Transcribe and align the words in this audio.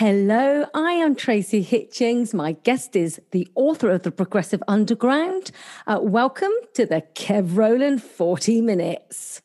Hello, 0.00 0.64
I 0.72 0.92
am 0.92 1.14
Tracy 1.14 1.62
Hitchings. 1.62 2.32
My 2.32 2.52
guest 2.52 2.96
is 2.96 3.20
the 3.32 3.46
author 3.54 3.90
of 3.90 4.02
The 4.02 4.10
Progressive 4.10 4.62
Underground. 4.66 5.50
Uh, 5.86 5.98
welcome 6.00 6.52
to 6.72 6.86
the 6.86 7.02
Kev 7.14 7.54
Rowland 7.54 8.02
40 8.02 8.62
Minutes. 8.62 9.42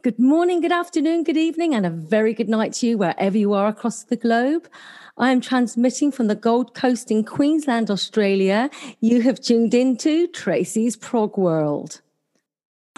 Good 0.00 0.18
morning, 0.18 0.62
good 0.62 0.72
afternoon, 0.72 1.24
good 1.24 1.36
evening, 1.36 1.74
and 1.74 1.84
a 1.84 1.90
very 1.90 2.32
good 2.32 2.48
night 2.48 2.72
to 2.76 2.86
you 2.86 2.96
wherever 2.96 3.36
you 3.36 3.52
are 3.52 3.68
across 3.68 4.04
the 4.04 4.16
globe. 4.16 4.70
I 5.18 5.30
am 5.32 5.42
transmitting 5.42 6.12
from 6.12 6.28
the 6.28 6.34
Gold 6.34 6.72
Coast 6.72 7.10
in 7.10 7.22
Queensland, 7.22 7.90
Australia. 7.90 8.70
You 9.00 9.20
have 9.20 9.38
tuned 9.38 9.74
into 9.74 10.28
Tracy's 10.28 10.96
Prog 10.96 11.36
World. 11.36 12.00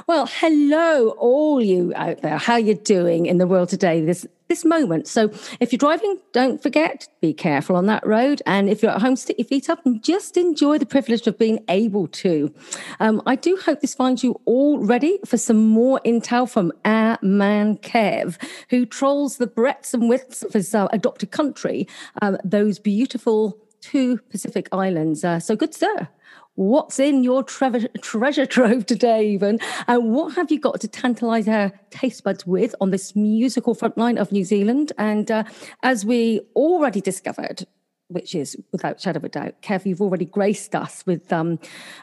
Well, 0.06 0.26
hello, 0.26 1.10
all 1.18 1.60
you 1.60 1.92
out 1.96 2.22
there. 2.22 2.38
How 2.38 2.56
you 2.56 2.74
doing 2.74 3.26
in 3.26 3.38
the 3.38 3.46
world 3.48 3.70
today? 3.70 4.04
This 4.04 4.24
this 4.48 4.64
moment. 4.64 5.08
So, 5.08 5.30
if 5.60 5.72
you're 5.72 5.78
driving, 5.78 6.18
don't 6.32 6.62
forget 6.62 7.08
be 7.20 7.32
careful 7.32 7.76
on 7.76 7.86
that 7.86 8.06
road. 8.06 8.42
And 8.46 8.68
if 8.68 8.82
you're 8.82 8.92
at 8.92 9.00
home, 9.00 9.16
stick 9.16 9.38
your 9.38 9.46
feet 9.46 9.70
up 9.70 9.84
and 9.86 10.02
just 10.02 10.36
enjoy 10.36 10.78
the 10.78 10.86
privilege 10.86 11.26
of 11.26 11.38
being 11.38 11.64
able 11.68 12.06
to. 12.08 12.52
Um, 13.00 13.22
I 13.26 13.36
do 13.36 13.56
hope 13.64 13.80
this 13.80 13.94
finds 13.94 14.22
you 14.22 14.40
all 14.44 14.78
ready 14.78 15.18
for 15.24 15.38
some 15.38 15.68
more 15.68 16.00
intel 16.04 16.48
from 16.48 16.72
our 16.84 17.18
man 17.22 17.78
Kev, 17.78 18.36
who 18.70 18.84
trolls 18.84 19.38
the 19.38 19.46
breadths 19.46 19.94
and 19.94 20.08
widths 20.08 20.42
of 20.42 20.52
his 20.52 20.74
uh, 20.74 20.88
adopted 20.92 21.30
country, 21.30 21.88
um, 22.20 22.36
those 22.44 22.78
beautiful 22.78 23.58
two 23.80 24.18
Pacific 24.30 24.68
islands. 24.72 25.24
Uh, 25.24 25.40
so, 25.40 25.56
good 25.56 25.74
sir 25.74 26.08
what's 26.54 26.98
in 26.98 27.24
your 27.24 27.42
tre- 27.42 27.88
treasure 28.00 28.46
trove 28.46 28.86
today, 28.86 29.28
even, 29.30 29.58
and 29.86 30.12
what 30.12 30.34
have 30.34 30.50
you 30.50 30.60
got 30.60 30.80
to 30.80 30.88
tantalize 30.88 31.48
our 31.48 31.72
taste 31.90 32.24
buds 32.24 32.46
with 32.46 32.74
on 32.80 32.90
this 32.90 33.14
musical 33.16 33.74
frontline 33.74 34.18
of 34.18 34.32
New 34.32 34.44
Zealand? 34.44 34.92
And 34.98 35.30
uh, 35.30 35.44
as 35.82 36.04
we 36.04 36.40
already 36.54 37.00
discovered, 37.00 37.66
which 38.08 38.34
is 38.34 38.56
without 38.72 39.00
shadow 39.00 39.18
of 39.18 39.24
a 39.24 39.28
doubt. 39.28 39.60
Kev, 39.62 39.86
you've 39.86 40.00
already 40.00 40.24
graced 40.24 40.74
us 40.74 41.04
with 41.06 41.32
um, 41.32 41.58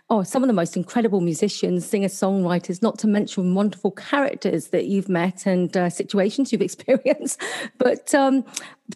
oh 0.10 0.24
some 0.24 0.44
of 0.44 0.48
the 0.48 0.54
most 0.54 0.76
incredible 0.76 1.22
musicians, 1.22 1.86
singers, 1.86 2.14
songwriters, 2.14 2.82
not 2.82 2.98
to 3.00 3.08
mention 3.08 3.54
wonderful 3.54 3.92
characters 3.92 4.68
that 4.68 4.86
you've 4.86 5.10
met 5.10 5.46
and 5.46 5.76
uh, 5.78 5.90
situations 5.90 6.52
you've 6.52 6.62
experienced. 6.72 7.42
But 7.78 8.14
um, 8.16 8.44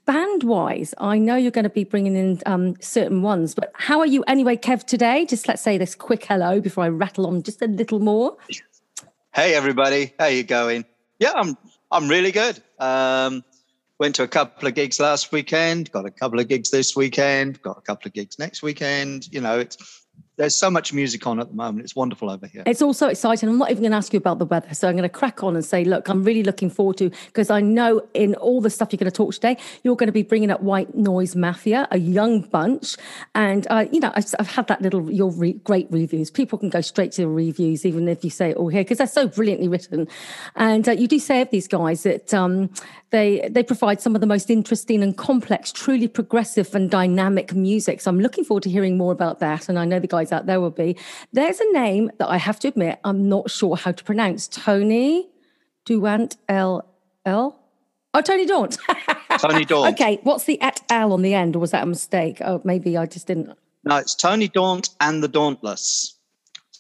band-wise, 0.06 0.94
I 0.98 1.18
know 1.18 1.36
you're 1.36 1.52
going 1.52 1.64
to 1.64 1.70
be 1.70 1.84
bringing 1.84 2.16
in 2.16 2.42
um, 2.46 2.76
certain 2.82 3.22
ones. 3.22 3.56
But 3.56 3.72
how 3.76 4.00
are 4.00 4.08
you 4.08 4.24
anyway, 4.28 4.58
Kev? 4.58 4.84
Today, 4.84 5.26
just 5.26 5.48
let's 5.48 5.62
say 5.62 5.78
this 5.78 5.96
quick 5.96 6.26
hello 6.26 6.60
before 6.60 6.84
I 6.84 6.90
rattle 6.90 7.28
on 7.28 7.44
just 7.44 7.62
a 7.62 7.68
little 7.68 8.00
more. 8.00 8.38
Hey 9.34 9.54
everybody, 9.54 10.14
how 10.18 10.26
are 10.26 10.32
you 10.32 10.44
going? 10.44 10.86
Yeah, 11.20 11.34
I'm 11.36 11.58
I'm 11.92 12.08
really 12.08 12.32
good. 12.32 12.62
Um, 12.80 13.44
went 14.00 14.16
to 14.16 14.24
a 14.24 14.28
couple 14.28 14.68
of 14.68 14.76
gigs 14.76 15.00
last 15.00 15.32
weekend, 15.32 15.92
got 15.92 16.06
a 16.06 16.12
couple 16.12 16.40
of 16.40 16.48
gigs 16.48 16.70
this 16.70 16.96
weekend, 16.96 17.62
got 17.62 17.78
a 17.78 17.82
couple 17.82 18.08
of 18.08 18.14
gigs 18.14 18.38
next 18.40 18.62
weekend. 18.62 19.28
You 19.32 19.42
know, 19.42 19.60
it's 19.60 20.05
there's 20.38 20.56
so 20.56 20.70
much 20.70 20.92
music 20.92 21.26
on 21.28 21.40
at 21.40 21.48
the 21.48 21.56
moment. 21.56 21.86
It's 21.86 21.96
wonderful 21.96 22.30
over 22.30 22.48
here. 22.48 22.64
It's 22.66 22.82
also 22.82 23.08
exciting. 23.08 23.48
I'm 23.48 23.58
not 23.58 23.72
even 23.72 23.84
going 23.84 23.92
to 23.92 23.98
ask 23.98 24.12
you 24.14 24.18
about 24.18 24.40
the 24.40 24.46
weather. 24.46 24.74
So 24.74 24.88
I'm 24.90 24.96
going 24.96 25.04
to 25.04 25.10
crack 25.10 25.44
on 25.44 25.56
and 25.56 25.64
say, 25.64 25.86
look, 25.86 26.10
I'm 26.10 26.24
really 26.24 26.44
looking 26.44 26.70
forward 26.70 26.98
to, 26.98 27.10
because 27.28 27.50
I 27.50 27.62
know 27.62 28.06
in 28.14 28.36
all 28.36 28.62
the 28.62 28.70
stuff 28.70 28.92
you're 28.92 28.98
going 28.98 29.12
to 29.12 29.16
talk 29.16 29.34
today, 29.34 29.58
you're 29.84 29.96
going 29.96 30.08
to 30.08 30.14
be 30.14 30.24
bringing 30.24 30.52
up 30.52 30.62
White 30.62 30.96
Noise 30.96 31.36
Mafia, 31.36 31.88
a 31.92 31.98
young 31.98 32.42
bunch. 32.42 32.98
And, 33.34 33.66
uh, 33.70 33.86
you 33.92 34.00
know, 34.00 34.12
I've, 34.16 34.26
I've, 34.40 34.48
had 34.48 34.68
that 34.68 34.82
little, 34.82 35.10
your 35.12 35.32
re- 35.32 35.54
great 35.54 35.88
reviews. 35.90 36.30
People 36.30 36.58
can 36.58 36.70
go 36.70 36.82
straight 36.82 37.14
to 37.14 37.22
the 37.22 37.28
reviews, 37.28 37.86
even 37.86 38.08
if 38.08 38.24
you 38.24 38.30
say 38.30 38.52
it 38.52 38.58
all 38.58 38.68
here, 38.68 38.84
because 38.84 38.98
they're 38.98 39.08
so 39.08 39.28
brilliantly 39.28 39.68
written. 39.68 40.08
And 40.56 40.88
uh, 40.88 40.92
you 40.92 41.08
do 41.08 41.20
say 41.20 41.42
of 41.42 41.50
these 41.50 41.68
guys 41.68 42.04
that 42.04 42.34
um, 42.34 42.70
they, 43.12 43.48
they 43.50 43.64
provide 43.64 44.02
some 44.02 44.16
of 44.16 44.22
the 44.22 44.28
most 44.28 44.50
interesting 44.50 45.02
and 45.02 45.18
complex, 45.18 45.72
truly 45.72 46.08
progressive 46.08 46.76
and 46.76 46.90
dynamic 46.92 47.54
music. 47.54 48.02
So 48.02 48.10
I'm 48.10 48.20
looking 48.20 48.44
forward 48.44 48.64
to 48.64 48.70
hearing 48.70 48.98
more 48.98 49.14
about 49.14 49.40
that. 49.40 49.70
And 49.70 49.80
I 49.80 49.86
know 49.86 50.00
the 50.00 50.08
guys 50.08 50.25
out 50.32 50.46
there 50.46 50.62
will 50.62 50.72
be. 50.72 50.98
There's 51.34 51.60
a 51.60 51.72
name 51.72 52.12
that 52.20 52.30
I 52.30 52.38
have 52.38 52.60
to 52.60 52.68
admit 52.68 53.00
I'm 53.04 53.28
not 53.30 53.50
sure 53.50 53.76
how 53.76 53.92
to 53.92 54.04
pronounce. 54.04 54.48
Tony 54.48 55.30
Duant 55.86 56.38
L 56.50 56.88
L. 57.26 57.60
Oh, 58.14 58.22
Tony 58.22 58.46
Daunt. 58.46 58.78
Tony 59.40 59.66
Daunt. 59.66 59.94
okay, 59.94 60.20
what's 60.24 60.46
the 60.46 60.60
at 60.62 60.82
L 60.90 61.12
on 61.14 61.22
the 61.22 61.34
end, 61.34 61.56
or 61.56 61.60
was 61.60 61.72
that 61.72 61.84
a 61.84 61.86
mistake? 61.86 62.38
Oh, 62.42 62.62
maybe 62.64 62.98
I 62.98 63.06
just 63.06 63.28
didn't. 63.28 63.58
No, 63.84 63.98
it's 63.98 64.16
Tony 64.16 64.48
Daunt 64.48 64.90
and 65.00 65.22
the 65.22 65.28
Dauntless. 65.28 66.15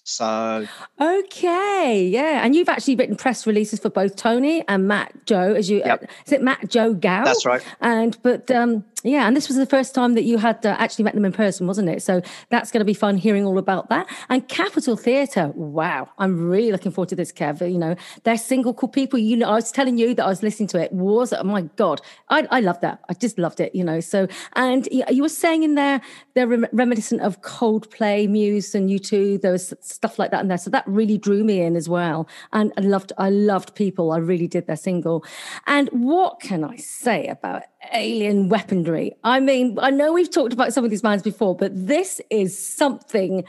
So 0.07 0.67
okay, 1.01 2.07
yeah, 2.07 2.45
and 2.45 2.55
you've 2.55 2.69
actually 2.69 2.95
written 2.95 3.16
press 3.16 3.47
releases 3.47 3.79
for 3.79 3.89
both 3.89 4.16
Tony 4.16 4.63
and 4.67 4.88
Matt 4.88 5.25
Joe. 5.25 5.55
As 5.55 5.67
you, 5.67 5.79
yep. 5.79 6.03
uh, 6.03 6.05
is 6.27 6.31
it 6.31 6.43
Matt 6.43 6.69
Joe 6.69 6.93
Gow? 6.93 7.23
That's 7.23 7.43
right. 7.43 7.66
And 7.81 8.16
but 8.21 8.51
um, 8.51 8.85
yeah, 9.05 9.27
and 9.27 9.35
this 9.35 9.47
was 9.47 9.57
the 9.57 9.66
first 9.66 9.95
time 9.95 10.13
that 10.13 10.23
you 10.23 10.38
had 10.38 10.63
uh, 10.66 10.75
actually 10.79 11.05
met 11.05 11.16
them 11.16 11.25
in 11.25 11.31
person, 11.31 11.66
wasn't 11.66 11.89
it? 11.89 12.03
So 12.03 12.21
that's 12.49 12.71
going 12.71 12.81
to 12.81 12.85
be 12.85 12.93
fun 12.93 13.17
hearing 13.17 13.45
all 13.45 13.57
about 13.57 13.89
that. 13.89 14.07
And 14.29 14.47
Capital 14.47 14.95
Theatre, 14.95 15.51
wow, 15.55 16.09
I'm 16.19 16.49
really 16.49 16.72
looking 16.72 16.91
forward 16.91 17.09
to 17.09 17.16
this, 17.16 17.31
Kev. 17.31 17.61
You 17.61 17.77
know, 17.77 17.95
they're 18.23 18.37
single 18.37 18.75
cool 18.75 18.89
people. 18.89 19.17
You 19.17 19.37
know, 19.37 19.49
I 19.49 19.55
was 19.55 19.72
telling 19.72 19.97
you 19.97 20.13
that 20.13 20.23
I 20.23 20.29
was 20.29 20.43
listening 20.43 20.67
to 20.69 20.81
it. 20.81 20.91
Was 20.91 21.33
oh 21.33 21.43
my 21.43 21.63
god, 21.77 22.01
I, 22.29 22.47
I 22.51 22.59
love 22.59 22.79
that. 22.81 22.99
I 23.09 23.13
just 23.13 23.39
loved 23.39 23.59
it. 23.59 23.73
You 23.73 23.83
know, 23.83 23.99
so 23.99 24.27
and 24.53 24.87
you 24.91 25.23
were 25.23 25.29
saying 25.29 25.63
in 25.63 25.73
there 25.73 25.99
they're 26.35 26.47
reminiscent 26.47 27.22
of 27.22 27.41
Coldplay, 27.41 28.27
Muse, 28.29 28.75
and 28.75 28.89
U2. 28.89 29.41
There 29.41 29.51
was 29.51 29.73
stuff 29.95 30.19
like 30.19 30.31
that 30.31 30.41
in 30.41 30.47
there, 30.47 30.57
so 30.57 30.69
that 30.69 30.83
really 30.88 31.17
drew 31.17 31.44
me 31.44 31.61
in 31.61 31.75
as 31.75 31.88
well. 31.88 32.28
And 32.51 32.72
I 32.78 32.81
loved, 32.81 33.11
I 33.17 33.29
loved 33.29 33.75
people. 33.75 34.11
I 34.11 34.17
really 34.17 34.47
did 34.47 34.67
their 34.67 34.75
single. 34.75 35.25
And 35.66 35.89
what 35.89 36.39
can 36.39 36.63
I 36.63 36.78
say 36.78 37.28
about 37.28 37.63
alien 37.94 38.50
weaponry. 38.50 39.13
I 39.23 39.39
mean, 39.39 39.78
I 39.81 39.91
know 39.91 40.13
we've 40.13 40.31
talked 40.31 40.53
about 40.53 40.73
some 40.73 40.84
of 40.84 40.89
these 40.89 41.01
bands 41.01 41.23
before, 41.23 41.55
but 41.55 41.72
this 41.73 42.22
is 42.29 42.57
something. 42.57 43.44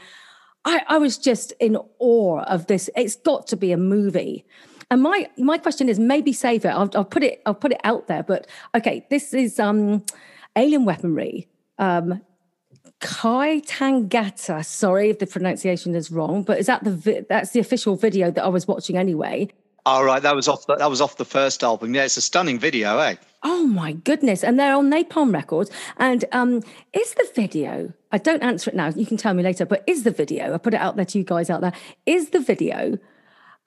I, 0.65 0.81
I 0.87 0.97
was 0.97 1.17
just 1.17 1.53
in 1.59 1.77
awe 1.99 2.41
of 2.43 2.67
this. 2.67 2.89
It's 2.95 3.15
got 3.15 3.47
to 3.47 3.57
be 3.57 3.71
a 3.71 3.77
movie. 3.77 4.45
And 4.89 5.01
my 5.01 5.29
my 5.37 5.57
question 5.57 5.89
is 5.89 5.99
maybe 5.99 6.31
save 6.33 6.63
it. 6.65 6.69
I'll, 6.69 6.89
I'll 6.95 7.05
put 7.05 7.23
it 7.23 7.41
I'll 7.45 7.55
put 7.55 7.71
it 7.73 7.81
out 7.83 8.07
there. 8.07 8.23
But 8.23 8.47
okay, 8.75 9.05
this 9.09 9.33
is 9.33 9.59
um, 9.59 10.03
alien 10.55 10.85
weaponry. 10.85 11.47
Um, 11.77 12.21
Kai 12.99 13.61
Tangata. 13.61 14.65
Sorry 14.65 15.09
if 15.09 15.19
the 15.19 15.27
pronunciation 15.27 15.93
is 15.95 16.11
wrong, 16.11 16.43
but 16.43 16.57
is 16.59 16.65
that 16.65 16.83
the 16.83 16.91
vi- 16.91 17.25
that's 17.29 17.51
the 17.51 17.59
official 17.59 17.95
video 17.95 18.31
that 18.31 18.43
I 18.43 18.47
was 18.47 18.67
watching 18.67 18.97
anyway? 18.97 19.49
All 19.85 20.03
right, 20.03 20.21
that 20.21 20.35
was 20.35 20.47
off 20.47 20.65
the, 20.67 20.75
that 20.75 20.89
was 20.89 20.99
off 20.99 21.17
the 21.17 21.25
first 21.25 21.63
album. 21.63 21.95
Yeah, 21.95 22.03
it's 22.03 22.17
a 22.17 22.21
stunning 22.21 22.59
video, 22.59 22.97
eh? 22.97 23.15
Oh 23.43 23.65
my 23.67 23.93
goodness! 23.93 24.43
And 24.43 24.59
they're 24.59 24.75
on 24.75 24.91
Napalm 24.91 25.33
Records. 25.33 25.71
And 25.97 26.25
um, 26.31 26.63
is 26.91 27.13
the 27.13 27.29
video? 27.35 27.93
I 28.11 28.17
don't 28.17 28.43
answer 28.43 28.69
it 28.69 28.75
now. 28.75 28.89
You 28.89 29.05
can 29.05 29.17
tell 29.17 29.33
me 29.33 29.43
later. 29.43 29.65
But 29.65 29.83
is 29.87 30.03
the 30.03 30.11
video? 30.11 30.53
I 30.53 30.57
put 30.57 30.73
it 30.73 30.81
out 30.81 30.95
there 30.95 31.05
to 31.05 31.17
you 31.17 31.23
guys 31.23 31.49
out 31.49 31.61
there. 31.61 31.73
Is 32.05 32.31
the 32.31 32.39
video 32.39 32.97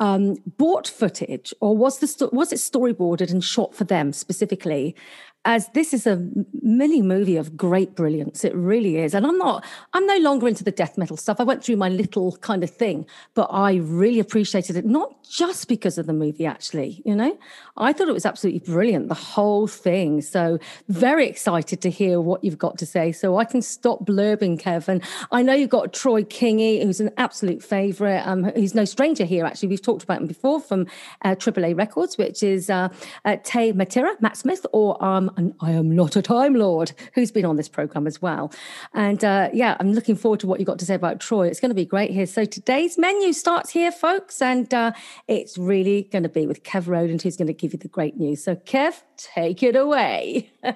um, 0.01 0.37
bought 0.59 0.89
footage, 0.89 1.55
or 1.61 1.77
was 1.77 2.01
the 2.01 2.29
was 2.33 2.53
it 2.53 2.57
storyboarded 2.57 3.31
and 3.31 3.45
shot 3.45 3.75
for 3.75 3.85
them 3.85 4.13
specifically? 4.13 4.97
As 5.45 5.69
this 5.69 5.95
is 5.95 6.07
a 6.07 6.29
mini 6.63 7.03
movie 7.03 7.37
of 7.37 7.57
great 7.57 7.95
brilliance. 7.95 8.45
It 8.45 8.55
really 8.55 8.99
is. 8.99 9.15
And 9.15 9.27
I'm 9.27 9.39
not, 9.39 9.65
I'm 9.93 10.07
no 10.07 10.19
longer 10.19 10.47
into 10.47 10.65
the 10.65 10.71
death 10.71 10.99
metal 10.99 11.17
stuff. 11.17 11.41
I 11.41 11.45
went 11.45 11.65
through 11.65 11.77
my 11.77 11.89
little 11.89 12.37
kind 12.39 12.63
of 12.63 12.71
thing, 12.71 13.07
but 13.35 13.49
I 13.51 13.77
really 13.77 14.21
appreciated 14.21 14.77
it, 14.77 14.85
not 14.85 15.23
just 15.25 15.69
because 15.69 15.97
of 15.97 16.07
the 16.07 16.13
movie, 16.13 16.45
actually. 16.47 17.03
You 17.05 17.15
know, 17.15 17.39
I 17.77 17.93
thought 17.93 18.09
it 18.09 18.13
was 18.13 18.27
absolutely 18.27 18.61
brilliant, 18.61 19.09
the 19.09 19.15
whole 19.15 19.67
thing. 19.67 20.23
So, 20.23 20.59
very 20.89 21.27
excited 21.27 21.81
to 21.83 21.91
hear 21.91 22.21
what 22.21 22.43
you've 22.45 22.59
got 22.59 22.79
to 22.79 22.87
say. 22.87 23.13
So, 23.13 23.37
I 23.37 23.45
can 23.45 23.63
stop 23.63 24.05
blurbing, 24.05 24.59
Kevin. 24.59 25.01
I 25.31 25.43
know 25.43 25.55
you've 25.55 25.71
got 25.71 25.93
Troy 25.93 26.23
Kingi, 26.23 26.83
who's 26.83 27.01
an 27.01 27.11
absolute 27.17 27.63
favorite. 27.63 28.27
Um, 28.27 28.53
he's 28.55 28.75
no 28.75 28.85
stranger 28.85 29.25
here, 29.25 29.45
actually. 29.45 29.69
We've 29.69 29.83
talked 29.83 30.03
about 30.03 30.21
him 30.21 30.27
before 30.27 30.61
from 30.61 30.87
uh, 31.23 31.35
AAA 31.35 31.77
Records, 31.77 32.19
which 32.19 32.43
is 32.43 32.69
uh, 32.69 32.89
uh, 33.25 33.37
Tay 33.43 33.73
Matira, 33.73 34.21
Matt 34.21 34.37
Smith, 34.37 34.67
or 34.73 35.03
um, 35.05 35.30
and 35.37 35.55
I 35.61 35.73
am 35.73 35.95
not 35.95 36.17
a 36.17 36.23
Time 36.23 36.55
Lord, 36.55 36.93
who's 37.15 37.31
been 37.31 37.45
on 37.45 37.57
this 37.57 37.69
program 37.69 38.07
as 38.07 38.21
well. 38.21 38.53
And 38.95 39.25
uh, 39.25 39.51
yeah, 39.53 39.77
I'm 39.81 39.93
looking 39.93 40.17
forward 40.17 40.41
to 40.41 40.47
what 40.47 40.61
you 40.61 40.67
got 40.67 40.79
to 40.81 40.85
say 40.85 40.95
about 40.95 41.21
Troy. 41.21 41.47
It's 41.47 41.61
going 41.61 41.71
to 41.71 41.75
be 41.75 41.85
great 41.85 42.11
here. 42.11 42.27
So 42.27 42.45
today's 42.45 42.99
menu 42.99 43.33
starts 43.33 43.71
here, 43.71 43.93
folks, 43.93 44.41
and 44.43 44.73
uh, 44.73 44.93
it's 45.29 45.59
really 45.59 46.09
going 46.13 46.23
to 46.23 46.29
be 46.29 46.47
with 46.47 46.63
Kev 46.63 46.87
Rowland, 46.87 47.23
who's 47.23 47.37
going 47.37 47.49
to 47.49 47.55
give 47.55 47.73
you 47.73 47.79
the 47.79 47.89
great 47.89 48.17
news. 48.17 48.45
So, 48.45 48.57
Kev, 48.57 49.03
take 49.17 49.63
it 49.63 49.77
away. 49.77 50.51
right. 50.63 50.75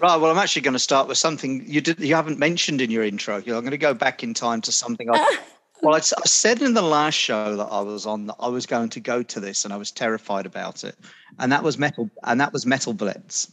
Well, 0.00 0.26
I'm 0.26 0.38
actually 0.38 0.62
going 0.62 0.74
to 0.74 0.78
start 0.78 1.08
with 1.08 1.18
something 1.18 1.64
you 1.66 1.80
did 1.80 2.00
you 2.00 2.14
haven't 2.14 2.38
mentioned 2.38 2.80
in 2.80 2.90
your 2.90 3.02
intro. 3.02 3.36
I'm 3.36 3.42
going 3.44 3.70
to 3.70 3.78
go 3.78 3.94
back 3.94 4.22
in 4.22 4.34
time 4.34 4.60
to 4.62 4.72
something 4.72 5.08
I. 5.10 5.38
Well, 5.82 5.94
I, 5.94 5.98
I, 5.98 6.26
said 6.26 6.62
in 6.62 6.72
the 6.72 6.82
last 6.82 7.16
show 7.16 7.56
that 7.56 7.66
I 7.66 7.80
was 7.82 8.06
on 8.06 8.28
that 8.28 8.36
I 8.40 8.48
was 8.48 8.64
going 8.64 8.88
to 8.90 9.00
go 9.00 9.22
to 9.22 9.40
this, 9.40 9.64
and 9.64 9.74
I 9.74 9.76
was 9.76 9.90
terrified 9.90 10.46
about 10.46 10.84
it, 10.84 10.96
and 11.38 11.52
that 11.52 11.62
was 11.62 11.76
metal, 11.76 12.08
and 12.24 12.40
that 12.40 12.52
was 12.52 12.64
Metal 12.64 12.94
Blitz. 12.94 13.52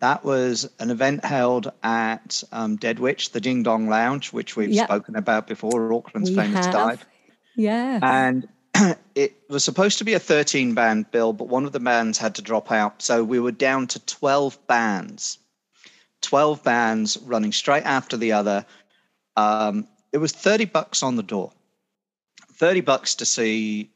That 0.00 0.24
was 0.24 0.68
an 0.78 0.90
event 0.90 1.24
held 1.24 1.72
at 1.82 2.42
um, 2.52 2.76
Dead 2.76 2.98
Witch, 2.98 3.32
the 3.32 3.40
Ding 3.40 3.62
Dong 3.62 3.88
Lounge, 3.88 4.32
which 4.32 4.56
we've 4.56 4.70
yep. 4.70 4.88
spoken 4.88 5.14
about 5.14 5.46
before, 5.46 5.92
Auckland's 5.92 6.30
we 6.30 6.36
famous 6.36 6.64
have. 6.66 6.74
dive. 6.74 7.06
Yeah. 7.54 8.00
And 8.02 8.48
it 9.14 9.34
was 9.48 9.62
supposed 9.62 9.98
to 9.98 10.04
be 10.04 10.14
a 10.14 10.18
13 10.18 10.72
band 10.72 11.10
bill, 11.10 11.34
but 11.34 11.48
one 11.48 11.66
of 11.66 11.72
the 11.72 11.80
bands 11.80 12.16
had 12.16 12.36
to 12.36 12.42
drop 12.42 12.72
out. 12.72 13.02
So 13.02 13.22
we 13.22 13.40
were 13.40 13.52
down 13.52 13.86
to 13.88 14.00
12 14.00 14.66
bands. 14.66 15.38
12 16.22 16.62
bands 16.62 17.18
running 17.24 17.52
straight 17.52 17.84
after 17.84 18.16
the 18.16 18.32
other. 18.32 18.64
Um, 19.36 19.86
it 20.12 20.18
was 20.18 20.32
30 20.32 20.66
bucks 20.66 21.02
on 21.02 21.16
the 21.16 21.22
door. 21.22 21.52
30 22.54 22.80
bucks 22.80 23.16
to 23.16 23.26
see 23.26 23.90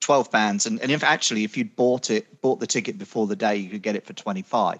12 0.00 0.30
bands. 0.30 0.66
And, 0.66 0.80
and 0.80 0.90
if 0.90 1.04
actually, 1.04 1.44
if 1.44 1.56
you'd 1.56 1.76
bought 1.76 2.10
it, 2.10 2.40
bought 2.40 2.60
the 2.60 2.66
ticket 2.66 2.98
before 2.98 3.26
the 3.26 3.36
day, 3.36 3.56
you 3.56 3.68
could 3.70 3.82
get 3.82 3.96
it 3.96 4.06
for 4.06 4.12
25. 4.12 4.78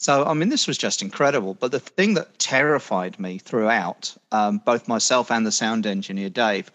So, 0.00 0.24
I 0.24 0.32
mean, 0.32 0.48
this 0.48 0.66
was 0.66 0.78
just 0.78 1.02
incredible. 1.02 1.52
But 1.52 1.72
the 1.72 1.78
thing 1.78 2.14
that 2.14 2.38
terrified 2.38 3.20
me 3.20 3.36
throughout, 3.36 4.16
um, 4.32 4.56
both 4.64 4.88
myself 4.88 5.30
and 5.30 5.46
the 5.46 5.52
sound 5.52 5.86
engineer, 5.86 6.30
Dave, 6.30 6.72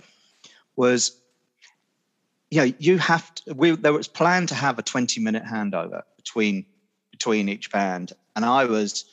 was 0.75 1.17
you 2.51 2.59
know, 2.59 2.71
you 2.77 2.99
have 2.99 3.33
to, 3.33 3.55
we, 3.55 3.71
there 3.71 3.93
was 3.93 4.07
planned 4.07 4.49
to 4.49 4.55
have 4.55 4.77
a 4.77 4.83
20 4.83 5.19
minute 5.21 5.43
handover 5.43 6.03
between 6.17 6.67
between 7.09 7.49
each 7.49 7.71
band. 7.71 8.13
And 8.35 8.45
I 8.45 8.65
was 8.65 9.05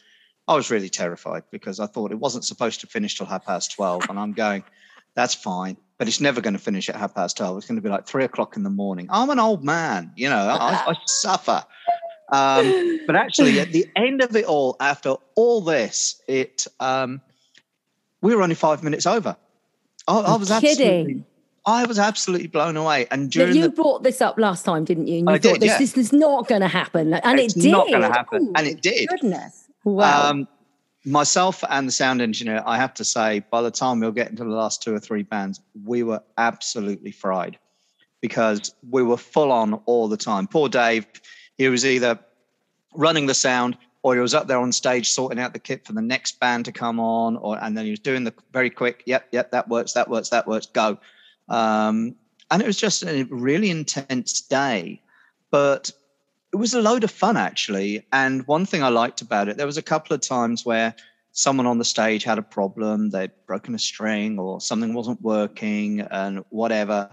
I 0.46 0.54
was 0.56 0.70
really 0.70 0.90
terrified 0.90 1.44
because 1.50 1.80
I 1.80 1.86
thought 1.86 2.12
it 2.12 2.18
wasn't 2.18 2.44
supposed 2.44 2.80
to 2.80 2.86
finish 2.86 3.16
till 3.16 3.26
half 3.26 3.46
past 3.46 3.72
12. 3.72 4.10
And 4.10 4.18
I'm 4.18 4.34
going, 4.34 4.62
that's 5.14 5.34
fine, 5.34 5.78
but 5.96 6.06
it's 6.06 6.20
never 6.20 6.42
going 6.42 6.52
to 6.52 6.60
finish 6.60 6.90
at 6.90 6.96
half 6.96 7.14
past 7.14 7.38
12. 7.38 7.56
It's 7.56 7.66
going 7.66 7.76
to 7.76 7.82
be 7.82 7.88
like 7.88 8.06
three 8.06 8.24
o'clock 8.24 8.58
in 8.58 8.62
the 8.62 8.70
morning. 8.70 9.08
I'm 9.10 9.30
an 9.30 9.38
old 9.38 9.64
man, 9.64 10.12
you 10.16 10.28
know, 10.28 10.36
I, 10.36 10.84
I 10.86 10.96
suffer. 11.06 11.64
Um, 12.32 13.00
but 13.06 13.14
actually, 13.14 13.60
at 13.60 13.72
the 13.72 13.86
end 13.94 14.22
of 14.22 14.34
it 14.34 14.44
all, 14.44 14.76
after 14.80 15.14
all 15.36 15.60
this, 15.60 16.20
it 16.26 16.66
um, 16.80 17.20
we 18.20 18.34
were 18.34 18.42
only 18.42 18.54
five 18.54 18.82
minutes 18.82 19.06
over. 19.06 19.36
I, 20.08 20.18
I 20.18 20.36
was 20.36 20.48
kidding. 20.48 20.70
absolutely 20.70 21.24
I 21.64 21.86
was 21.86 21.98
absolutely 21.98 22.48
blown 22.48 22.76
away. 22.76 23.06
And 23.10 23.30
during 23.30 23.54
you 23.54 23.62
the, 23.62 23.68
brought 23.68 24.02
this 24.02 24.20
up 24.20 24.38
last 24.38 24.64
time, 24.64 24.84
didn't 24.84 25.06
you? 25.06 25.18
And 25.18 25.28
you 25.28 25.34
I 25.34 25.38
thought 25.38 25.54
did, 25.54 25.62
this, 25.62 25.68
yeah. 25.68 25.78
this 25.78 25.96
is 25.96 26.12
not 26.12 26.48
going 26.48 26.60
to 26.60 26.68
happen, 26.68 27.14
and 27.14 27.38
it's 27.38 27.56
it 27.56 27.60
did. 27.60 27.70
Not 27.70 27.88
going 27.88 28.02
to 28.02 28.08
happen, 28.08 28.48
Ooh, 28.48 28.52
and 28.56 28.66
it 28.66 28.82
did. 28.82 29.08
Goodness, 29.08 29.68
wow. 29.84 30.30
Um, 30.30 30.48
myself 31.04 31.62
and 31.68 31.86
the 31.86 31.92
sound 31.92 32.20
engineer, 32.20 32.62
I 32.66 32.78
have 32.78 32.94
to 32.94 33.04
say, 33.04 33.44
by 33.50 33.62
the 33.62 33.70
time 33.70 34.00
we 34.00 34.06
were 34.06 34.12
getting 34.12 34.36
to 34.36 34.44
the 34.44 34.50
last 34.50 34.82
two 34.82 34.94
or 34.94 34.98
three 34.98 35.22
bands, 35.22 35.60
we 35.84 36.02
were 36.02 36.22
absolutely 36.36 37.12
fried 37.12 37.58
because 38.20 38.74
we 38.88 39.02
were 39.02 39.16
full 39.16 39.52
on 39.52 39.74
all 39.86 40.08
the 40.08 40.16
time. 40.16 40.46
Poor 40.46 40.68
Dave, 40.68 41.06
he 41.62 41.68
was 41.68 41.86
either 41.86 42.18
running 42.94 43.26
the 43.26 43.34
sound 43.34 43.76
or 44.02 44.14
he 44.14 44.20
was 44.20 44.34
up 44.34 44.48
there 44.48 44.58
on 44.58 44.72
stage 44.72 45.08
sorting 45.08 45.38
out 45.38 45.52
the 45.52 45.58
kit 45.58 45.86
for 45.86 45.92
the 45.92 46.02
next 46.02 46.40
band 46.40 46.64
to 46.64 46.72
come 46.72 46.98
on, 46.98 47.36
or 47.36 47.56
and 47.62 47.78
then 47.78 47.84
he 47.84 47.90
was 47.90 48.00
doing 48.00 48.24
the 48.24 48.34
very 48.52 48.68
quick, 48.68 49.02
yep, 49.06 49.28
yep, 49.30 49.52
that 49.52 49.68
works, 49.68 49.92
that 49.92 50.10
works, 50.10 50.30
that 50.30 50.46
works, 50.48 50.66
go. 50.66 50.98
Um, 51.48 52.16
and 52.50 52.60
it 52.60 52.66
was 52.66 52.76
just 52.76 53.04
a 53.04 53.22
really 53.30 53.70
intense 53.70 54.40
day, 54.40 55.00
but 55.50 55.90
it 56.52 56.56
was 56.56 56.74
a 56.74 56.82
load 56.82 57.04
of 57.04 57.10
fun 57.10 57.36
actually. 57.36 58.04
And 58.12 58.46
one 58.46 58.66
thing 58.66 58.82
I 58.82 58.88
liked 58.88 59.22
about 59.22 59.48
it, 59.48 59.56
there 59.56 59.66
was 59.66 59.78
a 59.78 59.82
couple 59.82 60.14
of 60.14 60.20
times 60.20 60.66
where 60.66 60.94
someone 61.30 61.66
on 61.66 61.78
the 61.78 61.84
stage 61.84 62.24
had 62.24 62.38
a 62.38 62.42
problem, 62.42 63.10
they'd 63.10 63.30
broken 63.46 63.74
a 63.74 63.78
string 63.78 64.38
or 64.38 64.60
something 64.60 64.94
wasn't 64.94 65.22
working 65.22 66.00
and 66.00 66.44
whatever. 66.50 67.08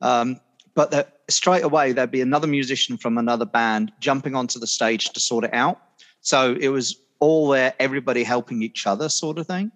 Um, 0.00 0.40
but 0.74 0.90
that 0.90 1.21
straight 1.34 1.64
away 1.64 1.92
there'd 1.92 2.10
be 2.10 2.20
another 2.20 2.46
musician 2.46 2.96
from 2.96 3.18
another 3.18 3.44
band 3.44 3.92
jumping 4.00 4.34
onto 4.34 4.58
the 4.58 4.66
stage 4.66 5.10
to 5.10 5.20
sort 5.20 5.44
it 5.44 5.54
out. 5.54 5.80
So 6.20 6.56
it 6.60 6.68
was 6.68 6.96
all 7.20 7.48
there, 7.48 7.74
everybody 7.78 8.24
helping 8.24 8.62
each 8.62 8.86
other, 8.86 9.08
sort 9.08 9.38
of 9.38 9.46
thing. 9.46 9.72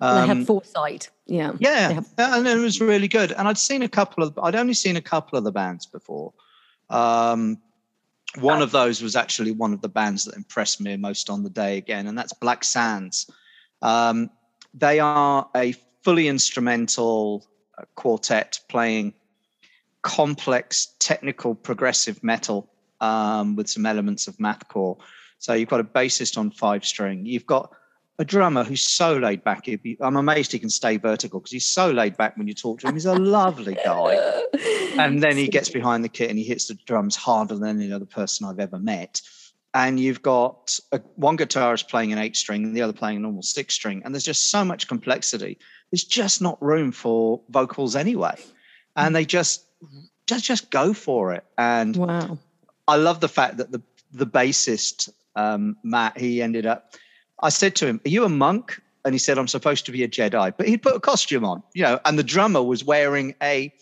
Um, 0.00 0.20
they 0.20 0.34
had 0.34 0.46
foresight. 0.46 1.10
Yeah. 1.26 1.52
Yeah. 1.58 1.92
Have- 1.92 2.08
and 2.18 2.46
it 2.46 2.56
was 2.56 2.80
really 2.80 3.08
good. 3.08 3.32
And 3.32 3.48
I'd 3.48 3.58
seen 3.58 3.82
a 3.82 3.88
couple 3.88 4.22
of, 4.24 4.38
I'd 4.42 4.54
only 4.54 4.74
seen 4.74 4.96
a 4.96 5.02
couple 5.02 5.38
of 5.38 5.44
the 5.44 5.52
bands 5.52 5.86
before. 5.86 6.32
Um, 6.88 7.58
one 8.36 8.62
of 8.62 8.72
those 8.72 9.02
was 9.02 9.16
actually 9.16 9.52
one 9.52 9.72
of 9.72 9.80
the 9.80 9.88
bands 9.88 10.24
that 10.24 10.36
impressed 10.36 10.80
me 10.80 10.96
most 10.96 11.30
on 11.30 11.42
the 11.42 11.50
day 11.50 11.78
again, 11.78 12.06
and 12.06 12.16
that's 12.16 12.32
Black 12.34 12.62
Sands. 12.62 13.30
Um, 13.80 14.30
they 14.74 15.00
are 15.00 15.48
a 15.56 15.72
fully 16.02 16.28
instrumental 16.28 17.46
uh, 17.78 17.84
quartet 17.94 18.60
playing 18.68 19.14
complex, 20.02 20.94
technical, 20.98 21.54
progressive 21.54 22.22
metal 22.22 22.70
um, 23.00 23.56
with 23.56 23.68
some 23.68 23.86
elements 23.86 24.28
of 24.28 24.36
mathcore. 24.36 24.98
So 25.38 25.54
you've 25.54 25.68
got 25.68 25.80
a 25.80 25.84
bassist 25.84 26.36
on 26.36 26.50
five 26.50 26.84
string. 26.84 27.24
You've 27.26 27.46
got 27.46 27.72
a 28.18 28.24
drummer 28.24 28.64
who's 28.64 28.82
so 28.82 29.16
laid 29.16 29.44
back. 29.44 29.68
I'm 30.00 30.16
amazed 30.16 30.50
he 30.50 30.58
can 30.58 30.70
stay 30.70 30.96
vertical 30.96 31.38
because 31.38 31.52
he's 31.52 31.66
so 31.66 31.90
laid 31.90 32.16
back 32.16 32.36
when 32.36 32.48
you 32.48 32.54
talk 32.54 32.80
to 32.80 32.88
him. 32.88 32.94
He's 32.94 33.06
a 33.06 33.14
lovely 33.14 33.74
guy. 33.74 34.42
and 34.98 35.22
then 35.22 35.36
he 35.36 35.46
gets 35.46 35.68
behind 35.68 36.02
the 36.02 36.08
kit 36.08 36.28
and 36.28 36.38
he 36.38 36.44
hits 36.44 36.66
the 36.66 36.74
drums 36.74 37.14
harder 37.14 37.56
than 37.56 37.80
any 37.80 37.92
other 37.92 38.06
person 38.06 38.46
I've 38.46 38.58
ever 38.58 38.78
met. 38.78 39.20
And 39.72 40.00
you've 40.00 40.22
got 40.22 40.80
a, 40.90 41.00
one 41.14 41.36
guitarist 41.36 41.88
playing 41.88 42.12
an 42.12 42.18
eight 42.18 42.36
string 42.36 42.64
and 42.64 42.76
the 42.76 42.82
other 42.82 42.92
playing 42.92 43.18
a 43.18 43.20
normal 43.20 43.42
six 43.42 43.74
string. 43.74 44.02
And 44.04 44.12
there's 44.12 44.24
just 44.24 44.50
so 44.50 44.64
much 44.64 44.88
complexity. 44.88 45.58
There's 45.92 46.04
just 46.04 46.42
not 46.42 46.60
room 46.60 46.90
for 46.90 47.40
vocals 47.50 47.94
anyway. 47.94 48.34
And 49.04 49.16
they 49.16 49.24
just 49.24 49.64
just 50.26 50.44
just 50.44 50.70
go 50.70 50.92
for 50.92 51.32
it. 51.32 51.44
And 51.56 51.96
wow. 51.96 52.38
I 52.86 52.96
love 52.96 53.20
the 53.20 53.28
fact 53.28 53.56
that 53.58 53.72
the 53.72 53.82
the 54.12 54.26
bassist 54.26 55.10
um, 55.36 55.76
Matt 55.82 56.18
he 56.18 56.42
ended 56.42 56.66
up 56.66 56.94
I 57.40 57.48
said 57.50 57.76
to 57.76 57.86
him, 57.86 58.00
Are 58.04 58.08
you 58.08 58.24
a 58.24 58.28
monk? 58.28 58.80
And 59.04 59.14
he 59.14 59.18
said, 59.18 59.38
I'm 59.38 59.48
supposed 59.48 59.86
to 59.86 59.92
be 59.92 60.02
a 60.02 60.08
Jedi. 60.08 60.52
But 60.56 60.68
he'd 60.68 60.82
put 60.82 60.94
a 60.94 61.00
costume 61.00 61.44
on, 61.44 61.62
you 61.72 61.82
know, 61.82 62.00
and 62.04 62.18
the 62.18 62.24
drummer 62.24 62.62
was 62.62 62.84
wearing 62.84 63.34
a 63.42 63.72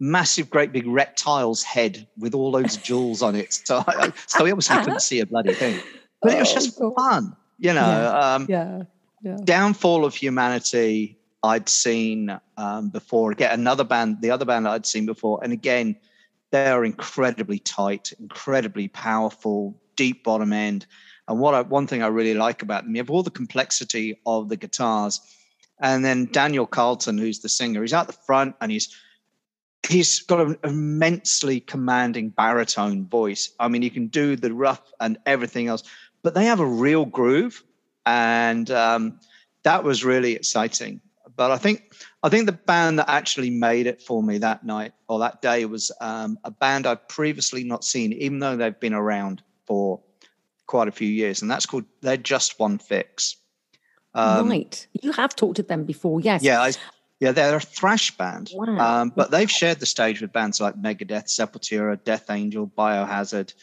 massive, 0.00 0.48
great 0.48 0.72
big 0.72 0.86
reptile's 0.86 1.62
head 1.62 2.06
with 2.16 2.34
all 2.34 2.50
those 2.50 2.76
jewels 2.88 3.22
on 3.22 3.36
it. 3.36 3.52
So, 3.52 3.84
I, 3.86 4.12
so 4.26 4.44
he 4.44 4.50
obviously 4.50 4.78
couldn't 4.78 5.02
see 5.02 5.20
a 5.20 5.26
bloody 5.26 5.54
thing. 5.54 5.80
But 6.22 6.34
it 6.34 6.38
was 6.40 6.52
just 6.52 6.78
oh, 6.80 6.92
fun, 6.94 7.36
you 7.58 7.72
know. 7.72 7.80
Yeah. 7.80 8.34
Um, 8.34 8.46
yeah. 8.48 8.82
yeah. 9.22 9.36
Downfall 9.44 10.04
of 10.04 10.14
Humanity, 10.14 11.17
I'd 11.42 11.68
seen 11.68 12.38
um, 12.56 12.90
before. 12.90 13.32
Again, 13.32 13.52
another 13.52 13.84
band, 13.84 14.20
the 14.20 14.30
other 14.30 14.44
band 14.44 14.66
I'd 14.66 14.86
seen 14.86 15.06
before. 15.06 15.40
And 15.42 15.52
again, 15.52 15.96
they 16.50 16.66
are 16.66 16.84
incredibly 16.84 17.58
tight, 17.58 18.12
incredibly 18.18 18.88
powerful, 18.88 19.80
deep 19.96 20.24
bottom 20.24 20.52
end. 20.52 20.86
And 21.28 21.38
what 21.38 21.54
I, 21.54 21.60
one 21.60 21.86
thing 21.86 22.02
I 22.02 22.06
really 22.06 22.34
like 22.34 22.62
about 22.62 22.84
them, 22.84 22.94
you 22.94 23.00
have 23.00 23.10
all 23.10 23.22
the 23.22 23.30
complexity 23.30 24.18
of 24.24 24.48
the 24.48 24.56
guitars, 24.56 25.20
and 25.80 26.04
then 26.04 26.28
Daniel 26.32 26.66
Carlton, 26.66 27.18
who's 27.18 27.40
the 27.40 27.48
singer, 27.48 27.82
he's 27.82 27.92
out 27.92 28.06
the 28.06 28.12
front 28.12 28.56
and 28.60 28.72
he's 28.72 28.96
he's 29.86 30.20
got 30.20 30.40
an 30.40 30.58
immensely 30.64 31.60
commanding 31.60 32.30
baritone 32.30 33.06
voice. 33.06 33.52
I 33.60 33.68
mean, 33.68 33.82
he 33.82 33.90
can 33.90 34.08
do 34.08 34.34
the 34.36 34.52
rough 34.52 34.92
and 35.00 35.18
everything 35.24 35.68
else, 35.68 35.84
but 36.22 36.34
they 36.34 36.46
have 36.46 36.60
a 36.60 36.66
real 36.66 37.04
groove, 37.04 37.62
and 38.06 38.70
um, 38.70 39.20
that 39.62 39.84
was 39.84 40.04
really 40.04 40.32
exciting. 40.32 41.00
But 41.38 41.52
I 41.52 41.56
think 41.56 41.94
I 42.24 42.28
think 42.28 42.46
the 42.46 42.52
band 42.52 42.98
that 42.98 43.08
actually 43.08 43.48
made 43.48 43.86
it 43.86 44.02
for 44.02 44.24
me 44.24 44.38
that 44.38 44.64
night 44.64 44.92
or 45.06 45.20
that 45.20 45.40
day 45.40 45.64
was 45.66 45.92
um, 46.00 46.36
a 46.42 46.50
band 46.50 46.84
I'd 46.84 47.08
previously 47.08 47.62
not 47.62 47.84
seen, 47.84 48.12
even 48.12 48.40
though 48.40 48.56
they've 48.56 48.78
been 48.78 48.92
around 48.92 49.40
for 49.64 50.00
quite 50.66 50.88
a 50.88 50.90
few 50.90 51.08
years, 51.08 51.40
and 51.40 51.48
that's 51.48 51.64
called 51.64 51.84
They're 52.02 52.16
Just 52.16 52.58
One 52.58 52.78
Fix. 52.78 53.36
Um, 54.14 54.50
right. 54.50 54.84
You 55.00 55.12
have 55.12 55.36
talked 55.36 55.56
to 55.56 55.62
them 55.62 55.84
before, 55.84 56.20
yes. 56.20 56.42
Yeah, 56.42 56.60
I, 56.60 56.72
yeah, 57.20 57.30
they're 57.30 57.56
a 57.56 57.60
thrash 57.60 58.16
band. 58.16 58.50
Wow. 58.52 59.02
Um, 59.02 59.12
but 59.14 59.30
they've 59.30 59.50
shared 59.50 59.78
the 59.78 59.86
stage 59.86 60.20
with 60.20 60.32
bands 60.32 60.60
like 60.60 60.74
Megadeth, 60.74 61.28
Sepultura, 61.28 62.02
Death 62.02 62.30
Angel, 62.30 62.66
Biohazard. 62.66 63.54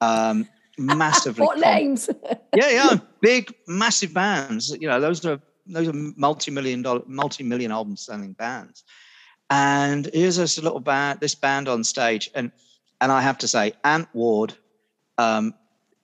Um, 0.00 0.48
massively. 0.78 1.46
what 1.46 1.60
names? 1.60 2.10
yeah, 2.56 2.68
yeah, 2.68 2.96
big, 3.20 3.54
massive 3.68 4.12
bands. 4.12 4.76
You 4.80 4.88
know, 4.88 5.00
those 5.00 5.24
are 5.24 5.40
those 5.66 5.88
are 5.88 5.92
multi-million 5.92 6.82
dollar, 6.82 7.02
multi-million 7.06 7.72
album 7.72 7.96
selling 7.96 8.32
bands. 8.32 8.84
And 9.50 10.08
here's 10.12 10.36
this 10.36 10.60
little 10.62 10.80
band, 10.80 11.20
this 11.20 11.34
band 11.34 11.68
on 11.68 11.84
stage, 11.84 12.30
and 12.34 12.50
and 13.00 13.10
I 13.10 13.20
have 13.20 13.38
to 13.38 13.48
say, 13.48 13.72
Ant 13.84 14.08
Ward 14.14 14.54
um, 15.18 15.54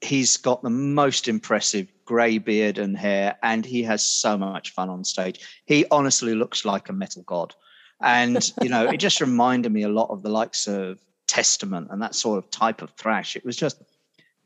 he's 0.00 0.36
got 0.36 0.62
the 0.62 0.70
most 0.70 1.28
impressive 1.28 1.88
grey 2.04 2.38
beard 2.38 2.78
and 2.78 2.96
hair, 2.96 3.36
and 3.42 3.64
he 3.64 3.82
has 3.82 4.04
so 4.04 4.38
much 4.38 4.70
fun 4.70 4.88
on 4.88 5.04
stage. 5.04 5.40
He 5.64 5.84
honestly 5.90 6.34
looks 6.34 6.64
like 6.64 6.88
a 6.88 6.92
metal 6.92 7.22
god. 7.22 7.54
And, 8.00 8.52
you 8.62 8.68
know, 8.68 8.88
it 8.88 8.98
just 8.98 9.20
reminded 9.28 9.72
me 9.72 9.82
a 9.82 9.88
lot 9.88 10.10
of 10.10 10.22
the 10.22 10.28
likes 10.28 10.68
of 10.68 11.00
Testament 11.26 11.88
and 11.90 12.00
that 12.00 12.14
sort 12.14 12.38
of 12.38 12.50
type 12.50 12.80
of 12.80 12.90
thrash. 12.92 13.36
It 13.36 13.44
was 13.44 13.56
just 13.56 13.82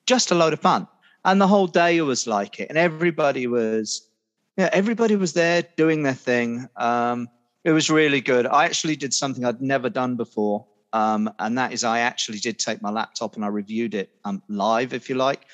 just 0.07 0.31
a 0.31 0.35
load 0.35 0.52
of 0.52 0.61
fun. 0.61 0.88
And 1.25 1.40
the 1.40 1.47
whole 1.47 1.69
day 1.69 2.00
was 2.00 2.26
like 2.26 2.59
it. 2.59 2.69
And 2.69 2.76
everybody 2.76 3.47
was, 3.47 4.09
yeah, 4.56 4.68
everybody 4.73 5.16
was 5.16 5.32
there 5.32 5.62
doing 5.76 6.02
their 6.02 6.14
thing. 6.14 6.68
Um, 6.76 7.28
it 7.64 7.73
was 7.73 7.90
really 7.90 8.21
good. 8.21 8.47
I 8.47 8.64
actually 8.64 8.97
did 8.97 9.14
something 9.14 9.44
I'd 9.44 9.62
never 9.62 9.88
done 9.88 10.16
before. 10.16 10.66
Um, 10.92 11.32
and 11.38 11.56
that 11.56 11.73
is, 11.73 11.85
I 11.85 12.00
actually 12.00 12.38
did 12.38 12.59
take 12.59 12.82
my 12.82 12.90
laptop 12.90 13.37
and 13.37 13.44
I 13.44 13.49
reviewed 13.49 13.94
it 13.94 14.11
um, 14.25 14.42
live, 14.49 14.92
if 14.92 15.09
you 15.09 15.14
like. 15.14 15.47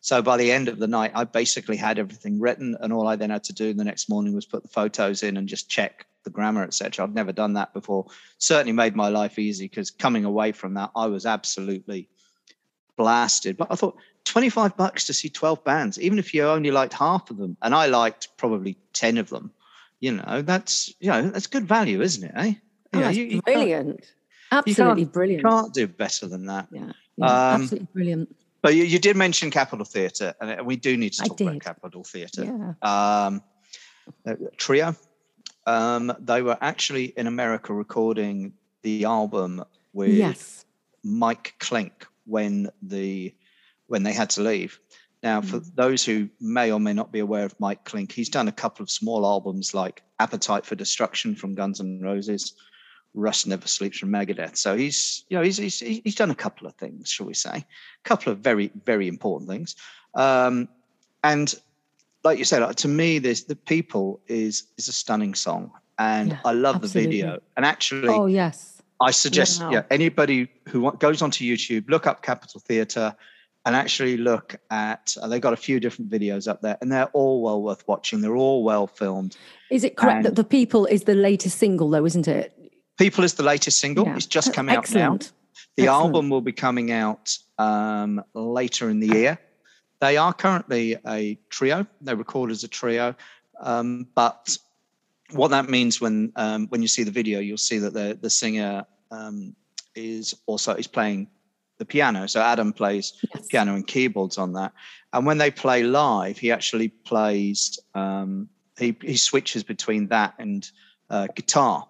So 0.00 0.22
by 0.22 0.36
the 0.36 0.50
end 0.50 0.68
of 0.68 0.78
the 0.78 0.86
night, 0.86 1.12
I 1.14 1.24
basically 1.24 1.76
had 1.76 1.98
everything 1.98 2.40
written, 2.40 2.76
and 2.80 2.92
all 2.92 3.06
I 3.06 3.16
then 3.16 3.30
had 3.30 3.44
to 3.44 3.52
do 3.52 3.74
the 3.74 3.84
next 3.84 4.08
morning 4.08 4.34
was 4.34 4.46
put 4.46 4.62
the 4.62 4.68
photos 4.68 5.22
in 5.22 5.36
and 5.36 5.46
just 5.46 5.68
check 5.68 6.06
the 6.24 6.30
grammar, 6.30 6.64
etc. 6.64 7.04
I'd 7.04 7.14
never 7.14 7.32
done 7.32 7.52
that 7.54 7.74
before. 7.74 8.06
Certainly 8.38 8.72
made 8.72 8.96
my 8.96 9.08
life 9.08 9.38
easy 9.38 9.66
because 9.66 9.90
coming 9.90 10.24
away 10.24 10.52
from 10.52 10.74
that, 10.74 10.90
I 10.96 11.06
was 11.06 11.26
absolutely 11.26 12.08
blasted. 12.96 13.58
But 13.58 13.68
I 13.70 13.74
thought 13.74 13.96
25 14.24 14.76
bucks 14.76 15.06
to 15.06 15.12
see 15.12 15.28
12 15.28 15.64
bands, 15.64 16.00
even 16.00 16.18
if 16.18 16.32
you 16.34 16.44
only 16.44 16.70
liked 16.70 16.92
half 16.92 17.30
of 17.30 17.36
them. 17.38 17.56
And 17.62 17.74
I 17.74 17.86
liked 17.86 18.28
probably 18.36 18.76
10 18.92 19.18
of 19.18 19.28
them. 19.30 19.50
You 20.00 20.12
know, 20.12 20.42
that's, 20.42 20.94
you 21.00 21.10
know, 21.10 21.28
that's 21.28 21.46
good 21.46 21.66
value, 21.66 22.00
isn't 22.00 22.24
it? 22.24 22.32
Eh? 22.34 22.54
Oh, 22.94 23.00
that's 23.00 23.16
you, 23.16 23.24
you 23.24 23.42
brilliant. 23.42 24.04
Absolutely 24.52 25.02
you 25.02 25.08
brilliant. 25.08 25.44
can't 25.44 25.74
do 25.74 25.86
better 25.86 26.26
than 26.26 26.46
that. 26.46 26.68
Yeah, 26.72 26.92
yeah 27.16 27.26
Um, 27.26 27.62
absolutely 27.62 27.88
brilliant. 27.92 28.36
But 28.62 28.74
you, 28.74 28.84
you 28.84 28.98
did 28.98 29.16
mention 29.16 29.50
Capital 29.50 29.84
Theatre, 29.84 30.34
and 30.40 30.66
we 30.66 30.76
do 30.76 30.96
need 30.96 31.12
to 31.14 31.24
talk 31.24 31.40
about 31.40 31.60
Capital 31.60 32.04
Theatre. 32.04 32.44
Yeah. 32.44 33.26
Um, 33.26 33.42
uh, 34.26 34.34
trio. 34.56 34.94
Um, 35.66 36.12
they 36.18 36.42
were 36.42 36.58
actually 36.60 37.06
in 37.16 37.26
America 37.26 37.72
recording 37.72 38.52
the 38.82 39.04
album 39.04 39.64
with 39.92 40.10
Yes. 40.10 40.64
Mike 41.02 41.54
Clink 41.58 42.06
when 42.24 42.70
the 42.82 43.34
when 43.90 44.04
they 44.04 44.12
had 44.12 44.30
to 44.30 44.40
leave. 44.42 44.78
Now, 45.22 45.42
for 45.42 45.58
Mm. 45.60 45.74
those 45.74 46.04
who 46.04 46.28
may 46.40 46.70
or 46.72 46.80
may 46.80 46.92
not 46.94 47.12
be 47.12 47.18
aware 47.18 47.44
of 47.44 47.54
Mike 47.58 47.84
Clink, 47.84 48.12
he's 48.12 48.30
done 48.30 48.48
a 48.48 48.52
couple 48.52 48.82
of 48.82 48.88
small 48.90 49.26
albums 49.26 49.74
like 49.74 50.02
Appetite 50.20 50.64
for 50.64 50.76
Destruction 50.76 51.34
from 51.34 51.54
Guns 51.54 51.80
N' 51.80 52.00
Roses, 52.02 52.54
Rust 53.14 53.46
Never 53.48 53.66
Sleeps 53.66 53.98
from 53.98 54.10
Megadeth. 54.10 54.56
So 54.56 54.76
he's 54.76 55.24
you 55.28 55.36
know 55.36 55.42
he's 55.42 55.56
he's, 55.58 55.80
he's 55.80 56.14
done 56.14 56.30
a 56.30 56.34
couple 56.34 56.66
of 56.68 56.74
things, 56.76 57.10
shall 57.10 57.26
we 57.26 57.34
say, 57.34 57.50
a 57.56 57.64
couple 58.04 58.32
of 58.32 58.38
very 58.38 58.70
very 58.86 59.08
important 59.08 59.50
things. 59.50 59.74
Um, 60.14 60.68
and 61.24 61.52
like 62.22 62.38
you 62.38 62.44
said, 62.44 62.60
to 62.76 62.88
me, 62.88 63.18
this 63.18 63.42
the 63.44 63.56
people 63.56 64.20
is 64.28 64.68
is 64.78 64.86
a 64.88 64.92
stunning 64.92 65.34
song, 65.34 65.72
and 65.98 66.30
Yeah, 66.30 66.38
I 66.44 66.52
love 66.52 66.76
absolutely. 66.76 67.02
the 67.02 67.22
video. 67.26 67.40
And 67.56 67.66
actually, 67.66 68.08
Oh 68.08 68.26
yes. 68.26 68.80
I 69.02 69.10
suggest 69.10 69.60
Wow. 69.60 69.70
yeah 69.72 69.82
anybody 69.90 70.48
who 70.68 70.78
goes 70.98 71.20
onto 71.20 71.44
YouTube, 71.44 71.90
look 71.90 72.06
up 72.06 72.22
Capital 72.22 72.60
Theatre, 72.68 73.14
and 73.66 73.76
actually 73.76 74.16
look 74.16 74.56
at. 74.70 75.14
Uh, 75.20 75.28
they 75.28 75.38
got 75.40 75.52
a 75.52 75.56
few 75.56 75.80
different 75.80 76.10
videos 76.10 76.48
up 76.48 76.60
there, 76.62 76.78
and 76.80 76.90
they're 76.90 77.06
all 77.12 77.42
well 77.42 77.62
worth 77.62 77.86
watching. 77.86 78.20
They're 78.20 78.36
all 78.36 78.64
well 78.64 78.86
filmed. 78.86 79.36
Is 79.70 79.84
it 79.84 79.96
correct 79.96 80.16
And- 80.18 80.26
that 80.26 80.36
the 80.36 80.44
people 80.44 80.86
is 80.86 81.04
the 81.04 81.14
latest 81.14 81.58
single 81.58 81.90
though, 81.90 82.04
isn't 82.06 82.28
it? 82.28 82.56
People 82.98 83.24
is 83.24 83.34
the 83.34 83.42
latest 83.42 83.78
single. 83.80 84.04
Yeah. 84.06 84.16
It's 84.16 84.26
just 84.26 84.52
come 84.52 84.68
out 84.68 84.74
now. 84.74 84.80
Excellent. 84.80 85.32
The 85.76 85.84
Excellent. 85.84 85.88
album 86.04 86.30
will 86.30 86.40
be 86.42 86.52
coming 86.52 86.90
out 86.90 87.36
um, 87.58 88.22
later 88.34 88.90
in 88.90 89.00
the 89.00 89.06
year. 89.06 89.38
They 90.00 90.16
are 90.16 90.32
currently 90.32 90.96
a 91.06 91.38
trio. 91.50 91.86
They 92.00 92.14
record 92.14 92.50
as 92.50 92.64
a 92.64 92.68
trio, 92.68 93.14
um, 93.60 94.06
but 94.14 94.56
what 95.32 95.48
that 95.48 95.68
means 95.68 96.00
when 96.00 96.32
um, 96.36 96.66
when 96.68 96.82
you 96.82 96.88
see 96.88 97.04
the 97.04 97.10
video, 97.10 97.40
you'll 97.40 97.56
see 97.58 97.78
that 97.78 97.92
the 97.92 98.18
the 98.20 98.30
singer 98.30 98.84
um, 99.10 99.54
is 99.94 100.34
also 100.46 100.74
is 100.74 100.86
playing 100.86 101.28
the 101.80 101.84
piano. 101.86 102.28
So 102.28 102.40
Adam 102.40 102.72
plays 102.72 103.14
Yes. 103.34 103.46
piano 103.48 103.74
and 103.74 103.84
keyboards 103.86 104.38
on 104.38 104.52
that. 104.52 104.72
And 105.12 105.26
when 105.26 105.38
they 105.38 105.50
play 105.50 105.82
live, 105.82 106.38
he 106.38 106.52
actually 106.52 106.88
plays. 106.88 107.80
Um, 107.94 108.48
he 108.78 108.96
he 109.02 109.16
switches 109.16 109.64
between 109.64 110.08
that 110.08 110.34
and 110.38 110.70
uh, 111.08 111.26
guitar. 111.34 111.88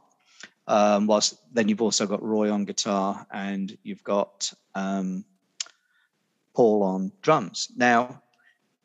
Um, 0.66 1.06
whilst 1.08 1.34
then 1.52 1.68
you've 1.68 1.82
also 1.82 2.06
got 2.06 2.22
Roy 2.22 2.50
on 2.50 2.64
guitar 2.64 3.26
and 3.32 3.76
you've 3.82 4.04
got 4.04 4.52
um, 4.74 5.24
Paul 6.54 6.82
on 6.84 7.12
drums. 7.20 7.68
Now 7.76 8.22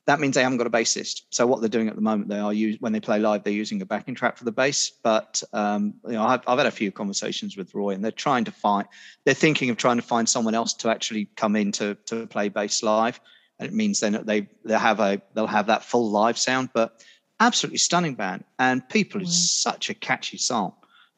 that 0.07 0.19
means 0.19 0.35
they 0.35 0.43
haven't 0.43 0.59
got 0.59 0.67
a 0.67 0.71
bassist. 0.71 1.21
So 1.31 1.47
what 1.47 1.61
they're 1.61 1.69
doing 1.69 1.87
at 1.89 1.95
the 1.95 2.01
moment, 2.01 2.29
they 2.29 2.37
are 2.39 2.53
use 2.53 2.77
when 2.79 2.93
they 2.93 2.99
play 2.99 3.17
live, 3.19 3.43
they're 3.43 3.53
using 3.53 3.81
a 3.81 3.85
backing 3.85 4.13
track 4.15 4.37
for 4.37 4.43
the 4.45 4.51
bass. 4.51 4.91
But 5.03 5.41
um, 5.51 5.95
you 6.05 6.13
know, 6.13 6.23
I've, 6.23 6.41
I've 6.47 6.57
had 6.57 6.67
a 6.67 6.71
few 6.71 6.91
conversations 6.91 7.57
with 7.57 7.73
Roy, 7.73 7.91
and 7.91 8.03
they're 8.03 8.11
trying 8.11 8.43
to 8.45 8.51
find. 8.51 8.87
They're 9.25 9.33
thinking 9.33 9.69
of 9.71 9.77
trying 9.77 9.95
to 9.97 10.03
find 10.03 10.29
someone 10.29 10.53
else 10.53 10.73
to 10.75 10.89
actually 10.89 11.25
come 11.35 11.55
in 11.55 11.71
to 11.73 11.95
to 12.05 12.27
play 12.27 12.49
bass 12.49 12.83
live, 12.83 13.19
and 13.59 13.67
it 13.67 13.73
means 13.73 13.99
then 13.99 14.13
that 14.13 14.25
they 14.27 14.47
they 14.63 14.77
have 14.77 14.99
a 14.99 15.21
they'll 15.33 15.47
have 15.47 15.67
that 15.67 15.83
full 15.83 16.09
live 16.11 16.37
sound. 16.37 16.69
But 16.73 17.03
absolutely 17.39 17.79
stunning 17.79 18.15
band, 18.15 18.43
and 18.59 18.87
people 18.89 19.19
Wow. 19.21 19.25
is 19.25 19.51
such 19.51 19.89
a 19.89 19.93
catchy 19.93 20.37
song. 20.37 20.73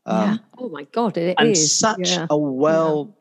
yeah. 0.08 0.24
Um, 0.32 0.39
Oh 0.58 0.70
my 0.70 0.84
god, 0.84 1.17
it 1.17 1.36
and 1.38 1.50
is. 1.50 1.77
such 1.77 2.12
yeah. 2.12 2.27
a 2.29 2.38
well 2.38 3.17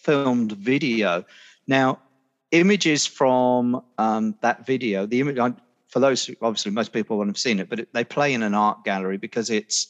filmed 0.00 0.52
video. 0.52 1.24
Now, 1.68 2.00
images 2.50 3.06
from 3.06 3.82
um, 3.98 4.36
that 4.40 4.66
video, 4.66 5.06
the 5.06 5.20
image 5.20 5.38
for 5.88 6.00
those 6.00 6.30
obviously 6.42 6.72
most 6.72 6.92
people 6.92 7.16
won't 7.16 7.28
have 7.28 7.38
seen 7.38 7.58
it, 7.60 7.68
but 7.68 7.80
it, 7.80 7.88
they 7.92 8.04
play 8.04 8.34
in 8.34 8.42
an 8.42 8.54
art 8.54 8.84
gallery 8.84 9.16
because 9.16 9.50
it's 9.50 9.88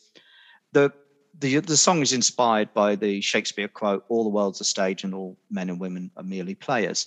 the 0.73 0.93
the 1.39 1.59
the 1.59 1.77
song 1.77 2.01
is 2.01 2.13
inspired 2.13 2.73
by 2.73 2.95
the 2.95 3.21
Shakespeare 3.21 3.69
quote, 3.69 4.05
"All 4.09 4.25
the 4.25 4.31
world's 4.31 4.61
a 4.61 4.65
stage, 4.65 5.05
and 5.05 5.15
all 5.15 5.37
men 5.51 5.69
and 5.71 5.81
women 5.81 6.11
are 6.17 6.23
merely 6.23 6.55
players." 6.55 7.07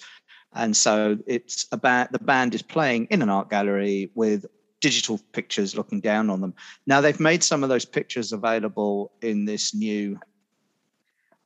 And 0.53 0.75
so 0.75 1.17
it's 1.27 1.67
about 1.71 2.11
the 2.11 2.19
band 2.19 2.55
is 2.55 2.61
playing 2.61 3.07
in 3.11 3.21
an 3.21 3.29
art 3.29 3.49
gallery 3.49 4.11
with 4.15 4.45
digital 4.81 5.19
pictures 5.33 5.75
looking 5.75 5.99
down 5.99 6.29
on 6.29 6.41
them. 6.41 6.53
Now 6.87 7.01
they've 7.01 7.19
made 7.19 7.43
some 7.43 7.63
of 7.63 7.69
those 7.69 7.85
pictures 7.85 8.31
available 8.31 9.11
in 9.21 9.45
this 9.45 9.73
new. 9.75 10.19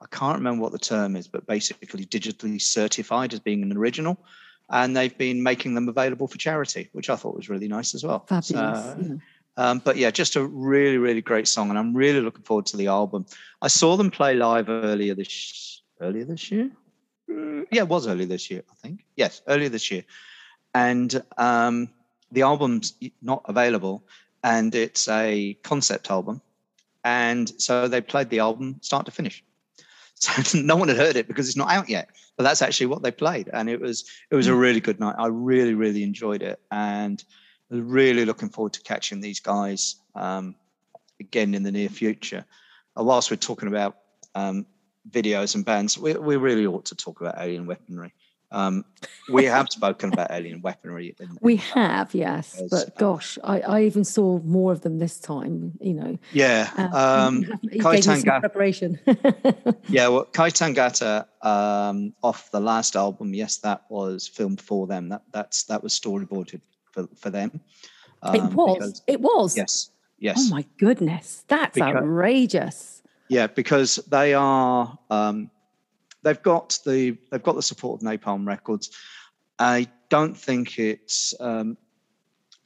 I 0.03 0.07
can't 0.15 0.37
remember 0.37 0.61
what 0.61 0.73
the 0.73 0.79
term 0.79 1.15
is, 1.15 1.27
but 1.27 1.47
basically 1.47 2.05
digitally 2.05 2.61
certified 2.61 3.33
as 3.33 3.39
being 3.39 3.63
an 3.63 3.75
original, 3.77 4.17
and 4.69 4.95
they've 4.95 5.17
been 5.17 5.41
making 5.41 5.75
them 5.75 5.87
available 5.87 6.27
for 6.27 6.37
charity, 6.37 6.89
which 6.91 7.09
I 7.09 7.15
thought 7.15 7.35
was 7.35 7.49
really 7.49 7.69
nice 7.69 7.95
as 7.95 8.03
well. 8.03 8.25
Fabulous. 8.27 8.51
So, 8.83 8.97
yeah. 8.99 9.15
um, 9.57 9.79
but 9.79 9.95
yeah, 9.95 10.11
just 10.11 10.35
a 10.35 10.45
really, 10.45 10.97
really 10.97 11.21
great 11.21 11.47
song, 11.47 11.69
and 11.69 11.79
I'm 11.79 11.95
really 11.95 12.19
looking 12.19 12.43
forward 12.43 12.65
to 12.67 12.77
the 12.77 12.87
album. 12.87 13.25
I 13.61 13.69
saw 13.69 13.95
them 13.95 14.11
play 14.11 14.35
live 14.35 14.67
earlier 14.69 15.15
this 15.15 15.81
earlier 16.01 16.25
this 16.25 16.51
year. 16.51 16.69
Yeah, 17.71 17.83
it 17.83 17.87
was 17.87 18.07
earlier 18.07 18.27
this 18.27 18.51
year, 18.51 18.63
I 18.69 18.75
think. 18.75 19.05
Yes, 19.15 19.41
earlier 19.47 19.69
this 19.69 19.89
year, 19.89 20.03
and 20.73 21.23
um, 21.37 21.89
the 22.31 22.41
album's 22.41 22.93
not 23.21 23.43
available, 23.45 24.03
and 24.43 24.75
it's 24.75 25.07
a 25.07 25.53
concept 25.63 26.11
album, 26.11 26.41
and 27.05 27.49
so 27.57 27.87
they 27.87 28.01
played 28.01 28.29
the 28.29 28.39
album 28.39 28.79
start 28.81 29.05
to 29.05 29.11
finish. 29.11 29.43
So 30.23 30.61
no 30.61 30.75
one 30.75 30.87
had 30.87 30.97
heard 30.97 31.15
it 31.15 31.27
because 31.27 31.47
it's 31.47 31.57
not 31.57 31.71
out 31.71 31.89
yet. 31.89 32.09
But 32.37 32.43
that's 32.43 32.61
actually 32.61 32.87
what 32.87 33.03
they 33.03 33.11
played, 33.11 33.49
and 33.53 33.69
it 33.69 33.79
was 33.79 34.05
it 34.31 34.35
was 34.35 34.47
a 34.47 34.55
really 34.55 34.79
good 34.79 34.99
night. 34.99 35.15
I 35.19 35.27
really, 35.27 35.75
really 35.75 36.01
enjoyed 36.01 36.41
it, 36.41 36.59
and 36.71 37.23
really 37.69 38.25
looking 38.25 38.49
forward 38.49 38.73
to 38.73 38.81
catching 38.81 39.21
these 39.21 39.39
guys 39.39 39.95
um, 40.15 40.55
again 41.19 41.53
in 41.53 41.63
the 41.63 41.71
near 41.71 41.89
future. 41.89 42.45
Uh, 42.97 43.03
whilst 43.03 43.29
we're 43.29 43.37
talking 43.37 43.67
about 43.67 43.97
um, 44.35 44.65
videos 45.09 45.55
and 45.55 45.65
bands, 45.65 45.97
we, 45.97 46.13
we 46.13 46.35
really 46.37 46.65
ought 46.65 46.85
to 46.85 46.95
talk 46.95 47.21
about 47.21 47.35
alien 47.37 47.65
weaponry. 47.65 48.13
Um, 48.53 48.85
we 49.31 49.45
have 49.45 49.67
spoken 49.71 50.13
about 50.13 50.29
alien 50.31 50.61
weaponry. 50.61 51.15
In, 51.19 51.37
We 51.41 51.53
in- 51.53 51.59
have, 51.59 52.13
yes, 52.13 52.61
but 52.69 52.87
uh, 52.87 52.91
gosh, 52.99 53.39
I, 53.43 53.61
I 53.61 53.81
even 53.83 54.03
saw 54.03 54.39
more 54.43 54.71
of 54.71 54.81
them 54.81 54.99
this 54.99 55.19
time. 55.19 55.73
You 55.81 55.93
know, 55.95 56.17
yeah. 56.31 56.69
Um, 56.93 57.43
you 57.63 57.81
Kai 57.81 57.95
gave 57.95 58.07
me 58.07 58.15
some 58.21 58.39
preparation. 58.41 58.99
yeah, 59.89 60.07
well, 60.07 60.25
Kai 60.25 60.51
Tangata 60.51 61.25
um, 61.41 62.13
off 62.21 62.51
the 62.51 62.59
last 62.59 62.95
album, 62.95 63.33
yes, 63.33 63.57
that 63.57 63.83
was 63.89 64.27
filmed 64.27 64.61
for 64.61 64.85
them. 64.87 65.09
That 65.09 65.23
that's 65.31 65.63
that 65.63 65.81
was 65.83 65.99
storyboarded 65.99 66.61
for, 66.91 67.07
for 67.15 67.31
them. 67.31 67.59
it 68.33 68.39
Um, 68.39 68.53
was. 68.53 68.77
because- 68.77 69.01
it 69.07 69.19
was. 69.21 69.57
yes, 69.57 69.89
yes. 70.19 70.37
Oh 70.47 70.55
my 70.55 70.65
goodness, 70.77 71.43
that's 71.47 71.73
Because- 71.73 71.95
outrageous. 71.95 73.01
Yeah, 73.29 73.47
because 73.47 73.95
they 74.11 74.35
are 74.35 74.99
um, 75.09 75.49
they've 76.23 76.41
got 76.41 76.79
the 76.85 77.17
they've 77.31 77.43
got 77.43 77.55
the 77.55 77.61
support 77.61 78.01
of 78.01 78.07
Napalm 78.07 78.47
Records. 78.47 78.89
I 79.59 79.87
don't 80.09 80.35
think 80.35 80.79
it's 80.79 81.33
um, 81.39 81.77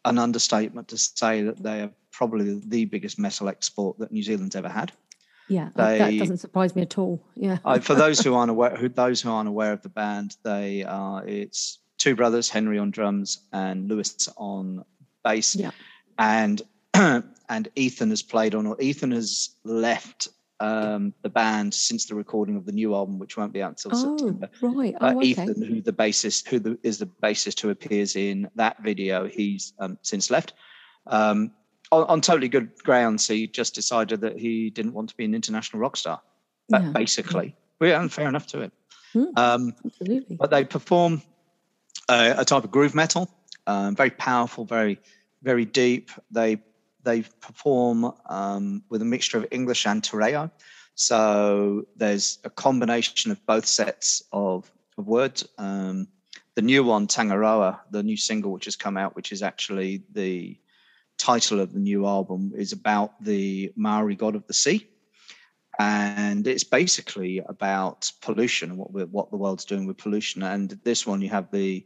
an 0.05 0.17
understatement 0.17 0.87
to 0.89 0.97
say 0.97 1.43
that 1.43 1.61
they 1.61 1.81
are 1.81 1.91
probably 2.11 2.59
the 2.65 2.85
biggest 2.85 3.19
metal 3.19 3.49
export 3.49 3.99
that 3.99 4.11
New 4.11 4.23
Zealand's 4.23 4.55
ever 4.55 4.69
had. 4.69 4.91
Yeah, 5.49 5.69
that- 5.75 5.97
that 5.99 6.17
doesn't 6.17 6.37
surprise 6.39 6.75
me 6.75 6.81
at 6.83 6.97
all. 6.97 7.23
Yeah. 7.35 7.57
For 7.79 7.95
those 8.05 8.19
who 8.19 8.33
aren't 8.33 8.51
aware, 8.51 8.75
who 8.75 8.89
those 8.89 9.21
who 9.21 9.29
aren't 9.29 9.49
aware 9.49 9.73
of 9.73 9.81
the 9.81 9.89
band, 9.89 10.37
they 10.43 10.83
are 10.83 11.25
it's 11.25 11.79
two 11.97 12.15
brothers, 12.15 12.49
Henry 12.49 12.77
on 12.79 12.91
drums 12.91 13.39
and 13.53 13.87
Lewis 13.89 14.29
on 14.37 14.83
bass. 15.23 15.55
Yeah. 15.55 15.71
And 16.17 16.61
and 16.93 17.67
Ethan 17.75 18.09
has 18.09 18.21
played 18.21 18.55
on. 18.55 18.65
Or 18.65 18.79
Ethan 18.81 19.11
has 19.11 19.49
left 19.63 20.27
um, 20.59 21.13
the 21.21 21.29
band 21.29 21.73
since 21.73 22.05
the 22.05 22.15
recording 22.15 22.55
of 22.55 22.65
the 22.65 22.71
new 22.71 22.95
album, 22.95 23.19
which 23.19 23.37
won't 23.37 23.53
be 23.53 23.61
out 23.61 23.71
until 23.71 23.91
Oh, 23.93 24.17
September. 24.17 24.49
right. 24.61 24.95
Uh, 24.99 25.13
Oh, 25.13 25.17
okay. 25.17 25.27
Ethan, 25.27 25.61
who 25.63 25.81
the 25.81 25.93
bassist, 25.93 26.47
who 26.47 26.59
the, 26.59 26.77
is 26.83 26.97
the 26.97 27.05
bassist 27.05 27.59
who 27.59 27.69
appears 27.69 28.15
in 28.15 28.49
that 28.55 28.81
video, 28.83 29.27
he's 29.27 29.73
um, 29.79 29.97
since 30.01 30.29
left. 30.31 30.53
Um, 31.07 31.51
on, 31.91 32.03
on 32.05 32.21
totally 32.21 32.49
good 32.49 32.71
grounds, 32.83 33.27
he 33.27 33.47
just 33.47 33.75
decided 33.75 34.21
that 34.21 34.37
he 34.39 34.69
didn't 34.69 34.93
want 34.93 35.09
to 35.09 35.15
be 35.15 35.25
an 35.25 35.35
international 35.35 35.79
rock 35.79 35.95
star. 35.95 36.21
But 36.69 36.81
Yeah. 36.83 36.91
basically, 36.91 37.55
yeah, 37.79 38.01
and 38.01 38.11
fair 38.11 38.27
enough 38.27 38.47
to 38.47 38.61
it. 38.61 38.73
Hmm. 39.13 39.23
Um, 39.37 39.73
Absolutely. 39.85 40.35
but 40.35 40.51
they 40.51 40.65
perform 40.65 41.21
uh, 42.09 42.33
a 42.37 42.43
type 42.43 42.65
of 42.65 42.71
groove 42.71 42.93
metal, 42.93 43.29
um, 43.67 43.95
very 43.95 44.09
powerful, 44.11 44.65
very 44.65 44.99
very 45.43 45.65
deep. 45.65 46.09
They 46.31 46.57
they 47.03 47.21
perform 47.21 48.11
um, 48.27 48.83
with 48.89 49.01
a 49.01 49.05
mixture 49.05 49.37
of 49.37 49.47
English 49.51 49.85
and 49.85 50.03
Te 50.03 50.17
Reo. 50.17 50.51
So 50.95 51.85
there's 51.95 52.39
a 52.43 52.49
combination 52.49 53.31
of 53.31 53.45
both 53.45 53.65
sets 53.65 54.23
of, 54.31 54.71
of 54.97 55.07
words. 55.07 55.47
Um, 55.57 56.07
the 56.55 56.63
new 56.63 56.83
one, 56.83 57.05
Tangaroa, 57.05 57.81
the 57.91 58.01
new 58.01 58.17
single 58.17 58.51
which 58.51 58.65
has 58.65 58.75
come 58.75 58.97
out, 58.97 59.15
which 59.15 59.31
is 59.31 59.43
actually 59.43 60.03
the 60.11 60.57
title 61.19 61.59
of 61.59 61.71
the 61.71 61.79
new 61.79 62.07
album, 62.07 62.51
is 62.55 62.71
about 62.71 63.23
the 63.23 63.71
Maori 63.75 64.15
god 64.15 64.35
of 64.35 64.47
the 64.47 64.53
sea. 64.53 64.87
And 65.77 66.47
it's 66.47 66.63
basically 66.63 67.43
about 67.47 68.11
pollution 68.21 68.71
and 68.71 68.79
what 68.79 69.09
what 69.09 69.29
the 69.29 69.37
world's 69.37 69.65
doing 69.65 69.85
with 69.85 69.97
pollution. 69.97 70.41
And 70.41 70.71
this 70.83 71.05
one, 71.05 71.21
you 71.21 71.29
have 71.29 71.51
the 71.51 71.85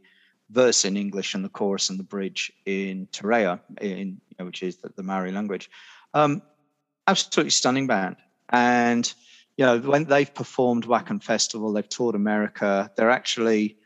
verse 0.52 0.84
in 0.84 0.96
English 0.96 1.34
and 1.34 1.44
the 1.44 1.48
chorus 1.48 1.90
and 1.90 1.98
the 1.98 2.04
bridge 2.04 2.52
in 2.66 3.08
Te 3.10 3.26
Reo, 3.26 3.58
in 3.80 4.20
you 4.28 4.36
know, 4.38 4.44
which 4.44 4.62
is 4.62 4.76
the, 4.76 4.90
the 4.96 5.02
Maori 5.02 5.32
language. 5.32 5.70
Um, 6.14 6.42
absolutely 7.06 7.50
stunning 7.50 7.86
band. 7.86 8.16
And 8.50 9.12
you 9.56 9.66
know, 9.66 9.78
when 9.78 10.04
they've 10.04 10.32
performed 10.32 10.86
Wacken 10.86 11.22
Festival, 11.22 11.72
they've 11.72 11.88
toured 11.88 12.14
America. 12.14 12.90
They're 12.96 13.10
actually 13.10 13.76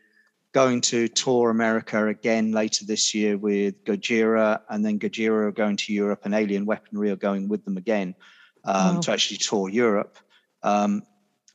going 0.52 0.80
to 0.80 1.08
tour 1.08 1.50
America 1.50 2.06
again 2.06 2.52
later 2.52 2.84
this 2.84 3.14
year 3.14 3.36
with 3.36 3.84
Gojira, 3.84 4.60
and 4.68 4.84
then 4.84 4.98
Gojira 4.98 5.48
are 5.48 5.52
going 5.52 5.76
to 5.76 5.92
Europe, 5.92 6.22
and 6.24 6.34
Alien 6.34 6.66
Weaponry 6.66 7.10
are 7.10 7.16
going 7.16 7.48
with 7.48 7.64
them 7.64 7.76
again 7.76 8.14
um, 8.64 8.96
wow. 8.96 9.00
to 9.00 9.12
actually 9.12 9.38
tour 9.38 9.68
Europe. 9.68 10.18
Um, 10.62 11.02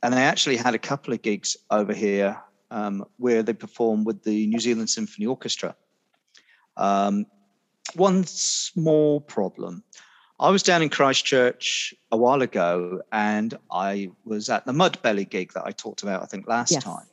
and 0.03 0.13
they 0.13 0.23
actually 0.23 0.57
had 0.57 0.73
a 0.73 0.79
couple 0.79 1.13
of 1.13 1.21
gigs 1.21 1.57
over 1.69 1.93
here 1.93 2.37
um, 2.71 3.05
where 3.17 3.43
they 3.43 3.53
perform 3.53 4.03
with 4.03 4.23
the 4.23 4.47
New 4.47 4.59
Zealand 4.59 4.89
Symphony 4.89 5.27
Orchestra. 5.27 5.75
Um, 6.77 7.25
one 7.95 8.23
small 8.23 9.21
problem. 9.21 9.83
I 10.39 10.49
was 10.49 10.63
down 10.63 10.81
in 10.81 10.89
Christchurch 10.89 11.93
a 12.11 12.17
while 12.17 12.41
ago, 12.41 13.01
and 13.11 13.55
I 13.69 14.09
was 14.25 14.49
at 14.49 14.65
the 14.65 14.71
Mudbelly 14.71 15.29
gig 15.29 15.53
that 15.53 15.67
I 15.67 15.71
talked 15.71 16.01
about, 16.01 16.23
I 16.23 16.25
think, 16.25 16.47
last 16.47 16.71
yes. 16.71 16.83
time. 16.83 17.05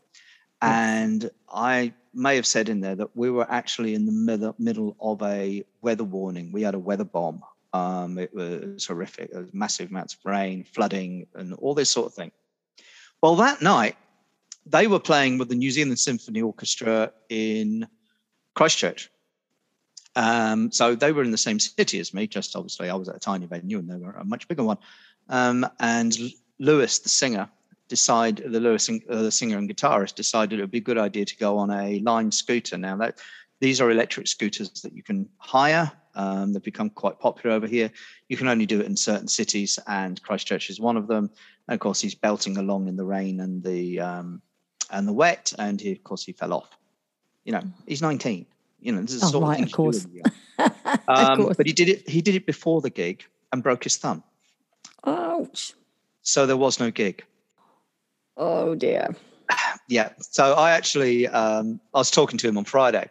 And 0.62 1.30
I 1.52 1.92
may 2.14 2.36
have 2.36 2.46
said 2.46 2.68
in 2.68 2.80
there 2.80 2.94
that 2.94 3.14
we 3.14 3.30
were 3.30 3.46
actually 3.50 3.94
in 3.94 4.06
the 4.06 4.12
middle, 4.12 4.54
middle 4.58 4.96
of 5.00 5.22
a 5.22 5.62
weather 5.82 6.04
warning. 6.04 6.52
We 6.52 6.62
had 6.62 6.74
a 6.74 6.78
weather 6.78 7.04
bomb. 7.04 7.42
Um, 7.74 8.18
it 8.18 8.34
was 8.34 8.86
horrific. 8.86 9.30
There 9.30 9.42
was 9.42 9.52
massive 9.52 9.90
amounts 9.90 10.14
of 10.14 10.20
rain, 10.24 10.64
flooding, 10.64 11.26
and 11.34 11.52
all 11.54 11.74
this 11.74 11.90
sort 11.90 12.06
of 12.06 12.14
thing. 12.14 12.32
Well, 13.22 13.36
that 13.36 13.60
night, 13.60 13.96
they 14.70 14.86
were 14.86 15.00
playing 15.00 15.38
with 15.38 15.48
the 15.48 15.54
New 15.54 15.70
Zealand 15.70 15.98
Symphony 15.98 16.42
Orchestra 16.42 17.12
in 17.28 17.86
Christchurch. 18.54 19.10
Um, 20.16 20.72
so 20.72 20.94
they 20.94 21.12
were 21.12 21.22
in 21.22 21.30
the 21.30 21.38
same 21.38 21.60
city 21.60 22.00
as 22.00 22.12
me, 22.12 22.26
just 22.26 22.56
obviously 22.56 22.90
I 22.90 22.94
was 22.94 23.08
at 23.08 23.16
a 23.16 23.20
tiny 23.20 23.46
venue 23.46 23.78
and 23.78 23.88
they 23.88 23.96
were 23.96 24.12
a 24.12 24.24
much 24.24 24.48
bigger 24.48 24.64
one. 24.64 24.78
Um, 25.28 25.66
and 25.78 26.16
Lewis, 26.58 26.98
the 26.98 27.08
singer, 27.08 27.48
decide 27.88 28.38
the 28.38 28.60
Lewis, 28.60 28.88
uh, 28.88 29.22
the 29.22 29.30
singer 29.30 29.58
and 29.58 29.70
guitarist, 29.70 30.14
decided 30.14 30.58
it 30.58 30.62
would 30.62 30.70
be 30.70 30.78
a 30.78 30.82
good 30.82 30.98
idea 30.98 31.24
to 31.24 31.36
go 31.36 31.56
on 31.58 31.70
a 31.70 32.00
Lime 32.00 32.32
scooter. 32.32 32.76
Now 32.76 32.96
that 32.96 33.18
these 33.60 33.80
are 33.80 33.90
electric 33.90 34.26
scooters 34.26 34.70
that 34.82 34.92
you 34.92 35.02
can 35.02 35.28
hire. 35.38 35.90
Um, 36.14 36.52
they've 36.52 36.62
become 36.62 36.90
quite 36.90 37.20
popular 37.20 37.54
over 37.54 37.66
here. 37.66 37.90
You 38.28 38.36
can 38.36 38.48
only 38.48 38.66
do 38.66 38.80
it 38.80 38.86
in 38.86 38.96
certain 38.96 39.28
cities, 39.28 39.78
and 39.86 40.20
Christchurch 40.22 40.68
is 40.68 40.80
one 40.80 40.96
of 40.96 41.06
them. 41.06 41.30
And 41.68 41.74
of 41.74 41.80
course, 41.80 42.00
he's 42.00 42.14
belting 42.14 42.56
along 42.56 42.88
in 42.88 42.96
the 42.96 43.04
rain 43.04 43.40
and 43.40 43.62
the 43.62 44.00
um, 44.00 44.42
and 44.90 45.06
the 45.06 45.12
wet, 45.12 45.52
and 45.58 45.80
he, 45.80 45.92
of 45.92 46.04
course 46.04 46.24
he 46.24 46.32
fell 46.32 46.52
off. 46.52 46.70
You 47.44 47.52
know, 47.52 47.62
he's 47.86 48.02
19. 48.02 48.46
You 48.80 48.92
know, 48.92 49.02
this 49.02 49.14
is 49.14 49.24
oh, 49.24 49.28
sort 49.28 49.44
right, 49.44 49.60
of, 49.60 49.66
of 49.66 49.72
course. 49.72 50.06
um, 50.58 50.70
of 51.08 51.38
course. 51.38 51.56
But 51.56 51.66
he 51.66 51.72
did 51.72 51.88
it. 51.88 52.08
He 52.08 52.22
did 52.22 52.34
it 52.34 52.46
before 52.46 52.80
the 52.80 52.90
gig 52.90 53.24
and 53.52 53.62
broke 53.62 53.84
his 53.84 53.96
thumb. 53.96 54.22
Ouch! 55.04 55.72
So 56.22 56.46
there 56.46 56.56
was 56.56 56.78
no 56.78 56.90
gig. 56.90 57.24
Oh 58.36 58.74
dear. 58.74 59.14
Yeah. 59.90 60.10
So 60.20 60.52
I 60.52 60.72
actually 60.72 61.26
um, 61.28 61.80
I 61.94 61.98
was 61.98 62.10
talking 62.10 62.36
to 62.38 62.46
him 62.46 62.58
on 62.58 62.64
Friday 62.64 63.08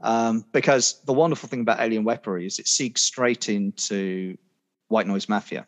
um, 0.00 0.46
because 0.52 1.02
the 1.04 1.12
wonderful 1.12 1.46
thing 1.50 1.60
about 1.60 1.78
Alien 1.78 2.04
Weaponry 2.04 2.46
is 2.46 2.58
it 2.58 2.66
seeks 2.66 3.02
straight 3.02 3.50
into 3.50 4.38
White 4.88 5.06
Noise 5.06 5.28
Mafia, 5.28 5.66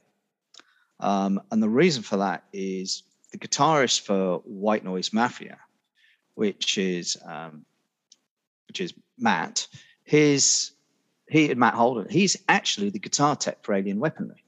um, 1.01 1.43
and 1.51 1.63
the 1.63 1.69
reason 1.69 2.03
for 2.03 2.17
that 2.17 2.45
is 2.55 3.03
the 3.33 3.39
guitarist 3.39 4.01
for 4.01 4.39
White 4.45 4.85
Noise 4.85 5.13
Mafia, 5.13 5.59
which 6.35 6.79
is 6.79 7.17
um, 7.27 7.65
which 8.69 8.81
is 8.81 8.95
Matt. 9.19 9.67
His 10.05 10.73
he 11.29 11.51
and 11.51 11.61
Matt 11.61 11.75
Holden. 11.75 12.09
He's 12.09 12.37
actually 12.49 12.91
the 12.91 12.99
guitar 12.99 13.37
tech 13.37 13.63
for 13.63 13.75
Alien 13.75 14.01
Weaponry. 14.01 14.43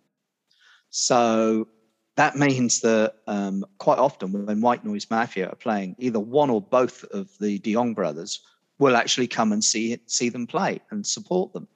So 0.90 1.69
that 2.16 2.37
means 2.37 2.81
that 2.81 3.14
um, 3.27 3.64
quite 3.79 3.99
often 3.99 4.47
when 4.47 4.61
White 4.61 4.85
Noise 4.85 5.11
Mafia 5.11 5.49
are 5.49 5.57
playing, 5.57 5.97
either 5.99 6.21
one 6.21 6.51
or 6.51 6.61
both 6.61 7.05
of 7.05 7.31
the 7.38 7.59
De 7.59 7.73
Jong 7.73 7.95
brothers 7.95 8.40
will 8.79 8.97
actually 8.97 9.27
come 9.27 9.53
and 9.53 9.62
see 9.62 10.01
see 10.07 10.29
them 10.31 10.47
play 10.47 10.81
and 10.90 11.07
support 11.07 11.53
them. 11.53 11.69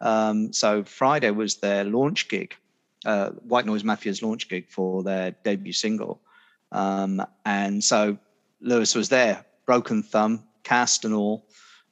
Um, 0.00 0.52
so 0.52 0.84
Friday 0.84 1.30
was 1.30 1.56
their 1.56 1.84
launch 1.84 2.28
gig, 2.28 2.54
uh, 3.04 3.30
White 3.30 3.66
Noise 3.66 3.82
Mafia's 3.82 4.22
launch 4.22 4.48
gig 4.48 4.68
for 4.68 5.02
their 5.02 5.32
debut 5.44 5.72
single, 5.72 6.20
um, 6.72 7.24
and 7.44 7.82
so 7.82 8.18
Lewis 8.60 8.94
was 8.94 9.08
there, 9.08 9.44
broken 9.66 10.02
thumb, 10.02 10.44
cast 10.64 11.04
and 11.04 11.14
all. 11.14 11.46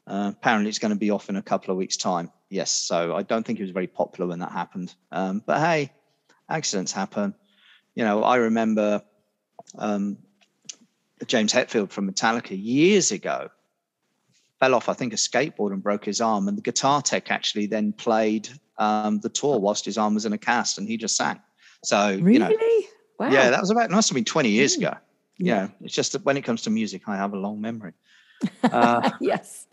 Uh, 0.07 0.33
apparently, 0.37 0.69
it's 0.69 0.79
going 0.79 0.92
to 0.92 0.99
be 0.99 1.11
off 1.11 1.29
in 1.29 1.37
a 1.37 1.42
couple 1.42 1.73
of 1.73 1.77
weeks' 1.77 1.97
time. 1.97 2.31
Yes, 2.49 2.71
so 2.71 3.16
I 3.16 3.23
don't 3.23 3.45
think 3.45 3.59
he 3.59 3.64
was 3.64 3.73
very 3.73 3.88
popular 3.88 4.29
when 4.29 4.38
that 4.38 4.53
happened. 4.53 4.95
Um, 5.11 5.42
but 5.45 5.59
hey, 5.59 5.90
accidents 6.49 6.92
happen 6.92 7.35
you 7.97 8.05
know, 8.05 8.23
I 8.23 8.37
remember 8.37 9.03
um, 9.77 10.19
James 11.27 11.53
Hetfield 11.53 11.90
from 11.90 12.09
Metallica 12.09 12.57
years 12.57 13.11
ago 13.11 13.49
fell 14.61 14.75
off, 14.75 14.88
I 14.88 14.92
think, 14.92 15.12
a 15.12 15.16
skateboard 15.16 15.73
and 15.73 15.83
broke 15.83 16.05
his 16.05 16.21
arm. 16.21 16.47
And 16.47 16.57
the 16.57 16.62
guitar 16.62 17.03
tech 17.03 17.31
actually 17.31 17.66
then 17.66 17.92
played 17.92 18.49
um, 18.78 19.20
the 19.20 19.28
tour 19.28 19.58
whilst 19.58 19.84
his 19.84 19.98
arm 19.98 20.14
was 20.14 20.26
in 20.26 20.32
a 20.32 20.38
cast 20.38 20.78
and 20.78 20.88
he 20.88 20.96
just 20.96 21.16
sang. 21.16 21.40
So, 21.84 22.18
really? 22.20 22.32
you 22.32 22.38
know, 22.38 22.50
wow. 23.18 23.30
yeah, 23.30 23.50
that 23.50 23.60
was 23.60 23.70
about, 23.70 23.90
must 23.90 24.08
have 24.08 24.14
been 24.14 24.24
20 24.24 24.48
years 24.50 24.74
mm. 24.74 24.78
ago. 24.78 24.96
Yeah. 25.38 25.54
yeah. 25.54 25.68
It's 25.82 25.94
just 25.94 26.12
that 26.12 26.24
when 26.24 26.36
it 26.36 26.42
comes 26.42 26.62
to 26.62 26.70
music, 26.70 27.02
I 27.06 27.16
have 27.16 27.32
a 27.32 27.38
long 27.38 27.60
memory. 27.60 27.92
Uh, 28.64 29.10
yes. 29.20 29.66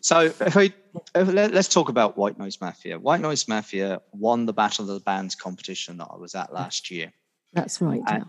So 0.00 0.20
if 0.20 0.54
we, 0.54 0.72
if, 1.14 1.28
let, 1.28 1.54
us 1.54 1.68
talk 1.68 1.90
about 1.90 2.16
White 2.16 2.38
Noise 2.38 2.58
Mafia. 2.62 2.98
White 2.98 3.20
Noise 3.20 3.46
Mafia 3.46 4.00
won 4.12 4.46
the 4.46 4.54
Battle 4.54 4.88
of 4.88 4.94
the 4.94 5.00
Bands 5.00 5.34
competition 5.34 5.98
that 5.98 6.08
I 6.10 6.16
was 6.16 6.34
at 6.34 6.50
last 6.50 6.90
year. 6.90 7.12
That's 7.52 7.82
right. 7.82 8.00
And, 8.06 8.24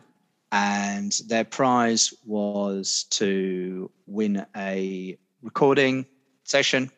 and 0.52 1.18
their 1.28 1.46
prize 1.46 2.14
was 2.26 3.06
to 3.12 3.90
win 4.08 4.46
a 4.58 5.18
recording 5.42 6.06
session 6.44 6.92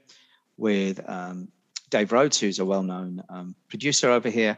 with 0.57 0.99
um, 1.07 1.49
Dave 1.89 2.11
Rhodes, 2.11 2.39
who's 2.39 2.59
a 2.59 2.65
well-known 2.65 3.23
um, 3.29 3.55
producer 3.67 4.09
over 4.09 4.29
here, 4.29 4.57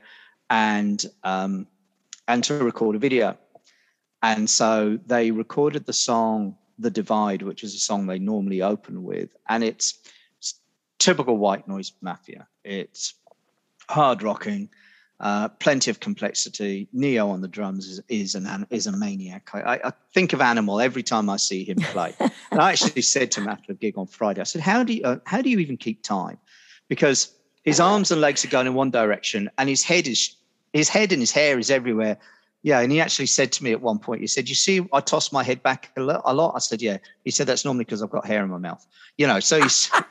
and 0.49 1.03
um, 1.23 1.67
and 2.27 2.43
to 2.45 2.55
record 2.55 2.95
a 2.95 2.99
video. 2.99 3.37
And 4.23 4.49
so 4.49 4.99
they 5.05 5.31
recorded 5.31 5.85
the 5.85 5.93
song 5.93 6.57
"The 6.79 6.91
Divide," 6.91 7.41
which 7.41 7.63
is 7.63 7.75
a 7.75 7.79
song 7.79 8.07
they 8.07 8.19
normally 8.19 8.61
open 8.61 9.03
with, 9.03 9.29
and 9.49 9.63
it's, 9.63 9.97
it's 10.37 10.59
typical 10.99 11.37
white 11.37 11.67
noise 11.67 11.91
mafia. 12.01 12.47
It's 12.63 13.13
hard 13.89 14.23
rocking. 14.23 14.69
Uh, 15.19 15.47
plenty 15.47 15.91
of 15.91 15.99
complexity. 15.99 16.87
Neo 16.93 17.29
on 17.29 17.41
the 17.41 17.47
drums 17.47 17.87
is, 17.87 18.01
is 18.09 18.33
an 18.33 18.65
is 18.71 18.87
a 18.87 18.91
maniac. 18.91 19.51
I, 19.53 19.79
I, 19.83 19.91
think 20.15 20.33
of 20.33 20.41
Animal 20.41 20.81
every 20.81 21.03
time 21.03 21.29
I 21.29 21.37
see 21.37 21.63
him 21.63 21.77
play. 21.77 22.15
and 22.51 22.59
I 22.59 22.71
actually 22.71 23.03
said 23.03 23.29
to 23.31 23.41
him 23.41 23.47
after 23.47 23.71
a 23.71 23.75
gig 23.75 23.99
on 23.99 24.07
Friday, 24.07 24.41
I 24.41 24.45
said, 24.45 24.61
"How 24.61 24.83
do 24.83 24.93
you 24.93 25.03
uh, 25.03 25.17
how 25.27 25.43
do 25.43 25.51
you 25.51 25.59
even 25.59 25.77
keep 25.77 26.01
time?" 26.01 26.39
Because 26.91 27.31
his 27.63 27.79
arms 27.79 28.11
and 28.11 28.19
legs 28.19 28.43
are 28.43 28.49
going 28.49 28.67
in 28.67 28.73
one 28.73 28.91
direction, 28.91 29.49
and 29.57 29.69
his 29.69 29.81
head 29.81 30.09
is 30.09 30.35
his 30.73 30.89
head 30.89 31.13
and 31.13 31.21
his 31.21 31.31
hair 31.31 31.57
is 31.57 31.71
everywhere. 31.71 32.17
Yeah, 32.63 32.81
and 32.81 32.91
he 32.91 32.99
actually 32.99 33.27
said 33.27 33.53
to 33.53 33.63
me 33.63 33.71
at 33.71 33.79
one 33.79 33.97
point, 33.97 34.19
he 34.19 34.27
said, 34.27 34.49
"You 34.49 34.55
see, 34.55 34.85
I 34.91 34.99
toss 34.99 35.31
my 35.31 35.41
head 35.41 35.63
back 35.63 35.91
a 35.95 36.01
lot." 36.01 36.21
A 36.25 36.33
lot. 36.33 36.51
I 36.53 36.59
said, 36.59 36.81
"Yeah." 36.81 36.97
He 37.23 37.31
said, 37.31 37.47
"That's 37.47 37.63
normally 37.63 37.85
because 37.85 38.03
I've 38.03 38.09
got 38.09 38.25
hair 38.25 38.43
in 38.43 38.49
my 38.49 38.57
mouth." 38.57 38.85
You 39.17 39.25
know, 39.27 39.39
so 39.39 39.61
he's. 39.61 39.89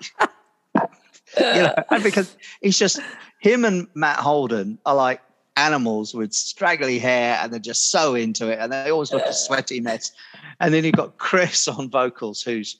you 1.38 1.62
know, 1.62 1.74
because 2.02 2.34
he's 2.62 2.78
just 2.78 2.98
him 3.40 3.66
and 3.66 3.86
Matt 3.94 4.18
Holden 4.18 4.78
are 4.86 4.94
like 4.94 5.20
animals 5.56 6.14
with 6.14 6.32
straggly 6.32 6.98
hair 6.98 7.38
and 7.40 7.52
they're 7.52 7.60
just 7.60 7.90
so 7.90 8.14
into 8.14 8.48
it 8.48 8.58
and 8.58 8.72
they 8.72 8.90
always 8.90 9.12
look 9.12 9.26
a 9.26 9.32
sweaty 9.32 9.80
mess. 9.80 10.12
And 10.60 10.72
then 10.72 10.84
you've 10.84 10.94
got 10.94 11.18
Chris 11.18 11.68
on 11.68 11.90
vocals 11.90 12.42
who's 12.42 12.76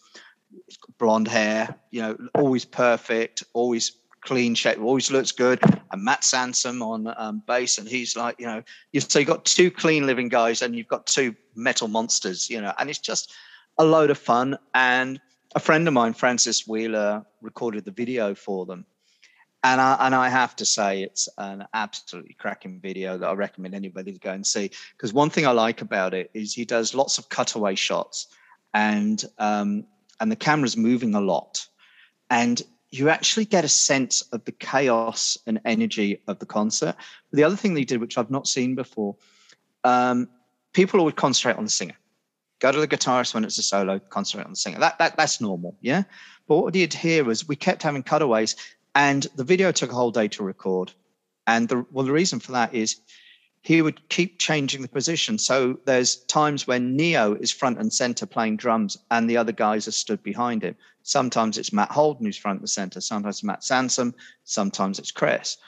blonde 1.01 1.27
hair, 1.27 1.75
you 1.91 2.01
know, 2.01 2.17
always 2.35 2.65
perfect, 2.65 3.43
always 3.53 3.93
clean 4.21 4.55
shape, 4.55 4.79
always 4.79 5.11
looks 5.11 5.33
good. 5.33 5.59
And 5.91 6.05
Matt 6.05 6.23
Sansom 6.23 6.83
on 6.83 7.13
um, 7.17 7.43
bass, 7.47 7.79
and 7.79 7.89
he's 7.89 8.17
like, 8.17 8.39
you 8.39 8.47
know, 8.47 8.63
you've, 8.93 9.11
so 9.11 9.19
you've 9.19 9.29
got 9.29 9.45
two 9.45 9.71
clean 9.71 10.07
living 10.07 10.29
guys 10.29 10.63
and 10.63 10.77
you've 10.77 10.87
got 10.87 11.07
two 11.07 11.35
metal 11.57 11.89
monsters, 11.89 12.49
you 12.49 12.61
know, 12.61 12.73
and 12.79 12.89
it's 12.89 13.01
just 13.01 13.33
a 13.79 13.85
load 13.85 14.11
of 14.11 14.19
fun. 14.19 14.57
And 14.75 15.21
a 15.57 15.61
friend 15.61 15.89
of 15.89 15.95
mine, 15.95 16.13
Francis 16.13 16.69
Wheeler, 16.69 17.25
recorded 17.43 17.85
the 17.85 17.91
video 17.91 18.35
for 18.35 18.67
them 18.67 18.85
and 19.63 19.81
I, 19.81 19.97
and 20.01 20.15
I 20.15 20.29
have 20.29 20.57
to 20.57 20.65
say 20.65 21.03
it's 21.03 21.29
an 21.37 21.67
absolutely 21.75 22.35
cracking 22.35 22.81
video 22.81 23.19
that 23.19 23.29
I 23.29 23.33
recommend 23.33 23.75
anybody 23.75 24.13
to 24.13 24.19
go 24.19 24.33
and 24.33 24.47
see. 24.47 24.71
Because 24.97 25.13
one 25.13 25.29
thing 25.29 25.47
I 25.47 25.51
like 25.51 25.83
about 25.83 26.15
it 26.15 26.31
is 26.33 26.55
he 26.55 26.65
does 26.65 26.95
lots 26.95 27.19
of 27.19 27.29
cutaway 27.29 27.75
shots, 27.75 28.29
and 28.73 29.23
um, 29.39 29.85
and 30.21 30.31
the 30.31 30.37
camera's 30.37 30.77
moving 30.77 31.15
a 31.15 31.21
lot. 31.21 31.67
And 32.29 32.63
you 32.91 33.09
actually 33.09 33.45
get 33.45 33.65
a 33.65 33.69
sense 33.69 34.23
of 34.33 34.45
the 34.45 34.53
chaos 34.53 35.39
and 35.47 35.61
energy 35.65 36.21
of 36.27 36.39
the 36.39 36.47
concert. 36.47 36.97
The 37.33 37.45
other 37.45 37.57
thing 37.57 37.75
they 37.75 37.85
did, 37.85 38.01
which 38.01 38.19
I've 38.19 38.31
not 38.31 38.47
seen 38.47 38.75
before, 38.75 39.17
um, 39.85 40.29
people 40.73 41.03
would 41.05 41.17
concentrate 41.17 41.57
on 41.57 41.65
the 41.65 41.71
singer. 41.71 41.97
Go 42.59 42.73
to 42.73 42.79
the 42.79 42.89
guitarist 42.89 43.33
when 43.33 43.45
it's 43.45 43.59
a 43.59 43.63
solo, 43.63 43.99
concentrate 43.99 44.45
on 44.45 44.53
the 44.53 44.57
singer. 44.57 44.79
That, 44.79 44.99
that 44.99 45.17
that's 45.17 45.41
normal, 45.41 45.77
yeah. 45.81 46.03
But 46.47 46.57
what 46.57 46.67
we 46.67 46.73
did 46.73 46.93
here 46.93 47.25
was 47.25 47.49
we 47.49 47.57
kept 47.57 47.83
having 47.83 48.03
cutaways, 48.03 48.55
and 48.95 49.27
the 49.37 49.45
video 49.45 49.73
took 49.73 49.93
a 49.93 49.95
whole 49.95 50.11
day 50.11 50.29
to 50.29 50.43
record. 50.43 50.93
And 51.47 51.69
the 51.69 51.87
well, 51.91 52.05
the 52.05 52.13
reason 52.13 52.39
for 52.39 52.53
that 52.53 52.75
is 52.75 53.01
he 53.63 53.83
would 53.83 54.09
keep 54.09 54.39
changing 54.39 54.83
the 54.83 54.89
position. 54.89 55.37
So 55.39 55.79
there's 55.85 56.17
times 56.17 56.67
when 56.67 56.97
Neo 56.97 57.35
is 57.35 57.51
front 57.51 57.79
and 57.79 57.93
center 57.93 58.27
playing 58.27 58.57
drums 58.57 58.97
and 59.11 59.29
the 59.29 59.37
other 59.37 59.53
guys 59.53 59.87
are 59.87 59.93
stood 59.93 60.23
behind 60.23 60.63
him. 60.63 60.77
Sometimes 61.03 61.59
it's 61.59 61.73
Matt 61.73 61.91
Holden 61.91 62.25
who's 62.25 62.39
front 62.39 62.61
and 62.61 62.71
center. 62.71 63.01
Sometimes 63.01 63.43
Matt 63.43 63.63
Sansom. 63.63 64.15
Sometimes 64.45 64.99
it's 64.99 65.11
Chris. 65.11 65.59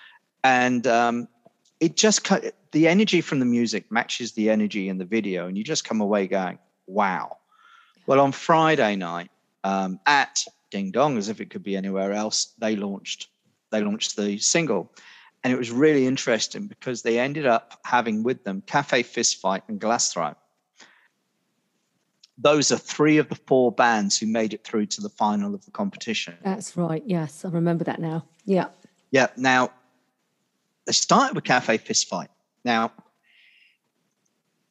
And 0.42 0.86
um, 0.86 1.28
it 1.80 1.96
just, 1.96 2.28
the 2.72 2.88
energy 2.88 3.20
from 3.20 3.40
the 3.40 3.44
music 3.44 3.90
matches 3.92 4.32
the 4.32 4.48
energy 4.48 4.88
in 4.88 4.96
the 4.98 5.04
video. 5.04 5.46
And 5.46 5.58
you 5.58 5.64
just 5.64 5.84
come 5.84 6.00
away 6.00 6.26
going, 6.26 6.58
wow. 6.86 7.36
Well, 8.06 8.20
on 8.20 8.32
Friday 8.32 8.96
night 8.96 9.30
um, 9.64 10.00
at 10.06 10.44
Ding 10.70 10.92
Dong, 10.92 11.18
as 11.18 11.28
if 11.28 11.40
it 11.40 11.50
could 11.50 11.62
be 11.62 11.76
anywhere 11.76 12.12
else, 12.12 12.54
they 12.58 12.74
launched, 12.74 13.28
they 13.70 13.82
launched 13.82 14.16
the 14.16 14.38
single 14.38 14.90
and 15.44 15.52
it 15.52 15.58
was 15.58 15.70
really 15.70 16.06
interesting 16.06 16.66
because 16.66 17.02
they 17.02 17.18
ended 17.18 17.46
up 17.46 17.80
having 17.84 18.22
with 18.22 18.44
them 18.44 18.62
Cafe 18.66 19.02
Fistfight 19.02 19.62
and 19.68 19.80
Glass 19.80 20.12
Throne. 20.12 20.36
Those 22.38 22.72
are 22.72 22.78
three 22.78 23.18
of 23.18 23.28
the 23.28 23.34
four 23.34 23.72
bands 23.72 24.18
who 24.18 24.26
made 24.26 24.54
it 24.54 24.64
through 24.64 24.86
to 24.86 25.00
the 25.00 25.08
final 25.08 25.54
of 25.54 25.64
the 25.64 25.70
competition. 25.70 26.34
That's 26.42 26.76
right. 26.76 27.02
Yes, 27.06 27.44
I 27.44 27.48
remember 27.48 27.84
that 27.84 28.00
now. 28.00 28.24
Yeah. 28.44 28.68
Yeah. 29.10 29.28
Now, 29.36 29.70
they 30.86 30.92
started 30.92 31.34
with 31.34 31.44
Cafe 31.44 31.78
Fistfight. 31.78 32.28
Now, 32.64 32.92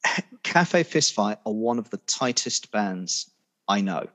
Cafe 0.42 0.84
Fistfight 0.84 1.36
are 1.46 1.52
one 1.52 1.78
of 1.78 1.90
the 1.90 1.98
tightest 1.98 2.72
bands 2.72 3.30
I 3.68 3.80
know. 3.80 4.06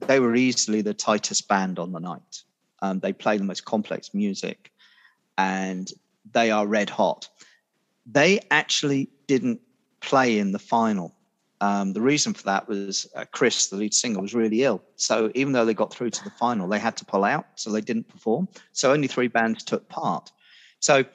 They 0.00 0.18
were 0.18 0.34
easily 0.34 0.80
the 0.80 0.94
tightest 0.94 1.48
band 1.48 1.78
on 1.78 1.92
the 1.92 2.00
night. 2.00 2.42
Um, 2.80 3.00
they 3.00 3.12
play 3.12 3.36
the 3.36 3.44
most 3.44 3.64
complex 3.66 4.14
music 4.14 4.72
and 5.40 5.90
they 6.32 6.50
are 6.50 6.66
red 6.66 6.90
hot. 6.90 7.28
They 8.04 8.40
actually 8.50 9.08
didn't 9.26 9.60
play 10.00 10.38
in 10.38 10.52
the 10.52 10.58
final. 10.58 11.16
Um, 11.62 11.92
the 11.92 12.00
reason 12.00 12.34
for 12.34 12.44
that 12.44 12.68
was 12.68 13.06
uh, 13.14 13.24
Chris, 13.30 13.68
the 13.68 13.76
lead 13.76 13.94
singer, 13.94 14.20
was 14.20 14.34
really 14.34 14.62
ill. 14.62 14.82
So 14.96 15.30
even 15.34 15.52
though 15.52 15.64
they 15.64 15.74
got 15.74 15.92
through 15.92 16.10
to 16.10 16.24
the 16.24 16.30
final, 16.30 16.68
they 16.68 16.78
had 16.78 16.96
to 16.98 17.04
pull 17.04 17.24
out, 17.24 17.46
so 17.54 17.70
they 17.70 17.80
didn't 17.80 18.08
perform. 18.08 18.48
So 18.72 18.92
only 18.92 19.08
three 19.08 19.28
bands 19.28 19.64
took 19.64 19.88
part. 19.88 20.30
So 20.80 20.96
it 20.98 21.08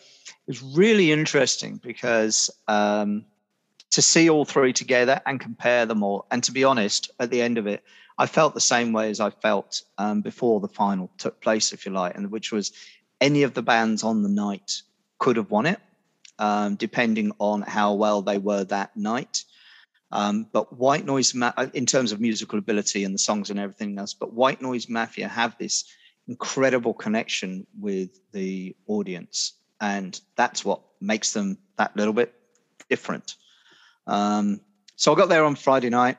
was 0.47 0.61
really 0.61 1.11
interesting 1.11 1.77
because 1.83 2.49
um, 2.67 3.25
to 3.91 4.01
see 4.01 4.29
all 4.29 4.45
three 4.45 4.73
together 4.73 5.21
and 5.25 5.39
compare 5.39 5.85
them 5.85 6.03
all, 6.03 6.25
and 6.31 6.43
to 6.43 6.51
be 6.51 6.63
honest, 6.63 7.11
at 7.19 7.31
the 7.31 7.41
end 7.41 7.57
of 7.57 7.67
it, 7.67 7.83
I 8.17 8.27
felt 8.27 8.53
the 8.53 8.61
same 8.61 8.93
way 8.93 9.09
as 9.09 9.19
I 9.19 9.29
felt 9.29 9.81
um, 9.97 10.21
before 10.21 10.59
the 10.59 10.67
final 10.83 11.11
took 11.17 11.41
place, 11.41 11.73
if 11.73 11.85
you 11.85 11.91
like, 11.91 12.15
and 12.15 12.31
which 12.31 12.51
was 12.51 12.71
any 13.21 13.43
of 13.43 13.53
the 13.53 13.61
bands 13.61 14.03
on 14.03 14.23
the 14.23 14.29
night 14.29 14.81
could 15.19 15.37
have 15.37 15.51
won 15.51 15.65
it, 15.65 15.79
um, 16.39 16.75
depending 16.75 17.31
on 17.39 17.61
how 17.61 17.93
well 17.93 18.21
they 18.21 18.37
were 18.37 18.63
that 18.65 18.95
night. 18.95 19.43
Um, 20.11 20.47
but 20.51 20.77
White 20.77 21.05
Noise, 21.05 21.33
Ma- 21.33 21.53
uh, 21.57 21.67
in 21.73 21.85
terms 21.85 22.11
of 22.11 22.21
musical 22.21 22.59
ability 22.59 23.03
and 23.03 23.13
the 23.13 23.19
songs 23.19 23.49
and 23.49 23.59
everything 23.59 23.97
else, 23.97 24.13
but 24.13 24.33
White 24.33 24.61
Noise 24.61 24.87
Mafia 24.87 25.27
have 25.27 25.57
this 25.57 25.83
incredible 26.27 26.93
connection 26.93 27.65
with 27.79 28.19
the 28.31 28.75
audience, 28.87 29.53
and 29.81 30.19
that's 30.35 30.63
what 30.63 30.81
makes 31.01 31.33
them 31.33 31.57
that 31.77 31.95
little 31.97 32.13
bit 32.13 32.33
different. 32.89 33.35
Um, 34.07 34.61
so 34.95 35.11
I 35.11 35.15
got 35.15 35.29
there 35.29 35.43
on 35.43 35.55
Friday 35.55 35.89
night, 35.89 36.17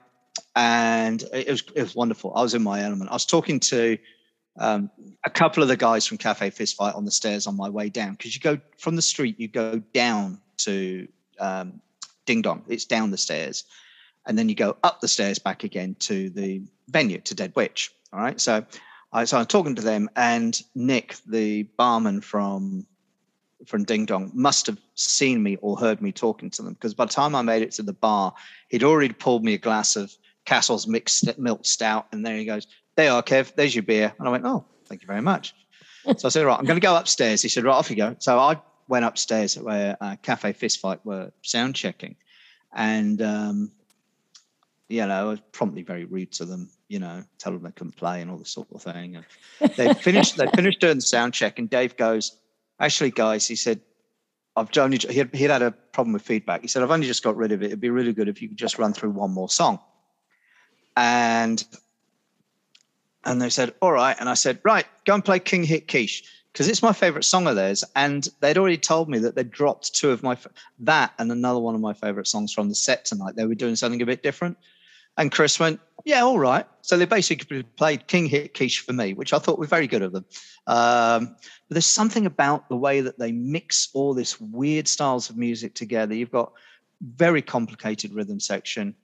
and 0.54 1.22
it 1.32 1.48
was 1.48 1.62
it 1.74 1.82
was 1.82 1.94
wonderful. 1.94 2.32
I 2.34 2.42
was 2.42 2.54
in 2.54 2.62
my 2.62 2.82
element. 2.82 3.10
I 3.10 3.14
was 3.14 3.26
talking 3.26 3.60
to 3.60 3.96
um, 4.58 4.90
a 5.24 5.30
couple 5.30 5.62
of 5.62 5.68
the 5.68 5.76
guys 5.76 6.06
from 6.06 6.18
Cafe 6.18 6.50
Fistfight 6.50 6.96
on 6.96 7.04
the 7.04 7.10
stairs 7.10 7.46
on 7.46 7.56
my 7.56 7.68
way 7.68 7.88
down 7.88 8.12
because 8.12 8.34
you 8.34 8.40
go 8.40 8.58
from 8.78 8.96
the 8.96 9.02
street, 9.02 9.38
you 9.38 9.48
go 9.48 9.80
down 9.92 10.40
to 10.58 11.08
um, 11.38 11.80
Ding 12.24 12.42
Dong. 12.42 12.64
It's 12.68 12.84
down 12.84 13.10
the 13.10 13.18
stairs, 13.18 13.64
and 14.26 14.38
then 14.38 14.48
you 14.48 14.54
go 14.54 14.76
up 14.82 15.00
the 15.00 15.08
stairs 15.08 15.38
back 15.38 15.64
again 15.64 15.96
to 16.00 16.30
the 16.30 16.62
venue 16.88 17.20
to 17.20 17.34
Dead 17.34 17.52
Witch. 17.54 17.92
All 18.12 18.20
right, 18.20 18.40
so 18.40 18.64
I 19.12 19.24
so 19.24 19.38
I'm 19.38 19.46
talking 19.46 19.74
to 19.74 19.82
them, 19.82 20.08
and 20.16 20.60
Nick, 20.74 21.16
the 21.26 21.64
barman 21.76 22.20
from 22.20 22.86
from 23.66 23.84
Ding 23.84 24.06
Dong, 24.06 24.30
must 24.34 24.66
have 24.66 24.78
seen 24.94 25.42
me 25.42 25.56
or 25.60 25.76
heard 25.76 26.00
me 26.00 26.12
talking 26.12 26.50
to 26.50 26.62
them 26.62 26.74
because 26.74 26.94
by 26.94 27.04
the 27.06 27.12
time 27.12 27.34
I 27.34 27.42
made 27.42 27.62
it 27.62 27.72
to 27.72 27.82
the 27.82 27.92
bar, 27.92 28.34
he'd 28.68 28.84
already 28.84 29.12
pulled 29.12 29.44
me 29.44 29.54
a 29.54 29.58
glass 29.58 29.96
of 29.96 30.12
Castle's 30.44 30.86
mixed 30.86 31.38
milk 31.38 31.66
stout, 31.66 32.06
and 32.12 32.24
there 32.24 32.36
he 32.36 32.44
goes, 32.44 32.66
there 32.96 33.06
you 33.06 33.12
are, 33.12 33.22
Kev. 33.22 33.54
There's 33.54 33.74
your 33.74 33.82
beer. 33.82 34.12
And 34.18 34.26
I 34.26 34.30
went, 34.30 34.44
oh, 34.44 34.64
thank 34.86 35.02
you 35.02 35.06
very 35.06 35.22
much. 35.22 35.54
so 36.16 36.26
I 36.26 36.30
said, 36.30 36.46
right, 36.46 36.58
I'm 36.58 36.64
going 36.64 36.80
to 36.80 36.84
go 36.84 36.96
upstairs. 36.96 37.42
He 37.42 37.48
said, 37.48 37.64
right, 37.64 37.74
off 37.74 37.90
you 37.90 37.96
go. 37.96 38.16
So 38.18 38.38
I 38.38 38.60
went 38.88 39.04
upstairs 39.04 39.58
where 39.58 39.96
uh, 40.00 40.16
Cafe 40.22 40.52
Fistfight 40.54 41.00
were 41.04 41.30
sound 41.42 41.74
checking. 41.74 42.16
And, 42.74 43.20
um, 43.22 43.70
you 44.88 45.04
know, 45.06 45.14
I 45.14 45.24
was 45.24 45.40
promptly 45.52 45.82
very 45.82 46.04
rude 46.04 46.32
to 46.32 46.44
them, 46.44 46.70
you 46.88 46.98
know, 46.98 47.24
tell 47.38 47.52
them 47.52 47.62
they 47.62 47.72
couldn't 47.72 47.96
play 47.96 48.22
and 48.22 48.30
all 48.30 48.38
this 48.38 48.50
sort 48.50 48.68
of 48.72 48.82
thing. 48.82 49.16
And 49.16 49.72
they 49.76 49.92
finished, 49.94 50.36
they 50.36 50.46
finished 50.48 50.80
doing 50.80 50.96
the 50.96 51.02
sound 51.02 51.34
check. 51.34 51.58
And 51.58 51.68
Dave 51.68 51.96
goes, 51.96 52.36
actually, 52.80 53.10
guys, 53.10 53.46
he 53.46 53.56
said, 53.56 53.80
I've 54.54 54.70
only, 54.78 54.96
he 54.98 55.18
had, 55.18 55.34
he 55.34 55.44
had 55.44 55.62
a 55.62 55.70
problem 55.70 56.14
with 56.14 56.22
feedback. 56.22 56.62
He 56.62 56.68
said, 56.68 56.82
I've 56.82 56.90
only 56.90 57.06
just 57.06 57.22
got 57.22 57.36
rid 57.36 57.52
of 57.52 57.62
it. 57.62 57.66
It'd 57.66 57.80
be 57.80 57.90
really 57.90 58.14
good 58.14 58.28
if 58.28 58.40
you 58.40 58.48
could 58.48 58.56
just 58.56 58.78
run 58.78 58.94
through 58.94 59.10
one 59.10 59.32
more 59.32 59.50
song. 59.50 59.80
And 60.96 61.62
and 63.26 63.42
they 63.42 63.50
said, 63.50 63.74
all 63.82 63.92
right. 63.92 64.16
And 64.18 64.28
I 64.28 64.34
said, 64.34 64.60
right, 64.62 64.86
go 65.04 65.14
and 65.14 65.24
play 65.24 65.40
King 65.40 65.64
Hit 65.64 65.88
Quiche 65.88 66.22
because 66.52 66.68
it's 66.68 66.82
my 66.82 66.92
favorite 66.92 67.24
song 67.24 67.46
of 67.46 67.56
theirs. 67.56 67.84
And 67.96 68.26
they'd 68.40 68.56
already 68.56 68.78
told 68.78 69.10
me 69.10 69.18
that 69.18 69.34
they 69.34 69.42
dropped 69.42 69.94
two 69.94 70.10
of 70.10 70.22
my, 70.22 70.38
that 70.78 71.12
and 71.18 71.30
another 71.30 71.58
one 71.58 71.74
of 71.74 71.80
my 71.80 71.92
favorite 71.92 72.28
songs 72.28 72.52
from 72.52 72.68
the 72.68 72.74
set 72.74 73.04
tonight. 73.04 73.34
They 73.36 73.44
were 73.44 73.54
doing 73.54 73.76
something 73.76 74.00
a 74.00 74.06
bit 74.06 74.22
different. 74.22 74.56
And 75.18 75.32
Chris 75.32 75.58
went, 75.58 75.80
yeah, 76.04 76.22
all 76.22 76.38
right. 76.38 76.66
So 76.82 76.96
they 76.96 77.04
basically 77.04 77.64
played 77.64 78.06
King 78.06 78.26
Hit 78.26 78.54
Quiche 78.54 78.80
for 78.80 78.92
me, 78.92 79.12
which 79.12 79.32
I 79.32 79.38
thought 79.38 79.58
was 79.58 79.68
very 79.68 79.88
good 79.88 80.02
of 80.02 80.12
them. 80.12 80.24
Um, 80.68 81.36
but 81.68 81.74
there's 81.74 81.84
something 81.84 82.26
about 82.26 82.68
the 82.68 82.76
way 82.76 83.00
that 83.00 83.18
they 83.18 83.32
mix 83.32 83.88
all 83.92 84.14
this 84.14 84.40
weird 84.40 84.86
styles 84.86 85.30
of 85.30 85.36
music 85.36 85.74
together. 85.74 86.14
You've 86.14 86.30
got 86.30 86.52
very 87.00 87.42
complicated 87.42 88.14
rhythm 88.14 88.38
section. 88.38 88.94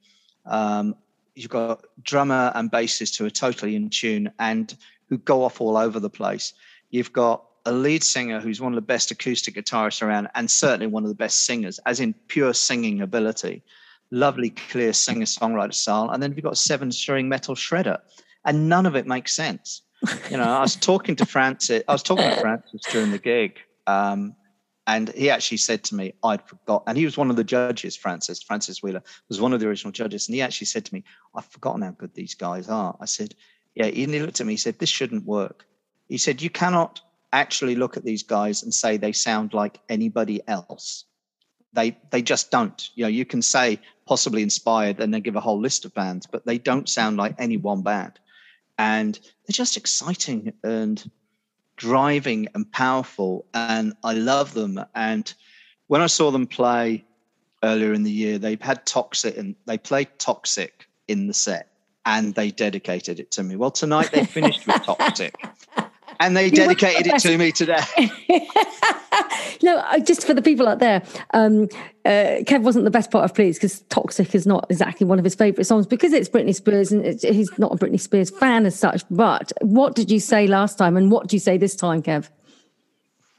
Um, 0.45 0.95
you've 1.35 1.49
got 1.49 1.85
drummer 2.01 2.51
and 2.55 2.71
bassist 2.71 3.17
who 3.17 3.25
are 3.25 3.29
totally 3.29 3.75
in 3.75 3.89
tune 3.89 4.31
and 4.39 4.75
who 5.07 5.17
go 5.17 5.43
off 5.43 5.61
all 5.61 5.77
over 5.77 5.99
the 5.99 6.09
place. 6.09 6.53
You've 6.91 7.13
got 7.13 7.43
a 7.65 7.71
lead 7.71 8.03
singer 8.03 8.39
who's 8.39 8.61
one 8.61 8.73
of 8.73 8.75
the 8.75 8.81
best 8.81 9.11
acoustic 9.11 9.55
guitarists 9.55 10.01
around 10.01 10.29
and 10.35 10.49
certainly 10.49 10.87
one 10.87 11.03
of 11.03 11.09
the 11.09 11.15
best 11.15 11.45
singers, 11.45 11.79
as 11.85 11.99
in 11.99 12.13
pure 12.27 12.53
singing 12.53 13.01
ability. 13.01 13.63
Lovely, 14.11 14.51
clear 14.51 14.93
singer 14.93 15.25
songwriter 15.25 15.73
style. 15.73 16.09
And 16.09 16.21
then 16.21 16.33
you've 16.33 16.43
got 16.43 16.57
seven 16.57 16.91
string 16.91 17.29
metal 17.29 17.55
shredder. 17.55 17.99
And 18.45 18.69
none 18.69 18.85
of 18.85 18.95
it 18.95 19.07
makes 19.07 19.33
sense. 19.33 19.81
You 20.29 20.37
know, 20.37 20.43
I 20.43 20.59
was 20.59 20.75
talking 20.75 21.15
to 21.15 21.25
Francis, 21.25 21.81
I 21.87 21.93
was 21.93 22.03
talking 22.03 22.29
to 22.29 22.41
Francis 22.41 22.81
during 22.91 23.11
the 23.11 23.17
gig. 23.17 23.57
Um, 23.87 24.35
and 24.85 25.09
he 25.09 25.29
actually 25.29 25.57
said 25.57 25.83
to 25.85 25.95
me, 25.95 26.13
I'd 26.23 26.45
forgot. 26.47 26.83
And 26.87 26.97
he 26.97 27.05
was 27.05 27.17
one 27.17 27.29
of 27.29 27.37
the 27.37 27.43
judges, 27.43 27.95
Francis. 27.95 28.43
Francis 28.43 28.83
Wheeler 28.83 29.01
was 29.29 29.39
one 29.39 29.53
of 29.53 29.59
the 29.59 29.67
original 29.67 29.93
judges. 29.93 30.27
And 30.27 30.35
he 30.35 30.41
actually 30.41 30.67
said 30.67 30.83
to 30.85 30.93
me, 30.93 31.03
I've 31.33 31.45
forgotten 31.45 31.81
how 31.81 31.91
good 31.91 32.13
these 32.13 32.35
guys 32.35 32.67
are. 32.67 32.95
I 32.99 33.05
said, 33.05 33.33
Yeah. 33.75 33.85
And 33.85 33.95
he 33.95 34.19
looked 34.19 34.41
at 34.41 34.47
me, 34.47 34.53
he 34.53 34.57
said, 34.57 34.79
This 34.79 34.89
shouldn't 34.89 35.25
work. 35.25 35.65
He 36.09 36.17
said, 36.17 36.41
You 36.41 36.49
cannot 36.49 36.99
actually 37.31 37.75
look 37.75 37.95
at 37.95 38.03
these 38.03 38.23
guys 38.23 38.61
and 38.61 38.73
say 38.73 38.97
they 38.97 39.13
sound 39.13 39.53
like 39.53 39.79
anybody 39.87 40.41
else. 40.47 41.05
They 41.71 41.97
they 42.11 42.21
just 42.21 42.51
don't. 42.51 42.89
You 42.95 43.05
know, 43.05 43.09
you 43.09 43.25
can 43.25 43.41
say 43.41 43.79
possibly 44.05 44.43
inspired 44.43 44.99
and 44.99 45.13
then 45.13 45.21
give 45.21 45.37
a 45.37 45.41
whole 45.41 45.59
list 45.59 45.85
of 45.85 45.93
bands, 45.93 46.27
but 46.27 46.45
they 46.45 46.57
don't 46.57 46.89
sound 46.89 47.15
like 47.15 47.35
any 47.39 47.55
one 47.55 47.83
band. 47.83 48.19
And 48.77 49.15
they're 49.15 49.53
just 49.53 49.77
exciting 49.77 50.53
and 50.63 51.09
driving 51.77 52.47
and 52.53 52.71
powerful, 52.71 53.45
and 53.53 53.93
I 54.03 54.13
love 54.13 54.53
them. 54.53 54.79
And 54.95 55.31
when 55.87 56.01
I 56.01 56.07
saw 56.07 56.31
them 56.31 56.47
play 56.47 57.05
earlier 57.63 57.93
in 57.93 58.03
the 58.03 58.11
year, 58.11 58.37
they've 58.37 58.61
had 58.61 58.85
Toxic 58.85 59.37
and 59.37 59.55
they 59.65 59.77
played 59.77 60.07
Toxic 60.19 60.87
in 61.07 61.27
the 61.27 61.33
set, 61.33 61.69
and 62.05 62.33
they 62.35 62.51
dedicated 62.51 63.19
it 63.19 63.31
to 63.31 63.43
me. 63.43 63.55
Well, 63.55 63.71
tonight 63.71 64.11
they 64.11 64.25
finished 64.25 64.65
with 64.67 64.81
Toxic. 64.83 65.35
And 66.23 66.37
they 66.37 66.49
dedicated 66.49 67.07
it 67.07 67.19
to 67.19 67.37
me 67.37 67.51
today. 67.51 67.83
no, 69.61 69.77
uh, 69.77 69.99
just 69.99 70.25
for 70.25 70.33
the 70.33 70.41
people 70.41 70.69
out 70.69 70.79
there, 70.79 71.03
um, 71.33 71.63
uh, 72.05 72.39
Kev 72.47 72.61
wasn't 72.61 72.85
the 72.85 72.91
best 72.91 73.11
part 73.11 73.25
of 73.25 73.35
Please 73.35 73.57
because 73.57 73.81
Toxic 73.89 74.33
is 74.33 74.47
not 74.47 74.65
exactly 74.69 75.05
one 75.05 75.19
of 75.19 75.25
his 75.25 75.35
favourite 75.35 75.65
songs 75.65 75.85
because 75.85 76.13
it's 76.13 76.29
Britney 76.29 76.55
Spears 76.55 76.93
and 76.93 77.05
he's 77.21 77.57
not 77.59 77.73
a 77.73 77.75
Britney 77.75 77.99
Spears 77.99 78.29
fan 78.29 78.65
as 78.65 78.79
such. 78.79 79.03
But 79.11 79.51
what 79.59 79.95
did 79.95 80.09
you 80.09 80.21
say 80.21 80.47
last 80.47 80.77
time 80.77 80.95
and 80.95 81.11
what 81.11 81.27
do 81.27 81.35
you 81.35 81.41
say 81.41 81.57
this 81.57 81.75
time, 81.75 82.01
Kev? 82.01 82.29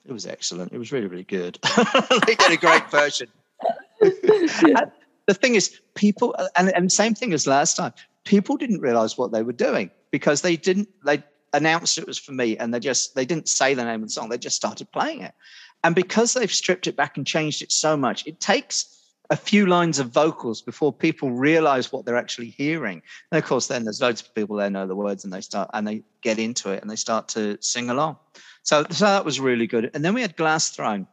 It 0.04 0.12
was 0.12 0.26
excellent. 0.26 0.72
It 0.72 0.78
was 0.78 0.92
really, 0.92 1.06
really 1.06 1.24
good. 1.24 1.58
they 2.26 2.34
did 2.34 2.52
a 2.52 2.58
great 2.58 2.90
version. 2.90 3.28
the 4.00 4.90
thing 5.30 5.54
is, 5.54 5.80
people, 5.94 6.36
and, 6.56 6.68
and 6.76 6.92
same 6.92 7.14
thing 7.14 7.32
as 7.32 7.46
last 7.46 7.78
time, 7.78 7.94
people 8.24 8.58
didn't 8.58 8.82
realize 8.82 9.16
what 9.16 9.32
they 9.32 9.42
were 9.42 9.54
doing 9.54 9.90
because 10.10 10.42
they 10.42 10.56
didn't, 10.56 10.90
they 11.06 11.22
announced 11.54 11.98
it 11.98 12.06
was 12.06 12.18
for 12.18 12.32
me 12.32 12.56
and 12.56 12.72
they 12.72 12.80
just 12.80 13.14
they 13.14 13.24
didn't 13.24 13.48
say 13.48 13.74
the 13.74 13.84
name 13.84 14.02
of 14.02 14.08
the 14.08 14.12
song 14.12 14.28
they 14.28 14.38
just 14.38 14.56
started 14.56 14.90
playing 14.92 15.22
it. 15.22 15.34
And 15.82 15.94
because 15.94 16.32
they've 16.32 16.52
stripped 16.52 16.86
it 16.86 16.96
back 16.96 17.16
and 17.16 17.26
changed 17.26 17.62
it 17.62 17.72
so 17.72 17.96
much 17.96 18.26
it 18.26 18.40
takes 18.40 18.90
a 19.30 19.36
few 19.36 19.66
lines 19.66 19.98
of 19.98 20.08
vocals 20.10 20.60
before 20.60 20.92
people 20.92 21.30
realize 21.30 21.90
what 21.90 22.04
they're 22.04 22.16
actually 22.16 22.48
hearing. 22.50 23.02
And 23.32 23.38
of 23.38 23.48
course 23.48 23.68
then 23.68 23.84
there's 23.84 24.00
loads 24.00 24.20
of 24.20 24.34
people 24.34 24.56
there 24.56 24.70
know 24.70 24.86
the 24.86 24.94
words 24.94 25.24
and 25.24 25.32
they 25.32 25.40
start 25.40 25.70
and 25.72 25.86
they 25.86 26.02
get 26.20 26.38
into 26.38 26.70
it 26.70 26.82
and 26.82 26.90
they 26.90 26.96
start 26.96 27.28
to 27.28 27.56
sing 27.60 27.88
along. 27.90 28.16
So, 28.62 28.84
so 28.90 29.06
that 29.06 29.24
was 29.24 29.40
really 29.40 29.66
good. 29.66 29.90
And 29.94 30.04
then 30.04 30.14
we 30.14 30.22
had 30.22 30.36
glass 30.36 30.70
throne. 30.70 31.06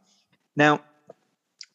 Now 0.55 0.81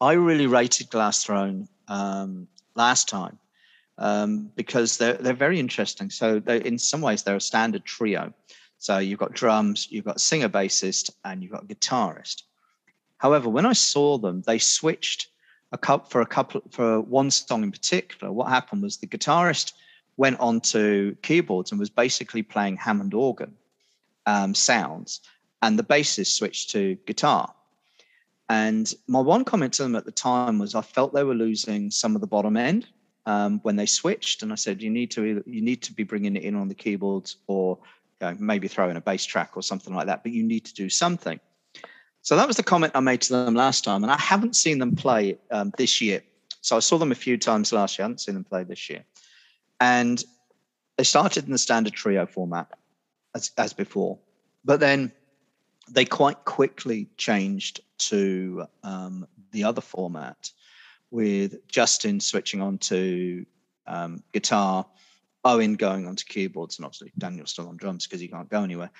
i 0.00 0.12
really 0.12 0.46
rated 0.46 0.90
glass 0.90 1.24
throne 1.24 1.68
um, 1.88 2.48
last 2.74 3.08
time 3.08 3.38
um, 3.98 4.50
because 4.56 4.98
they're, 4.98 5.14
they're 5.14 5.32
very 5.32 5.58
interesting 5.58 6.10
so 6.10 6.36
in 6.46 6.78
some 6.78 7.00
ways 7.00 7.22
they're 7.22 7.36
a 7.36 7.40
standard 7.40 7.84
trio 7.84 8.32
so 8.78 8.98
you've 8.98 9.18
got 9.18 9.32
drums, 9.32 9.88
you've 9.90 10.04
got 10.04 10.20
singer 10.20 10.48
bassist, 10.48 11.10
and 11.24 11.42
you've 11.42 11.52
got 11.52 11.66
guitarist. 11.66 12.42
However, 13.18 13.48
when 13.48 13.66
I 13.66 13.72
saw 13.72 14.18
them, 14.18 14.42
they 14.42 14.58
switched 14.58 15.28
a 15.72 15.78
couple 15.78 16.08
for 16.10 16.20
a 16.20 16.26
couple 16.26 16.62
for 16.70 17.00
one 17.00 17.30
song 17.30 17.62
in 17.62 17.72
particular. 17.72 18.32
What 18.32 18.48
happened 18.48 18.82
was 18.82 18.98
the 18.98 19.06
guitarist 19.06 19.72
went 20.16 20.38
on 20.40 20.60
to 20.60 21.16
keyboards 21.22 21.70
and 21.70 21.80
was 21.80 21.90
basically 21.90 22.42
playing 22.42 22.76
Hammond 22.76 23.14
organ 23.14 23.56
um, 24.26 24.54
sounds, 24.54 25.20
and 25.62 25.78
the 25.78 25.82
bassist 25.84 26.36
switched 26.36 26.70
to 26.70 26.96
guitar. 27.06 27.52
And 28.48 28.92
my 29.08 29.20
one 29.20 29.44
comment 29.44 29.72
to 29.74 29.82
them 29.82 29.96
at 29.96 30.04
the 30.04 30.12
time 30.12 30.58
was 30.58 30.74
I 30.74 30.82
felt 30.82 31.12
they 31.12 31.24
were 31.24 31.34
losing 31.34 31.90
some 31.90 32.14
of 32.14 32.20
the 32.20 32.28
bottom 32.28 32.56
end 32.56 32.86
um, 33.26 33.58
when 33.62 33.76
they 33.76 33.86
switched, 33.86 34.42
and 34.42 34.52
I 34.52 34.54
said 34.54 34.80
you 34.80 34.90
need 34.90 35.10
to 35.12 35.42
you 35.46 35.60
need 35.60 35.82
to 35.82 35.92
be 35.92 36.04
bringing 36.04 36.36
it 36.36 36.44
in 36.44 36.54
on 36.54 36.68
the 36.68 36.74
keyboards 36.74 37.36
or 37.48 37.78
you 38.20 38.28
know, 38.28 38.36
maybe 38.38 38.68
throw 38.68 38.88
in 38.88 38.96
a 38.96 39.00
bass 39.00 39.24
track 39.24 39.56
or 39.56 39.62
something 39.62 39.94
like 39.94 40.06
that, 40.06 40.22
but 40.22 40.32
you 40.32 40.42
need 40.42 40.64
to 40.64 40.74
do 40.74 40.88
something. 40.88 41.38
So 42.22 42.36
that 42.36 42.46
was 42.46 42.56
the 42.56 42.62
comment 42.62 42.92
I 42.94 43.00
made 43.00 43.20
to 43.22 43.32
them 43.32 43.54
last 43.54 43.84
time, 43.84 44.02
and 44.02 44.12
I 44.12 44.18
haven't 44.18 44.56
seen 44.56 44.78
them 44.78 44.96
play 44.96 45.38
um, 45.50 45.72
this 45.76 46.00
year. 46.00 46.22
So 46.60 46.76
I 46.76 46.80
saw 46.80 46.98
them 46.98 47.12
a 47.12 47.16
few 47.16 47.36
times 47.36 47.72
last 47.72 47.98
year. 47.98 48.04
I 48.04 48.06
haven't 48.06 48.20
seen 48.20 48.34
them 48.34 48.44
play 48.44 48.64
this 48.64 48.88
year, 48.88 49.04
and 49.80 50.22
they 50.96 51.04
started 51.04 51.44
in 51.44 51.52
the 51.52 51.58
standard 51.58 51.92
trio 51.92 52.26
format 52.26 52.68
as 53.34 53.50
as 53.58 53.72
before, 53.72 54.18
but 54.64 54.80
then 54.80 55.12
they 55.88 56.04
quite 56.04 56.44
quickly 56.44 57.08
changed 57.16 57.80
to 57.98 58.66
um, 58.82 59.26
the 59.52 59.62
other 59.62 59.80
format 59.80 60.50
with 61.10 61.66
Justin 61.68 62.20
switching 62.20 62.60
on 62.60 62.78
to 62.78 63.46
um, 63.86 64.22
guitar 64.32 64.86
Owen 65.44 65.76
going 65.76 66.08
onto 66.08 66.24
keyboards, 66.24 66.78
and 66.78 66.84
obviously 66.84 67.12
Daniel 67.16 67.46
still 67.46 67.68
on 67.68 67.76
drums 67.76 68.06
because 68.06 68.20
he 68.20 68.28
can't 68.28 68.48
go 68.48 68.62
anywhere. 68.62 68.90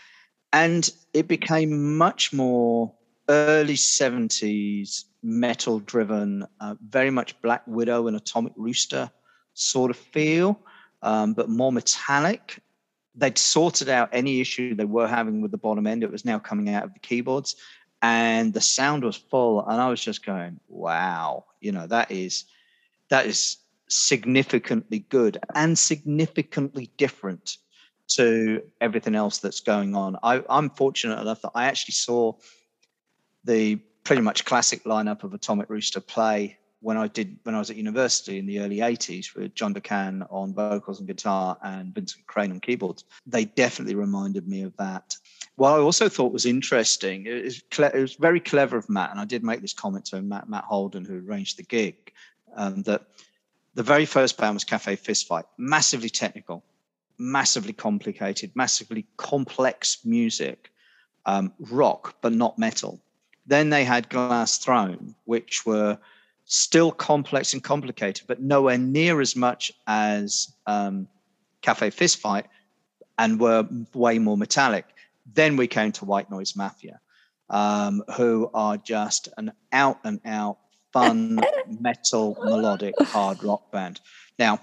And 0.53 0.89
it 1.13 1.27
became 1.27 1.97
much 1.97 2.33
more 2.33 2.95
early 3.29 3.75
70s 3.75 5.05
metal 5.23 5.81
driven, 5.81 6.47
uh, 6.61 6.77
very 6.89 7.11
much 7.11 7.41
Black 7.43 7.63
Widow 7.67 8.07
and 8.07 8.17
Atomic 8.17 8.53
Rooster 8.57 9.11
sort 9.55 9.91
of 9.91 9.97
feel, 9.97 10.61
um, 11.03 11.33
but 11.33 11.49
more 11.49 11.73
metallic. 11.73 12.61
They'd 13.17 13.39
sorted 13.39 13.89
out 13.89 14.11
any 14.13 14.41
issue 14.41 14.75
they 14.75 14.85
were 14.85 15.09
having 15.09 15.41
with 15.41 15.51
the 15.51 15.59
bottom 15.59 15.87
end. 15.87 16.05
It 16.05 16.13
was 16.13 16.25
now 16.25 16.39
coming 16.39 16.69
out 16.69 16.85
of 16.85 16.95
the 16.95 17.01
keyboards, 17.01 17.57
and 18.07 18.55
the 18.55 18.61
sound 18.61 19.03
was 19.03 19.17
full. 19.17 19.67
And 19.67 19.81
I 19.81 19.89
was 19.89 20.01
just 20.01 20.25
going, 20.25 20.61
wow, 20.69 21.45
you 21.61 21.73
know, 21.73 21.89
that 21.89 22.13
is 22.13 22.45
that 23.09 23.27
is 23.27 23.57
significantly 23.89 25.01
good 25.09 25.39
and 25.57 25.77
significantly 25.77 26.91
different 26.97 27.57
to 28.09 28.63
everything 28.81 29.17
else 29.17 29.39
that's 29.39 29.59
going 29.59 29.97
on. 29.97 30.17
I, 30.23 30.43
am 30.49 30.71
fortunate 30.71 31.21
enough 31.21 31.43
that 31.43 31.51
I 31.57 31.67
actually 31.67 31.95
saw 31.95 32.35
the 33.45 33.77
pretty 34.05 34.23
much 34.23 34.45
classic 34.45 34.85
lineup 34.85 35.25
of 35.25 35.35
Atomic 35.35 35.69
Rooster 35.69 36.01
play 36.01 36.59
when 36.81 36.97
I 36.97 37.09
did 37.09 37.39
when 37.43 37.55
I 37.55 37.59
was 37.59 37.71
at 37.71 37.77
university 37.77 38.39
in 38.39 38.47
the 38.47 38.61
early 38.61 38.79
80s 38.79 39.35
with 39.35 39.55
John 39.55 39.73
Du 39.73 39.81
Cann 39.81 40.25
on 40.31 40.55
vocals 40.55 40.99
and 40.99 41.09
guitar 41.09 41.57
and 41.63 41.95
Vincent 41.95 42.27
Crane 42.27 42.53
on 42.53 42.61
keyboards. 42.61 43.05
They 43.27 43.47
definitely 43.47 43.95
reminded 43.95 44.47
me 44.47 44.63
of 44.63 44.77
that. 44.77 45.17
What 45.57 45.73
I 45.73 45.79
also 45.79 46.09
thought 46.09 46.33
was 46.33 46.45
interesting, 46.45 47.27
it 47.27 47.45
was, 47.45 47.63
cle- 47.71 47.85
it 47.95 48.01
was 48.01 48.15
very 48.15 48.41
clever 48.41 48.77
of 48.77 48.91
Matt, 48.91 49.11
and 49.11 49.19
I 49.19 49.25
did 49.25 49.43
make 49.43 49.63
this 49.63 49.73
comment 49.73 50.05
to 50.07 50.21
Matt, 50.21 50.51
Matt 50.51 50.65
Holden, 50.65 51.05
who 51.05 51.27
arranged 51.27 51.57
the 51.57 51.63
gig, 51.63 52.13
um, 52.55 52.83
that 52.83 53.07
the 53.75 53.83
very 53.83 54.05
first 54.05 54.37
band 54.37 54.55
was 54.55 54.65
Cafe 54.65 54.97
Fistfight, 54.97 55.45
massively 55.57 56.11
technical, 56.11 56.63
massively 57.19 57.73
complicated, 57.73 58.51
massively 58.55 59.07
complex 59.17 60.05
music, 60.05 60.71
um, 61.25 61.53
rock, 61.59 62.17
but 62.21 62.33
not 62.33 62.59
metal. 62.59 63.01
Then 63.47 63.71
they 63.71 63.85
had 63.85 64.09
Glass 64.09 64.59
Throne, 64.59 65.15
which 65.25 65.65
were 65.65 65.99
still 66.47 66.93
complex 66.93 67.53
and 67.53 67.63
complicated, 67.63 68.27
but 68.27 68.41
nowhere 68.41 68.79
near 68.79 69.21
as 69.21 69.37
much 69.37 69.73
as 69.87 70.55
um, 70.67 71.09
Cafe 71.61 71.91
Fistfight 71.91 72.45
and 73.19 73.41
were 73.41 73.69
way 73.93 74.19
more 74.19 74.37
metallic. 74.37 74.87
Then 75.35 75.57
we 75.57 75.67
came 75.67 75.93
to 75.93 76.05
White 76.05 76.31
Noise 76.31 76.55
Mafia, 76.57 77.01
um, 77.51 78.03
who 78.17 78.49
are 78.55 78.77
just 78.77 79.29
an 79.37 79.53
out 79.73 79.99
and 80.05 80.21
out 80.25 80.59
fun 80.93 81.41
metal 81.81 82.39
melodic 82.45 82.95
hard 83.01 83.43
rock 83.43 83.71
band. 83.73 84.01
Now, 84.39 84.61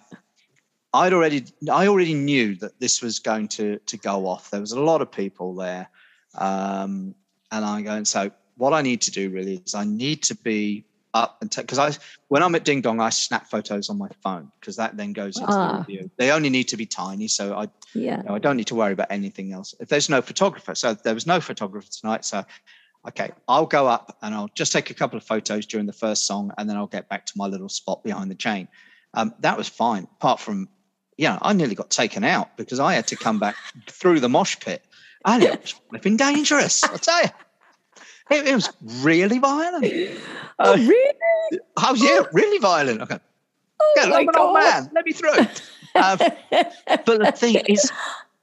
I'd 0.94 1.12
already 1.12 1.46
I 1.70 1.88
already 1.88 2.14
knew 2.14 2.56
that 2.58 2.80
this 2.80 3.02
was 3.02 3.20
going 3.20 3.50
to 3.50 3.80
to 3.80 3.98
go 3.98 4.28
off. 4.28 4.52
There 4.52 4.62
was 4.62 4.72
a 4.72 4.80
lot 4.80 5.02
of 5.02 5.12
people 5.12 5.56
there, 5.56 5.90
um, 6.38 7.16
and 7.52 7.66
I'm 7.66 7.84
going. 7.84 8.06
So 8.06 8.32
what 8.56 8.74
I 8.74 8.84
need 8.84 9.02
to 9.02 9.12
do 9.12 9.30
really 9.30 9.62
is 9.66 9.76
I 9.76 9.86
need 9.86 10.22
to 10.24 10.36
be 10.36 10.86
up 11.14 11.38
and 11.42 11.52
take 11.52 11.66
because 11.66 11.80
I 11.80 11.92
when 12.28 12.42
I'm 12.42 12.56
at 12.56 12.66
Ding 12.66 12.82
Dong 12.82 13.00
I 13.00 13.10
snap 13.10 13.48
photos 13.48 13.90
on 13.90 13.98
my 13.98 14.10
phone 14.24 14.52
because 14.60 14.76
that 14.78 14.98
then 14.98 15.14
goes 15.14 15.38
into 15.38 15.52
ah. 15.52 15.72
the 15.72 15.78
review. 15.80 16.12
They 16.18 16.32
only 16.32 16.50
need 16.50 16.68
to 16.70 16.78
be 16.78 16.86
tiny, 16.86 17.28
so 17.28 17.56
I 17.56 17.68
yeah 17.94 18.18
you 18.18 18.24
know, 18.24 18.36
I 18.36 18.40
don't 18.40 18.58
need 18.58 18.68
to 18.68 18.76
worry 18.76 18.94
about 18.94 19.08
anything 19.12 19.54
else. 19.54 19.76
If 19.80 19.90
there's 19.90 20.10
no 20.10 20.22
photographer, 20.22 20.76
so 20.76 20.94
there 20.94 21.14
was 21.14 21.28
no 21.28 21.40
photographer 21.40 21.88
tonight, 21.92 22.26
so 22.26 22.44
okay, 23.08 23.32
I'll 23.48 23.66
go 23.66 23.88
up 23.88 24.18
and 24.22 24.34
I'll 24.34 24.50
just 24.56 24.72
take 24.72 24.90
a 24.90 24.94
couple 24.94 25.18
of 25.18 25.24
photos 25.24 25.66
during 25.66 25.86
the 25.86 25.94
first 25.94 26.26
song, 26.26 26.52
and 26.58 26.70
then 26.70 26.78
I'll 26.78 26.88
get 26.88 27.10
back 27.10 27.26
to 27.28 27.34
my 27.36 27.48
little 27.48 27.70
spot 27.70 28.04
behind 28.04 28.32
the 28.32 28.36
chain. 28.36 28.68
Um, 29.14 29.34
that 29.40 29.58
was 29.58 29.68
fine, 29.68 30.08
apart 30.20 30.40
from, 30.40 30.70
yeah, 31.18 31.38
I 31.42 31.54
nearly 31.54 31.76
got 31.76 31.90
taken 31.90 32.24
out 32.24 32.58
because 32.58 32.80
I 32.80 32.94
had 32.94 33.08
to 33.08 33.16
come 33.16 33.40
back 33.40 33.56
through 33.88 34.20
the 34.20 34.30
mosh 34.30 34.60
pit. 34.60 34.84
And 35.26 35.44
it 35.44 35.62
was 35.62 35.72
flipping 35.90 36.18
dangerous, 36.18 36.84
I 36.84 36.98
tell 36.98 37.22
you. 37.22 37.30
It, 38.32 38.48
it, 38.48 38.56
was 38.56 38.72
really 39.02 39.40
violent. 39.40 39.86
Oh, 40.60 40.74
uh, 40.74 40.78
really? 40.78 41.60
Oh, 41.78 41.96
yeah, 41.96 42.22
really 42.32 42.60
violent. 42.60 43.02
Okay. 43.02 43.18
Oh 43.82 43.94
yeah, 43.98 44.06
like 44.06 44.28
an 44.28 44.36
old 44.38 44.54
man. 44.54 44.90
Let 44.94 45.04
me 45.04 45.12
through. 45.12 45.32
Um, 45.96 46.18
but 47.06 47.06
the 47.06 47.34
thing 47.36 47.56
is, 47.68 47.92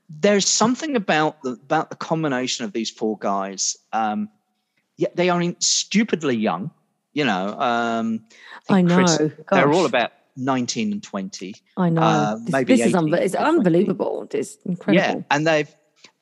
there's 0.08 0.46
something 0.46 0.96
about 0.96 1.40
the 1.42 1.52
about 1.52 1.90
the 1.90 1.96
combination 1.96 2.64
of 2.64 2.72
these 2.72 2.90
four 2.90 3.16
guys. 3.18 3.76
Um, 3.92 4.28
yeah, 4.96 5.08
they 5.14 5.30
are 5.30 5.42
stupidly 5.60 6.36
young. 6.36 6.72
You 7.12 7.24
know, 7.24 7.58
um, 7.58 8.24
I, 8.68 8.78
I 8.78 8.82
know. 8.82 8.96
Chris, 8.96 9.18
they're 9.50 9.72
all 9.72 9.86
about 9.86 10.12
19 10.36 10.92
and 10.92 11.02
20. 11.02 11.54
I 11.76 11.88
know. 11.90 12.02
Uh, 12.02 12.36
this, 12.36 12.50
maybe 12.50 12.76
this 12.76 12.86
is 12.86 12.94
un- 12.94 13.14
it's 13.14 13.34
unbelievable. 13.34 14.28
It's 14.30 14.56
incredible. 14.64 15.20
Yeah, 15.20 15.22
and 15.30 15.46
they've 15.46 15.72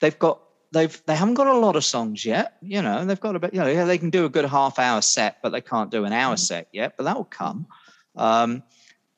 they've 0.00 0.18
got 0.18 0.40
they've 0.72 1.02
they 1.06 1.16
haven't 1.16 1.34
got 1.34 1.46
a 1.46 1.58
lot 1.58 1.76
of 1.76 1.84
songs 1.84 2.24
yet. 2.24 2.56
You 2.62 2.82
know, 2.82 3.04
they've 3.04 3.20
got 3.20 3.36
a 3.36 3.38
bit. 3.38 3.54
You 3.54 3.60
know, 3.60 3.86
they 3.86 3.98
can 3.98 4.10
do 4.10 4.24
a 4.24 4.28
good 4.28 4.44
half 4.44 4.78
hour 4.78 5.00
set, 5.00 5.38
but 5.42 5.50
they 5.50 5.60
can't 5.60 5.90
do 5.90 6.04
an 6.04 6.12
hour 6.12 6.34
mm. 6.34 6.38
set 6.38 6.68
yet. 6.72 6.96
But 6.96 7.04
that 7.04 7.16
will 7.16 7.24
come. 7.24 7.66
Um, 8.16 8.62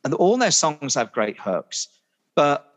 and 0.04 0.14
all 0.14 0.36
their 0.36 0.50
songs 0.50 0.94
have 0.94 1.12
great 1.12 1.38
hooks, 1.38 1.88
but 2.34 2.70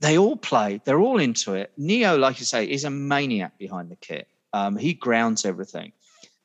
they 0.00 0.16
all 0.16 0.36
play, 0.36 0.80
they're 0.84 1.00
all 1.00 1.18
into 1.18 1.54
it. 1.54 1.72
Neo, 1.76 2.16
like 2.16 2.38
you 2.38 2.46
say, 2.46 2.64
is 2.64 2.84
a 2.84 2.90
maniac 2.90 3.58
behind 3.58 3.90
the 3.90 3.96
kit. 3.96 4.28
Um, 4.52 4.76
he 4.76 4.94
grounds 4.94 5.44
everything. 5.44 5.92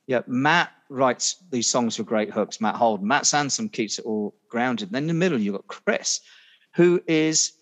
Yeah, 0.07 0.21
Matt 0.27 0.71
writes 0.89 1.37
these 1.51 1.69
songs 1.69 1.97
with 1.97 2.07
great 2.07 2.31
hooks, 2.31 2.59
Matt 2.59 2.75
Holden. 2.75 3.07
Matt 3.07 3.25
Sansom 3.25 3.69
keeps 3.69 3.99
it 3.99 4.05
all 4.05 4.35
grounded. 4.49 4.89
And 4.89 4.95
then 4.95 5.03
in 5.03 5.07
the 5.07 5.13
middle, 5.13 5.39
you've 5.39 5.55
got 5.55 5.67
Chris, 5.67 6.19
who 6.75 7.01
is 7.07 7.53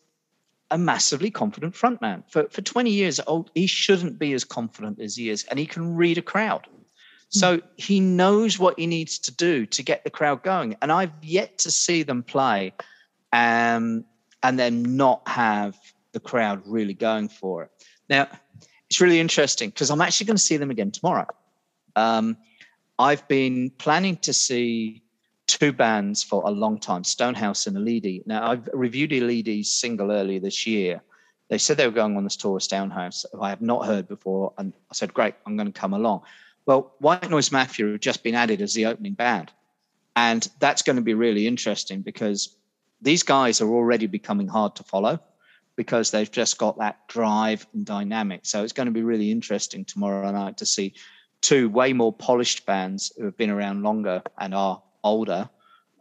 a 0.71 0.77
massively 0.77 1.29
confident 1.29 1.75
frontman. 1.75 2.23
For 2.29 2.47
for 2.49 2.61
20 2.61 2.89
years 2.89 3.19
old, 3.27 3.51
he 3.53 3.67
shouldn't 3.67 4.17
be 4.17 4.33
as 4.33 4.43
confident 4.43 4.99
as 4.99 5.15
he 5.15 5.29
is, 5.29 5.43
and 5.45 5.59
he 5.59 5.65
can 5.65 5.95
read 5.95 6.17
a 6.17 6.21
crowd. 6.21 6.67
So 7.29 7.57
hmm. 7.57 7.65
he 7.77 7.99
knows 7.99 8.57
what 8.57 8.79
he 8.79 8.87
needs 8.87 9.19
to 9.19 9.31
do 9.31 9.65
to 9.67 9.83
get 9.83 10.03
the 10.03 10.09
crowd 10.09 10.43
going. 10.43 10.75
And 10.81 10.91
I've 10.91 11.13
yet 11.21 11.59
to 11.59 11.71
see 11.71 12.03
them 12.03 12.23
play 12.23 12.73
um, 13.31 14.05
and 14.43 14.57
then 14.59 14.97
not 14.97 15.27
have 15.27 15.77
the 16.13 16.19
crowd 16.19 16.61
really 16.65 16.93
going 16.93 17.29
for 17.29 17.63
it. 17.63 17.69
Now, 18.09 18.27
it's 18.89 18.99
really 18.99 19.19
interesting 19.19 19.69
because 19.69 19.89
I'm 19.89 20.01
actually 20.01 20.25
going 20.27 20.37
to 20.37 20.43
see 20.43 20.57
them 20.57 20.71
again 20.71 20.91
tomorrow. 20.91 21.27
Um, 21.95 22.37
I've 22.99 23.25
been 23.27 23.69
planning 23.77 24.17
to 24.17 24.33
see 24.33 25.01
two 25.61 25.71
bands 25.71 26.23
for 26.23 26.41
a 26.47 26.49
long 26.49 26.79
time, 26.79 27.03
Stonehouse 27.03 27.67
and 27.67 27.77
Elidi. 27.77 28.25
Now, 28.25 28.49
I've 28.49 28.67
reviewed 28.73 29.11
Elidi's 29.11 29.69
single 29.69 30.11
earlier 30.11 30.39
this 30.39 30.65
year. 30.65 31.03
They 31.49 31.59
said 31.59 31.77
they 31.77 31.85
were 31.85 31.93
going 31.93 32.17
on 32.17 32.23
this 32.23 32.35
tour 32.35 32.53
with 32.53 32.63
Stonehouse. 32.63 33.27
I 33.39 33.49
have 33.49 33.61
not 33.61 33.85
heard 33.85 34.07
before. 34.07 34.53
And 34.57 34.73
I 34.89 34.95
said, 34.95 35.13
great, 35.13 35.35
I'm 35.45 35.57
going 35.57 35.71
to 35.71 35.79
come 35.79 35.93
along. 35.93 36.23
Well, 36.65 36.95
White 36.97 37.29
Noise 37.29 37.51
Mafia 37.51 37.91
have 37.91 37.99
just 37.99 38.23
been 38.23 38.33
added 38.33 38.59
as 38.59 38.73
the 38.73 38.87
opening 38.87 39.13
band. 39.13 39.51
And 40.15 40.49
that's 40.57 40.81
going 40.81 40.95
to 40.95 41.03
be 41.03 41.13
really 41.13 41.45
interesting 41.45 42.01
because 42.01 42.55
these 42.99 43.21
guys 43.21 43.61
are 43.61 43.69
already 43.69 44.07
becoming 44.07 44.47
hard 44.47 44.75
to 44.77 44.83
follow 44.83 45.19
because 45.75 46.09
they've 46.09 46.31
just 46.31 46.57
got 46.57 46.79
that 46.79 47.07
drive 47.07 47.67
and 47.75 47.85
dynamic. 47.85 48.47
So 48.47 48.63
it's 48.63 48.73
going 48.73 48.87
to 48.87 48.91
be 48.91 49.03
really 49.03 49.29
interesting 49.29 49.85
tomorrow 49.85 50.31
night 50.31 50.57
to 50.57 50.65
see 50.65 50.95
two 51.41 51.69
way 51.69 51.93
more 51.93 52.11
polished 52.11 52.65
bands 52.65 53.13
who 53.15 53.25
have 53.25 53.37
been 53.37 53.51
around 53.51 53.83
longer 53.83 54.23
and 54.39 54.55
are 54.55 54.81
older 55.03 55.49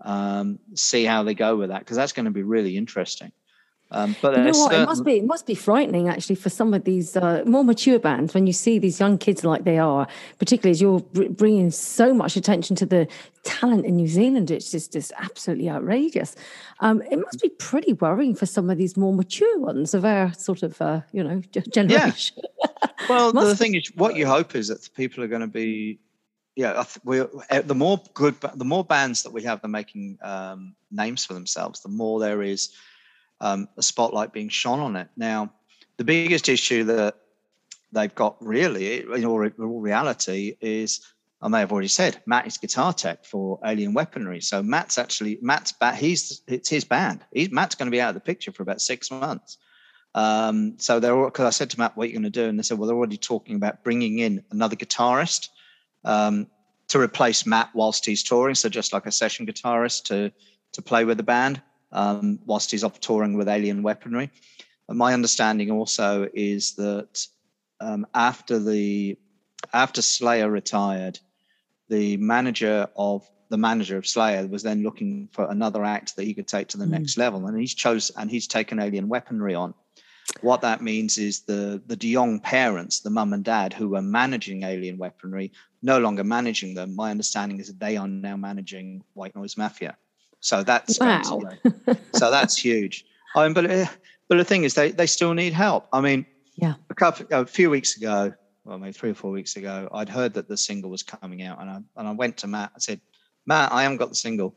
um, 0.03 0.59
see 0.75 1.05
how 1.05 1.23
they 1.23 1.35
go 1.35 1.57
with 1.57 1.71
that 1.71 1.81
because 1.81 1.97
that's 1.97 2.13
going 2.13 2.25
to 2.25 2.31
be 2.31 2.43
really 2.43 2.77
interesting. 2.77 3.33
Um, 3.93 4.15
but 4.23 4.37
you 4.37 4.45
know 4.45 4.51
what? 4.51 4.71
Certain... 4.71 4.83
It 4.83 4.87
must 4.87 5.05
be 5.05 5.17
it 5.19 5.25
must 5.25 5.47
be 5.47 5.55
frightening 5.57 6.09
actually 6.09 6.37
for 6.37 6.49
some 6.49 6.73
of 6.75 6.85
these 6.85 7.17
uh, 7.17 7.43
more 7.45 7.65
mature 7.65 7.99
bands 7.99 8.35
when 8.35 8.47
you 8.47 8.53
see 8.53 8.79
these 8.79 9.01
young 9.01 9.19
kids 9.19 9.43
like 9.43 9.65
they 9.65 9.79
are, 9.79 10.07
particularly 10.39 10.71
as 10.71 10.81
you're 10.81 11.01
bringing 11.01 11.73
so 11.73 12.15
much 12.15 12.37
attention 12.37 12.77
to 12.77 12.87
the 12.87 13.09
talent 13.43 13.85
in 13.85 13.97
New 13.97 14.07
Zealand. 14.07 14.49
It's 14.53 14.71
just 14.71 14.93
just 14.93 15.13
absolutely 15.19 15.69
outrageous. 15.69 16.37
Um, 16.79 17.03
it 17.11 17.17
must 17.17 17.43
be 17.43 17.49
pretty 17.49 17.95
worrying 17.95 18.37
for 18.37 18.47
some 18.47 18.71
of 18.71 18.79
these 18.79 18.97
more 18.97 19.13
mature 19.13 19.59
ones 19.59 19.93
of 19.93 20.05
our 20.05 20.33
sort 20.35 20.63
of 20.63 20.81
uh, 20.81 21.01
you 21.11 21.25
know 21.25 21.43
generation. 21.73 22.37
Yeah. 22.63 22.89
well, 23.09 23.33
the 23.33 23.57
thing 23.57 23.75
is, 23.75 23.91
what 23.97 24.15
you 24.15 24.25
hope 24.25 24.55
is 24.55 24.69
that 24.69 24.89
people 24.95 25.25
are 25.25 25.29
going 25.29 25.41
to 25.41 25.49
be 25.49 25.99
yeah, 26.61 26.85
we 27.05 27.23
eh, 27.49 27.63
the 27.63 27.75
more 27.75 28.03
good, 28.13 28.39
the 28.55 28.67
more 28.67 28.85
bands 28.85 29.23
that 29.23 29.33
we 29.33 29.43
have 29.45 29.63
that 29.63 29.69
are 29.69 29.71
making 29.71 30.19
um, 30.21 30.75
names 30.91 31.25
for 31.25 31.33
themselves, 31.33 31.81
the 31.81 31.89
more 31.89 32.21
there 32.21 32.43
is 32.43 32.69
um, 33.41 33.67
a 33.79 33.83
spotlight 33.83 34.35
being 34.35 34.51
shone 34.51 34.79
on 34.81 34.95
it. 34.95 35.09
Now, 35.17 35.55
the 35.97 36.05
biggest 36.05 36.51
issue 36.51 36.85
that 36.85 37.17
they've 37.93 38.15
got 38.15 38.37
really, 38.41 39.01
in 39.01 39.25
all, 39.25 39.43
in 39.43 39.55
all 39.59 39.81
reality, 39.81 40.57
is 40.61 41.01
I 41.41 41.49
may 41.49 41.61
have 41.61 41.73
already 41.73 41.89
said 41.89 42.21
Matt 42.27 42.47
is 42.47 42.59
guitar 42.59 42.93
tech 42.93 43.25
for 43.25 43.59
Alien 43.65 43.95
Weaponry. 43.95 44.43
So 44.43 44.63
Matt's 44.63 44.99
actually 44.99 45.39
Matt's 45.41 45.73
back. 45.73 45.95
He's 45.95 46.43
it's 46.47 46.69
his 46.69 46.85
band. 46.85 47.25
He's 47.33 47.51
Matt's 47.51 47.75
going 47.75 47.87
to 47.87 47.97
be 47.97 48.03
out 48.03 48.11
of 48.11 48.17
the 48.17 48.21
picture 48.21 48.53
for 48.53 48.63
about 48.63 48.83
six 48.83 49.11
months. 49.11 49.57
Um, 50.15 50.75
so 50.77 51.01
they're 51.01 51.25
because 51.25 51.47
I 51.47 51.57
said 51.57 51.71
to 51.71 51.79
Matt, 51.79 51.97
"What 51.97 52.05
are 52.05 52.07
you 52.09 52.13
going 52.13 52.25
to 52.25 52.31
do?" 52.31 52.49
And 52.51 52.59
they 52.59 52.65
said, 52.65 52.77
"Well, 52.77 52.87
they're 52.87 52.97
already 52.97 53.17
talking 53.17 53.57
about 53.57 53.83
bringing 53.83 54.19
in 54.19 54.45
another 54.51 54.77
guitarist 54.77 55.49
um, 56.05 56.47
to 56.89 57.01
replace 57.01 57.47
Matt 57.47 57.71
whilst 57.75 58.05
he's 58.05 58.23
touring. 58.23 58.55
So 58.55 58.69
just 58.69 58.93
like 58.93 59.07
a 59.07 59.13
session 59.13 59.47
guitarist 59.47 60.05
to 60.05 60.33
to 60.73 60.83
play 60.83 61.05
with 61.05 61.17
the 61.17 61.23
band 61.25 61.61
um, 61.93 62.39
whilst 62.47 62.71
he's 62.71 62.85
off 62.85 63.01
touring 63.01 63.37
with 63.37 63.49
Alien 63.49 63.83
Weaponry. 63.83 64.31
And 64.89 64.99
my 64.99 65.13
understanding 65.13 65.71
also 65.71 66.29
is 66.35 66.75
that 66.75 67.27
um, 67.81 68.07
after 68.15 68.59
the 68.59 69.19
after 69.73 70.03
Slayer 70.03 70.51
retired, 70.51 71.19
the 71.89 72.17
manager 72.17 72.89
of 72.97 73.29
the 73.51 73.59
manager 73.59 73.97
of 73.97 74.07
Slayer 74.07 74.47
was 74.47 74.63
then 74.63 74.83
looking 74.83 75.29
for 75.33 75.51
another 75.51 75.85
act 75.85 76.17
that 76.17 76.25
he 76.25 76.35
could 76.35 76.47
take 76.47 76.69
to 76.69 76.79
the 76.79 76.85
mm. 76.85 76.91
next 76.91 77.19
level, 77.19 77.47
and 77.47 77.59
he's 77.59 77.75
chose 77.75 78.11
and 78.11 78.31
he's 78.31 78.47
taken 78.47 78.79
Alien 78.81 79.09
Weaponry 79.09 79.55
on. 79.55 79.75
What 80.43 80.61
that 80.63 80.81
means 80.81 81.19
is 81.19 81.41
the 81.41 81.83
the 81.87 81.97
De 81.97 82.15
Jong 82.15 82.41
parents, 82.41 83.01
the 83.01 83.11
mum 83.11 83.33
and 83.33 83.45
dad 83.45 83.73
who 83.73 83.89
were 83.89 84.03
managing 84.03 84.63
Alien 84.63 84.97
Weaponry, 84.97 85.53
no 85.83 85.99
longer 85.99 86.25
managing 86.25 86.75
them. 86.75 86.95
My 86.95 87.11
understanding 87.11 87.61
is 87.61 87.67
that 87.69 87.81
they 87.81 87.97
are 87.97 88.09
now 88.09 88.37
managing 88.37 89.03
White 89.15 89.35
Noise 89.37 89.57
Mafia. 89.57 89.97
So 90.41 90.63
that's 90.63 90.99
wow. 90.99 91.23
so 92.15 92.31
that's 92.31 92.57
huge. 92.57 93.05
I 93.37 93.45
mean, 93.45 93.55
but 93.55 93.71
uh, 93.71 93.87
but 94.29 94.39
the 94.39 94.45
thing 94.45 94.65
is, 94.65 94.75
they 94.75 94.91
they 94.91 95.07
still 95.07 95.35
need 95.35 95.53
help. 95.53 95.87
I 95.93 96.01
mean, 96.01 96.27
yeah. 96.57 96.75
A 96.89 96.95
couple 96.95 97.27
a 97.31 97.47
few 97.47 97.71
weeks 97.71 97.97
ago, 97.97 98.33
well, 98.65 98.79
maybe 98.79 98.93
three 98.93 99.11
or 99.11 99.15
four 99.15 99.31
weeks 99.31 99.57
ago, 99.57 99.89
I'd 99.93 100.09
heard 100.09 100.35
that 100.35 100.49
the 100.49 100.57
single 100.57 100.91
was 100.91 101.03
coming 101.03 101.43
out, 101.43 101.61
and 101.61 101.71
I 101.71 101.79
and 101.97 102.09
I 102.09 102.13
went 102.13 102.39
to 102.39 102.47
Matt. 102.47 102.73
I 102.75 102.79
said, 102.79 103.01
Matt, 103.47 103.73
I 103.73 103.83
haven't 103.83 103.99
got 103.99 104.09
the 104.09 104.15
single. 104.15 104.55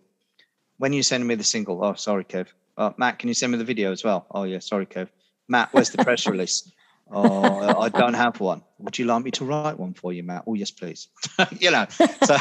When 0.77 0.91
are 0.91 0.95
you 0.95 1.03
sending 1.03 1.27
me 1.27 1.35
the 1.35 1.43
single? 1.43 1.83
Oh, 1.83 1.93
sorry, 1.93 2.23
Kev. 2.25 2.47
Oh, 2.77 2.93
Matt, 2.97 3.19
can 3.19 3.27
you 3.27 3.33
send 3.33 3.51
me 3.51 3.57
the 3.57 3.63
video 3.63 3.91
as 3.91 4.03
well? 4.03 4.25
Oh, 4.31 4.43
yeah, 4.43 4.59
sorry, 4.59 4.85
Kev. 4.85 5.07
Matt, 5.47 5.69
where's 5.71 5.91
the 5.91 6.03
press 6.03 6.27
release? 6.27 6.71
Oh, 7.15 7.79
I 7.79 7.89
don't 7.89 8.15
have 8.15 8.39
one. 8.39 8.63
Would 8.79 8.97
you 8.97 9.05
like 9.05 9.23
me 9.23 9.29
to 9.31 9.45
write 9.45 9.77
one 9.77 9.93
for 9.93 10.11
you, 10.11 10.23
Matt? 10.23 10.45
Oh, 10.47 10.55
yes, 10.55 10.71
please. 10.71 11.09
you 11.59 11.69
know, 11.69 11.85
so 11.89 12.37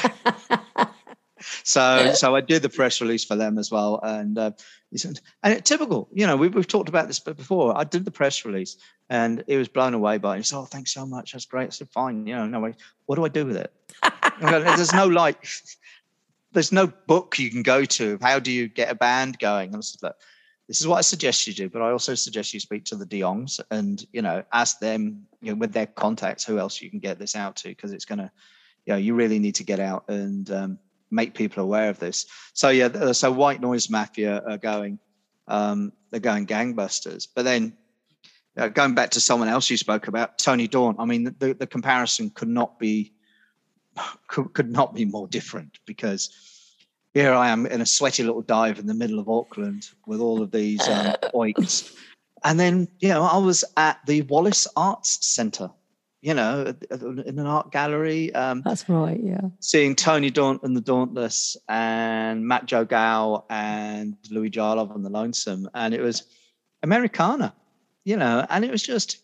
so 1.65 2.13
so 2.15 2.35
I 2.35 2.41
did 2.41 2.63
the 2.63 2.69
press 2.69 3.01
release 3.01 3.25
for 3.25 3.37
them 3.37 3.59
as 3.59 3.71
well, 3.71 4.01
and 4.03 4.39
uh, 4.39 4.53
and 5.43 5.55
it, 5.55 5.65
typical, 5.65 6.09
you 6.13 6.27
know, 6.27 6.37
we, 6.37 6.49
we've 6.49 6.67
talked 6.67 6.89
about 6.89 7.07
this 7.07 7.19
before. 7.19 7.77
I 7.77 7.85
did 7.85 8.05
the 8.05 8.11
press 8.11 8.45
release, 8.45 8.77
and 9.09 9.43
it 9.47 9.57
was 9.57 9.69
blown 9.69 9.95
away 9.95 10.19
by 10.19 10.35
it. 10.35 10.39
He 10.39 10.43
said, 10.45 10.59
"Oh, 10.59 10.65
thanks 10.65 10.93
so 10.93 11.07
much. 11.07 11.33
That's 11.33 11.47
great." 11.47 11.67
I 11.67 11.71
said, 11.71 11.89
"Fine, 11.91 12.27
you 12.27 12.35
know, 12.35 12.47
no 12.47 12.61
way. 12.61 12.75
What 13.07 13.17
do 13.17 13.25
I 13.25 13.29
do 13.29 13.47
with 13.47 13.57
it?" 13.57 13.73
there's 14.41 14.93
no 14.93 15.07
like, 15.07 15.47
there's 16.53 16.73
no 16.73 16.87
book 16.87 17.39
you 17.39 17.51
can 17.51 17.63
go 17.63 17.85
to. 17.85 18.19
How 18.21 18.39
do 18.39 18.51
you 18.53 18.69
get 18.69 18.91
a 18.91 18.95
band 18.95 19.39
going? 19.39 19.69
And 19.69 19.77
I 19.77 19.81
said, 19.81 20.03
"Look." 20.03 20.17
This 20.73 20.81
is 20.81 20.89
what 20.89 20.97
I 20.97 21.03
suggest 21.03 21.47
you 21.47 21.53
do, 21.53 21.69
but 21.69 21.83
I 21.83 21.91
also 21.91 22.15
suggest 22.15 22.55
you 22.55 22.59
speak 22.59 22.87
to 22.87 22.97
the 22.97 23.05
De 23.05 23.21
Jongs 23.21 23.61
and 23.71 24.07
you 24.11 24.23
know 24.23 24.43
ask 24.55 24.79
them 24.79 25.27
you 25.43 25.53
know, 25.53 25.59
with 25.59 25.75
their 25.75 25.85
contacts 25.85 26.45
who 26.45 26.59
else 26.59 26.81
you 26.81 26.89
can 26.89 26.99
get 26.99 27.19
this 27.19 27.37
out 27.37 27.57
to 27.57 27.69
because 27.69 27.93
it's 27.93 28.07
going 28.07 28.21
to 28.21 28.31
you 28.87 28.95
know 28.95 28.97
you 28.97 29.15
really 29.15 29.39
need 29.39 29.55
to 29.57 29.65
get 29.65 29.81
out 29.81 30.09
and 30.09 30.51
um, 30.51 30.79
make 31.11 31.35
people 31.35 31.63
aware 31.63 31.91
of 31.91 31.99
this. 31.99 32.25
So 32.55 32.71
yeah, 32.71 33.13
so 33.13 33.31
White 33.31 33.61
Noise 33.61 33.91
Mafia 33.91 34.43
are 34.49 34.57
going, 34.57 34.99
um, 35.47 35.93
they're 36.11 36.21
going 36.21 36.47
gangbusters. 36.47 37.29
But 37.37 37.45
then 37.45 37.77
uh, 38.57 38.69
going 38.69 38.95
back 38.95 39.11
to 39.11 39.21
someone 39.21 39.51
else 39.51 39.69
you 39.69 39.77
spoke 39.77 40.09
about, 40.09 40.39
Tony 40.39 40.69
Daunt. 40.69 40.97
I 40.99 41.05
mean, 41.05 41.35
the, 41.39 41.53
the 41.53 41.67
comparison 41.67 42.31
could 42.31 42.49
not 42.49 42.79
be 42.79 43.13
could, 44.27 44.55
could 44.55 44.73
not 44.73 44.95
be 44.95 45.05
more 45.05 45.29
different 45.29 45.81
because 45.85 46.31
here 47.15 47.33
I 47.33 47.49
am 47.49 47.67
in 47.67 47.81
a 47.81 47.87
sweaty 47.87 48.23
little 48.23 48.43
dive 48.43 48.79
in 48.79 48.87
the 48.87 48.95
middle 48.95 49.19
of 49.19 49.29
Auckland 49.29 49.89
with 50.07 50.21
all 50.21 50.43
of 50.43 50.51
these 50.51 50.87
um, 50.89 51.15
oiks. 51.35 51.95
And 52.45 52.59
then, 52.59 52.89
you 53.01 53.09
know, 53.09 53.23
I 53.23 53.37
was 53.37 53.65
at 53.77 53.99
the 54.07 54.23
Wallace 54.23 54.67
Arts 54.77 55.27
Centre 55.27 55.71
you 56.23 56.35
know, 56.35 56.73
in 56.91 57.39
an 57.39 57.47
art 57.47 57.73
gallery. 57.73 58.33
Um, 58.33 58.63
That's 58.65 58.89
right, 58.89 59.21
yeah. 59.23 59.41
Seeing 59.59 59.97
Tony 59.97 60.31
Daunt 60.31 60.63
and 60.63 60.77
the 60.77 60.81
Dauntless 60.81 61.57
and 61.69 62.47
Matt 62.47 62.67
Joe 62.67 62.85
Gow 62.85 63.45
and 63.51 64.17
Louis 64.31 64.49
Jarlov 64.49 64.95
and 64.95 65.05
the 65.05 65.11
Lonesome. 65.11 65.69
And 65.75 65.93
it 65.93 66.01
was 66.01 66.23
Americana, 66.85 67.53
you 68.05 68.17
know, 68.17 68.47
and 68.49 68.65
it 68.65 68.71
was 68.71 68.85
just, 68.85 69.19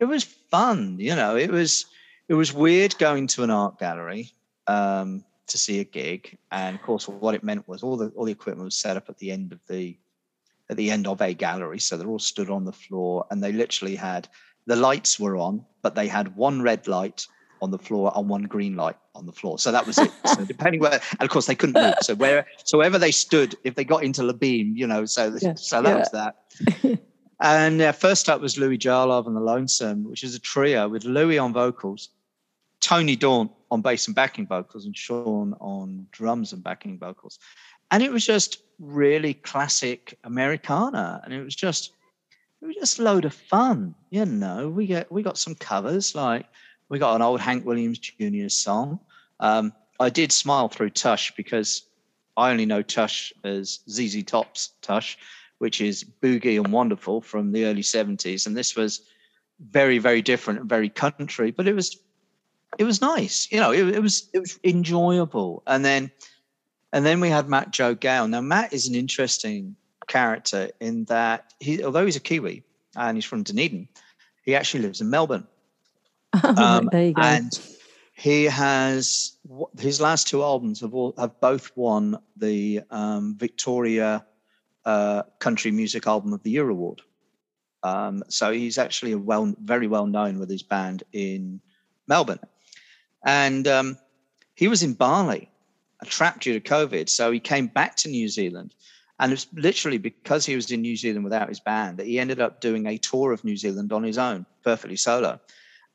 it 0.00 0.06
was 0.06 0.24
fun, 0.24 0.96
you 0.98 1.14
know, 1.14 1.36
it 1.36 1.52
was, 1.52 1.86
it 2.28 2.34
was 2.34 2.52
weird 2.52 2.98
going 2.98 3.28
to 3.28 3.44
an 3.44 3.50
art 3.50 3.78
gallery 3.78 4.32
um, 4.66 5.24
to 5.48 5.58
see 5.58 5.80
a 5.80 5.84
gig. 5.84 6.38
And 6.50 6.76
of 6.76 6.82
course, 6.82 7.08
what 7.08 7.34
it 7.34 7.42
meant 7.42 7.66
was 7.68 7.82
all 7.82 7.96
the, 7.96 8.08
all 8.16 8.24
the 8.24 8.32
equipment 8.32 8.64
was 8.64 8.78
set 8.78 8.96
up 8.96 9.08
at 9.08 9.18
the 9.18 9.30
end 9.30 9.52
of 9.52 9.60
the, 9.68 9.98
at 10.70 10.76
the 10.76 10.90
end 10.90 11.06
of 11.06 11.20
a 11.20 11.34
gallery. 11.34 11.78
So 11.78 11.96
they're 11.96 12.08
all 12.08 12.18
stood 12.18 12.50
on 12.50 12.64
the 12.64 12.72
floor 12.72 13.26
and 13.30 13.42
they 13.42 13.52
literally 13.52 13.96
had 13.96 14.28
the 14.66 14.76
lights 14.76 15.18
were 15.18 15.36
on, 15.36 15.64
but 15.82 15.94
they 15.94 16.06
had 16.06 16.36
one 16.36 16.62
red 16.62 16.86
light 16.86 17.26
on 17.60 17.70
the 17.70 17.78
floor 17.78 18.12
and 18.14 18.28
one 18.28 18.42
green 18.42 18.76
light 18.76 18.96
on 19.14 19.26
the 19.26 19.32
floor. 19.32 19.58
So 19.58 19.72
that 19.72 19.86
was 19.86 19.98
it. 19.98 20.12
So 20.24 20.44
depending 20.46 20.80
where, 20.80 20.92
and 20.92 21.22
of 21.22 21.30
course 21.30 21.46
they 21.46 21.54
couldn't 21.54 21.80
move. 21.80 21.94
So 22.02 22.14
where, 22.14 22.46
so 22.64 22.78
wherever 22.78 22.98
they 22.98 23.10
stood, 23.10 23.56
if 23.64 23.74
they 23.74 23.84
got 23.84 24.04
into 24.04 24.24
the 24.24 24.34
beam, 24.34 24.76
you 24.76 24.86
know, 24.86 25.04
so 25.04 25.34
yeah. 25.40 25.54
so 25.54 25.82
that 25.82 25.90
yeah. 25.90 25.98
was 25.98 26.10
that. 26.82 27.00
and 27.40 27.80
uh, 27.80 27.92
first 27.92 28.28
up 28.28 28.40
was 28.40 28.58
Louis 28.58 28.78
Jarlov 28.78 29.26
and 29.26 29.34
the 29.34 29.40
Lonesome, 29.40 30.08
which 30.08 30.22
is 30.22 30.34
a 30.34 30.40
trio 30.40 30.88
with 30.88 31.04
Louis 31.04 31.38
on 31.38 31.52
vocals, 31.52 32.10
Tony 32.80 33.16
Daunt 33.16 33.50
on 33.70 33.82
bass 33.82 34.06
and 34.06 34.14
backing 34.14 34.46
vocals, 34.46 34.86
and 34.86 34.96
Sean 34.96 35.54
on 35.60 36.06
drums 36.10 36.52
and 36.52 36.62
backing 36.62 36.98
vocals. 36.98 37.38
And 37.90 38.02
it 38.02 38.12
was 38.12 38.24
just 38.24 38.62
really 38.78 39.34
classic 39.34 40.18
Americana, 40.24 41.20
and 41.24 41.32
it 41.32 41.42
was 41.42 41.54
just 41.54 41.92
it 42.60 42.66
was 42.66 42.76
just 42.76 42.98
a 42.98 43.02
load 43.02 43.24
of 43.24 43.34
fun. 43.34 43.94
You 44.10 44.24
know, 44.24 44.68
we 44.68 44.86
get 44.86 45.10
we 45.10 45.22
got 45.22 45.38
some 45.38 45.54
covers 45.54 46.14
like 46.14 46.46
we 46.88 46.98
got 46.98 47.16
an 47.16 47.22
old 47.22 47.40
Hank 47.40 47.64
Williams 47.64 47.98
Jr. 47.98 48.48
song. 48.48 49.00
Um, 49.40 49.72
I 50.00 50.10
did 50.10 50.32
smile 50.32 50.68
through 50.68 50.90
Tush 50.90 51.32
because 51.36 51.82
I 52.36 52.50
only 52.50 52.66
know 52.66 52.82
Tush 52.82 53.32
as 53.44 53.80
ZZ 53.90 54.22
Top's 54.22 54.72
Tush, 54.80 55.16
which 55.58 55.80
is 55.80 56.04
boogie 56.22 56.62
and 56.62 56.72
wonderful 56.72 57.20
from 57.20 57.52
the 57.52 57.64
early 57.64 57.82
70s. 57.82 58.46
And 58.46 58.56
this 58.56 58.76
was 58.76 59.02
very, 59.60 59.98
very 59.98 60.22
different 60.22 60.60
and 60.60 60.68
very 60.68 60.88
country, 60.88 61.50
but 61.50 61.66
it 61.66 61.74
was 61.74 61.98
it 62.76 62.84
was 62.84 63.00
nice. 63.00 63.48
You 63.50 63.60
know, 63.60 63.72
it, 63.72 63.88
it 63.88 64.02
was 64.02 64.28
it 64.32 64.40
was 64.40 64.58
enjoyable. 64.64 65.62
And 65.66 65.84
then 65.84 66.10
and 66.92 67.04
then 67.04 67.20
we 67.20 67.30
had 67.30 67.48
Matt 67.48 67.70
Joe 67.70 67.94
Gow. 67.94 68.26
Now 68.26 68.40
Matt 68.40 68.72
is 68.72 68.88
an 68.88 68.94
interesting 68.94 69.76
character 70.06 70.70
in 70.80 71.04
that 71.04 71.52
he 71.60 71.82
although 71.82 72.04
he's 72.04 72.16
a 72.16 72.20
Kiwi 72.20 72.62
and 72.96 73.16
he's 73.16 73.24
from 73.24 73.42
Dunedin, 73.42 73.88
he 74.44 74.54
actually 74.54 74.82
lives 74.82 75.00
in 75.00 75.10
Melbourne. 75.10 75.46
Um, 76.44 76.90
there 76.92 77.06
you 77.06 77.14
go. 77.14 77.22
And 77.22 77.58
he 78.12 78.44
has 78.44 79.38
his 79.78 80.00
last 80.00 80.28
two 80.28 80.42
albums 80.42 80.80
have 80.80 80.94
all 80.94 81.14
have 81.16 81.40
both 81.40 81.74
won 81.74 82.18
the 82.36 82.82
um, 82.90 83.36
Victoria 83.38 84.26
uh, 84.84 85.22
Country 85.38 85.70
Music 85.70 86.06
Album 86.06 86.32
of 86.32 86.42
the 86.42 86.50
Year 86.50 86.68
award. 86.68 87.02
Um, 87.82 88.24
so 88.28 88.52
he's 88.52 88.78
actually 88.78 89.12
a 89.12 89.18
well, 89.18 89.54
very 89.62 89.86
well 89.86 90.06
known 90.06 90.38
with 90.38 90.50
his 90.50 90.62
band 90.62 91.04
in 91.12 91.60
Melbourne, 92.06 92.40
and 93.24 93.66
um, 93.66 93.98
he 94.54 94.68
was 94.68 94.82
in 94.82 94.94
Bali, 94.94 95.50
trapped 96.04 96.42
due 96.42 96.58
to 96.58 96.68
COVID. 96.68 97.08
So 97.08 97.30
he 97.30 97.40
came 97.40 97.66
back 97.66 97.96
to 97.96 98.08
New 98.08 98.28
Zealand, 98.28 98.74
and 99.18 99.32
it's 99.32 99.46
literally 99.52 99.98
because 99.98 100.46
he 100.46 100.54
was 100.54 100.70
in 100.70 100.82
New 100.82 100.96
Zealand 100.96 101.24
without 101.24 101.48
his 101.48 101.60
band 101.60 101.98
that 101.98 102.06
he 102.06 102.18
ended 102.18 102.40
up 102.40 102.60
doing 102.60 102.86
a 102.86 102.98
tour 102.98 103.32
of 103.32 103.44
New 103.44 103.56
Zealand 103.56 103.92
on 103.92 104.02
his 104.02 104.18
own, 104.18 104.46
perfectly 104.62 104.96
solo. 104.96 105.40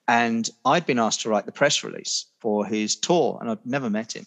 And 0.08 0.50
I'd 0.66 0.86
been 0.86 1.00
asked 1.00 1.22
to 1.22 1.30
write 1.30 1.46
the 1.46 1.52
press 1.52 1.84
release 1.84 2.26
for 2.40 2.66
his 2.66 2.96
tour, 2.96 3.38
and 3.40 3.50
I'd 3.50 3.66
never 3.66 3.90
met 3.90 4.16
him. 4.16 4.26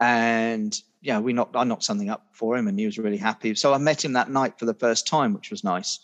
And 0.00 0.78
yeah, 1.00 1.18
we 1.18 1.32
knocked 1.32 1.56
I 1.56 1.64
knocked 1.64 1.84
something 1.84 2.10
up 2.10 2.26
for 2.32 2.56
him, 2.56 2.68
and 2.68 2.78
he 2.78 2.86
was 2.86 2.98
really 2.98 3.16
happy. 3.16 3.54
So 3.54 3.72
I 3.72 3.78
met 3.78 4.04
him 4.04 4.12
that 4.12 4.30
night 4.30 4.58
for 4.58 4.66
the 4.66 4.74
first 4.74 5.06
time, 5.06 5.32
which 5.32 5.50
was 5.50 5.64
nice. 5.64 5.98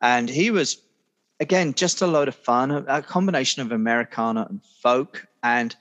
And 0.00 0.28
he 0.28 0.50
was, 0.50 0.78
again, 1.40 1.74
just 1.74 2.02
a 2.02 2.06
load 2.06 2.28
of 2.28 2.34
fun, 2.34 2.70
a, 2.70 3.02
combination 3.02 3.62
of 3.62 3.72
Americana 3.72 4.46
and 4.48 4.62
folk, 4.82 5.26
and 5.42 5.74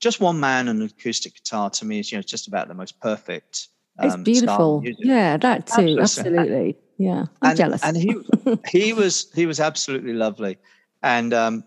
just 0.00 0.20
one 0.20 0.40
man 0.40 0.68
and 0.68 0.80
an 0.80 0.86
acoustic 0.86 1.34
guitar. 1.34 1.70
To 1.70 1.84
me, 1.84 2.00
is 2.00 2.12
you 2.12 2.18
know 2.18 2.22
just 2.22 2.48
about 2.48 2.68
the 2.68 2.74
most 2.74 3.00
perfect. 3.00 3.68
Um, 3.98 4.06
it's 4.06 4.16
beautiful. 4.16 4.82
Yeah, 4.84 5.36
that 5.36 5.66
too. 5.66 5.98
Absolutely. 6.00 6.02
absolutely. 6.02 6.76
Yeah, 6.98 7.24
I'm 7.42 7.50
and, 7.50 7.58
jealous. 7.58 7.84
and 7.84 7.96
he 7.96 8.16
he 8.70 8.92
was 8.92 9.30
he 9.34 9.46
was 9.46 9.60
absolutely 9.60 10.12
lovely, 10.12 10.58
and 11.02 11.32
um, 11.34 11.64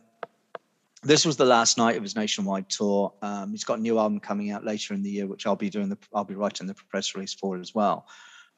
this 1.03 1.25
was 1.25 1.37
the 1.37 1.45
last 1.45 1.77
night 1.77 1.97
of 1.97 2.03
his 2.03 2.15
nationwide 2.15 2.69
tour. 2.69 3.13
Um, 3.21 3.51
he's 3.51 3.63
got 3.63 3.79
a 3.79 3.81
new 3.81 3.99
album 3.99 4.19
coming 4.19 4.51
out 4.51 4.65
later 4.65 4.93
in 4.93 5.03
the 5.03 5.09
year, 5.09 5.27
which 5.27 5.45
I'll 5.45 5.55
be 5.55 5.69
doing 5.69 5.89
the 5.89 5.97
I'll 6.13 6.23
be 6.23 6.35
writing 6.35 6.67
the 6.67 6.73
press 6.73 7.15
release 7.15 7.33
for 7.33 7.57
as 7.57 7.73
well. 7.73 8.07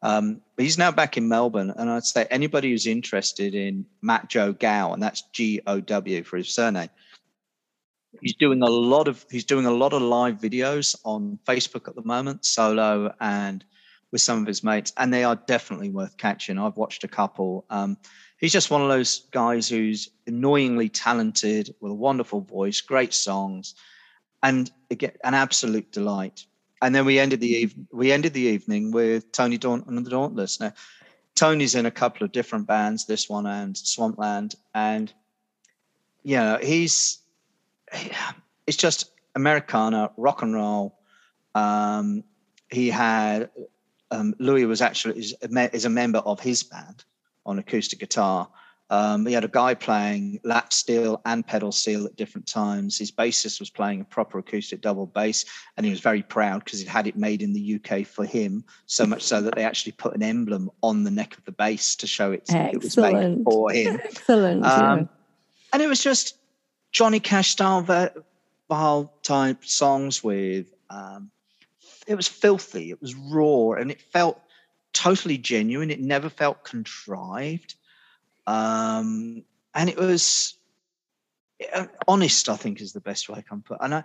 Um, 0.01 0.41
but 0.55 0.63
he's 0.63 0.77
now 0.77 0.91
back 0.91 1.17
in 1.17 1.27
Melbourne, 1.27 1.73
and 1.75 1.89
I'd 1.89 2.05
say 2.05 2.25
anybody 2.29 2.71
who's 2.71 2.87
interested 2.87 3.53
in 3.53 3.85
Matt 4.01 4.29
Joe 4.29 4.53
Gow, 4.53 4.93
and 4.93 5.03
that's 5.03 5.23
G 5.33 5.61
O 5.67 5.81
W 5.81 6.23
for 6.23 6.37
his 6.37 6.53
surname. 6.53 6.89
He's 8.21 8.35
doing 8.35 8.61
a 8.63 8.69
lot 8.69 9.07
of 9.07 9.25
he's 9.29 9.45
doing 9.45 9.65
a 9.65 9.71
lot 9.71 9.93
of 9.93 10.01
live 10.01 10.39
videos 10.39 10.95
on 11.05 11.39
Facebook 11.45 11.87
at 11.87 11.95
the 11.95 12.03
moment, 12.03 12.45
solo 12.45 13.13
and 13.19 13.63
with 14.11 14.21
some 14.21 14.41
of 14.41 14.47
his 14.47 14.63
mates, 14.63 14.91
and 14.97 15.13
they 15.13 15.23
are 15.23 15.35
definitely 15.35 15.89
worth 15.89 16.17
catching. 16.17 16.57
I've 16.57 16.77
watched 16.77 17.03
a 17.03 17.07
couple. 17.07 17.65
Um, 17.69 17.97
he's 18.37 18.51
just 18.51 18.71
one 18.71 18.81
of 18.81 18.89
those 18.89 19.27
guys 19.31 19.69
who's 19.69 20.09
annoyingly 20.25 20.89
talented 20.89 21.73
with 21.79 21.91
a 21.91 21.95
wonderful 21.95 22.41
voice, 22.41 22.81
great 22.81 23.13
songs, 23.13 23.75
and 24.41 24.71
again, 24.89 25.11
an 25.23 25.33
absolute 25.35 25.91
delight. 25.91 26.45
And 26.81 26.95
then 26.95 27.05
we 27.05 27.19
ended 27.19 27.41
the 27.41 27.49
evening. 27.49 27.87
We 27.91 28.11
ended 28.11 28.33
the 28.33 28.41
evening 28.41 28.91
with 28.91 29.31
Tony 29.31 29.57
Daunton 29.57 29.89
and 29.89 30.05
the 30.05 30.09
Dauntless. 30.09 30.59
Now, 30.59 30.73
Tony's 31.35 31.75
in 31.75 31.85
a 31.85 31.91
couple 31.91 32.25
of 32.25 32.31
different 32.31 32.67
bands, 32.67 33.05
this 33.05 33.29
one 33.29 33.45
and 33.45 33.77
Swampland, 33.77 34.55
and 34.73 35.13
you 36.23 36.37
know 36.37 36.57
he's 36.61 37.19
it's 38.67 38.77
just 38.77 39.11
Americana 39.35 40.11
rock 40.17 40.41
and 40.41 40.53
roll. 40.53 40.97
Um, 41.55 42.23
he 42.69 42.89
had 42.89 43.49
um, 44.11 44.35
Louis 44.39 44.65
was 44.65 44.81
actually 44.81 45.19
is 45.19 45.35
a, 45.41 45.75
is 45.75 45.85
a 45.85 45.89
member 45.89 46.19
of 46.19 46.39
his 46.39 46.63
band, 46.63 47.03
on 47.45 47.59
acoustic 47.59 47.99
guitar. 47.99 48.47
Um, 48.91 49.27
he 49.27 49.33
had 49.33 49.43
a 49.43 49.49
guy 49.49 49.75
playing 49.75 50.39
lap 50.43 50.73
steel 50.73 51.21
and 51.25 51.45
pedal 51.45 51.71
steel 51.71 52.07
at 52.07 52.15
different 52.15 52.47
times. 52.47 52.97
His 52.97 53.11
bassist 53.11 53.59
was 53.59 53.69
playing 53.69 54.01
a 54.01 54.03
proper 54.03 54.39
acoustic 54.39 54.81
double 54.81 55.05
bass, 55.05 55.45
and 55.77 55.85
he 55.85 55.91
was 55.91 55.99
very 55.99 56.23
proud 56.23 56.63
because 56.63 56.79
he'd 56.79 56.87
had 56.87 57.05
it 57.05 57.15
made 57.15 57.43
in 57.43 57.53
the 57.53 57.75
UK 57.75 58.05
for 58.05 58.25
him. 58.25 58.63
So 58.87 59.05
much 59.05 59.21
so 59.21 59.41
that 59.41 59.55
they 59.55 59.63
actually 59.63 59.91
put 59.91 60.15
an 60.15 60.23
emblem 60.23 60.71
on 60.81 61.03
the 61.03 61.11
neck 61.11 61.37
of 61.37 61.45
the 61.45 61.51
bass 61.51 61.95
to 61.97 62.07
show 62.07 62.31
it, 62.31 62.43
it 62.49 62.81
was 62.81 62.97
made 62.97 63.43
for 63.43 63.71
him. 63.71 63.99
Excellent. 64.03 64.65
Um, 64.65 64.99
yeah. 64.99 65.05
And 65.71 65.83
it 65.83 65.87
was 65.87 66.01
just 66.01 66.38
Johnny 66.91 67.19
Cash 67.19 67.51
style 67.51 67.85
wild 68.69 69.09
type 69.23 69.65
songs 69.65 70.23
with. 70.23 70.73
Um, 70.89 71.31
it 72.07 72.15
was 72.15 72.27
filthy. 72.27 72.89
It 72.89 73.01
was 73.01 73.15
raw, 73.15 73.73
and 73.73 73.91
it 73.91 74.01
felt 74.01 74.41
totally 74.93 75.37
genuine. 75.37 75.91
It 75.91 75.99
never 75.99 76.29
felt 76.29 76.63
contrived. 76.63 77.75
Um, 78.47 79.43
and 79.75 79.89
it 79.89 79.97
was 79.97 80.55
uh, 81.73 81.85
honest, 82.07 82.49
I 82.49 82.55
think 82.55 82.81
is 82.81 82.93
the 82.93 83.01
best 83.01 83.29
way 83.29 83.37
I 83.37 83.41
can 83.41 83.61
put. 83.61 83.77
And 83.81 83.93
I, 83.93 84.03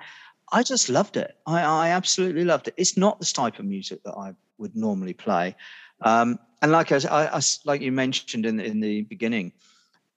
I 0.53 0.63
just 0.63 0.89
loved 0.89 1.17
it. 1.17 1.35
I, 1.47 1.63
I 1.63 1.89
absolutely 1.91 2.45
loved 2.45 2.69
it. 2.69 2.75
It's 2.77 2.97
not 2.97 3.19
the 3.19 3.27
type 3.27 3.59
of 3.59 3.65
music 3.65 4.03
that 4.05 4.15
I 4.15 4.35
would 4.59 4.77
normally 4.77 5.15
play. 5.15 5.57
Um, 6.03 6.39
and 6.61 6.73
like 6.73 6.93
I, 6.93 6.99
I, 7.11 7.41
like 7.65 7.81
you 7.81 7.93
mentioned 7.93 8.45
in, 8.47 8.61
in 8.61 8.81
the 8.81 9.03
beginning, 9.03 9.53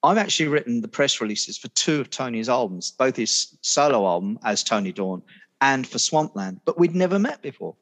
I've 0.08 0.18
actually 0.18 0.48
written 0.48 0.82
the 0.82 0.88
press 0.88 1.22
releases 1.22 1.58
for 1.58 1.68
two 1.70 2.00
of 2.00 2.10
Tony's 2.10 2.50
albums, 2.50 2.92
both 2.92 3.16
his 3.16 3.58
solo 3.62 4.06
album 4.06 4.40
as 4.44 4.64
Tony 4.64 4.92
Daunt 4.92 5.24
and 5.62 5.86
for 5.86 6.00
Swampland, 6.00 6.62
but 6.66 6.80
we'd 6.80 6.96
never 6.96 7.20
met 7.20 7.42
before 7.42 7.76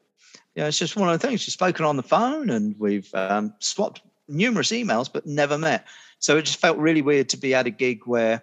you 0.56 0.62
know, 0.62 0.68
it's 0.68 0.78
just 0.78 0.96
one 0.96 1.08
of 1.08 1.20
the 1.20 1.26
things. 1.26 1.46
We've 1.46 1.52
spoken 1.52 1.84
on 1.84 1.96
the 1.96 2.02
phone 2.02 2.48
and 2.48 2.74
we've 2.78 3.14
um, 3.14 3.52
swapped 3.60 4.00
numerous 4.26 4.72
emails, 4.72 5.12
but 5.12 5.26
never 5.26 5.58
met. 5.58 5.86
So 6.18 6.38
it 6.38 6.46
just 6.46 6.58
felt 6.58 6.78
really 6.78 7.02
weird 7.02 7.28
to 7.28 7.36
be 7.36 7.54
at 7.54 7.66
a 7.66 7.70
gig 7.70 8.06
where 8.06 8.42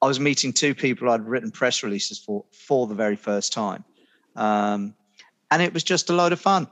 I 0.00 0.06
was 0.06 0.18
meeting 0.18 0.54
two 0.54 0.74
people 0.74 1.10
I'd 1.10 1.26
written 1.26 1.50
press 1.50 1.82
releases 1.82 2.18
for 2.18 2.44
for 2.52 2.86
the 2.86 2.94
very 2.94 3.16
first 3.16 3.52
time, 3.52 3.84
um, 4.34 4.94
and 5.50 5.62
it 5.62 5.74
was 5.74 5.84
just 5.84 6.10
a 6.10 6.14
load 6.14 6.32
of 6.32 6.40
fun. 6.40 6.68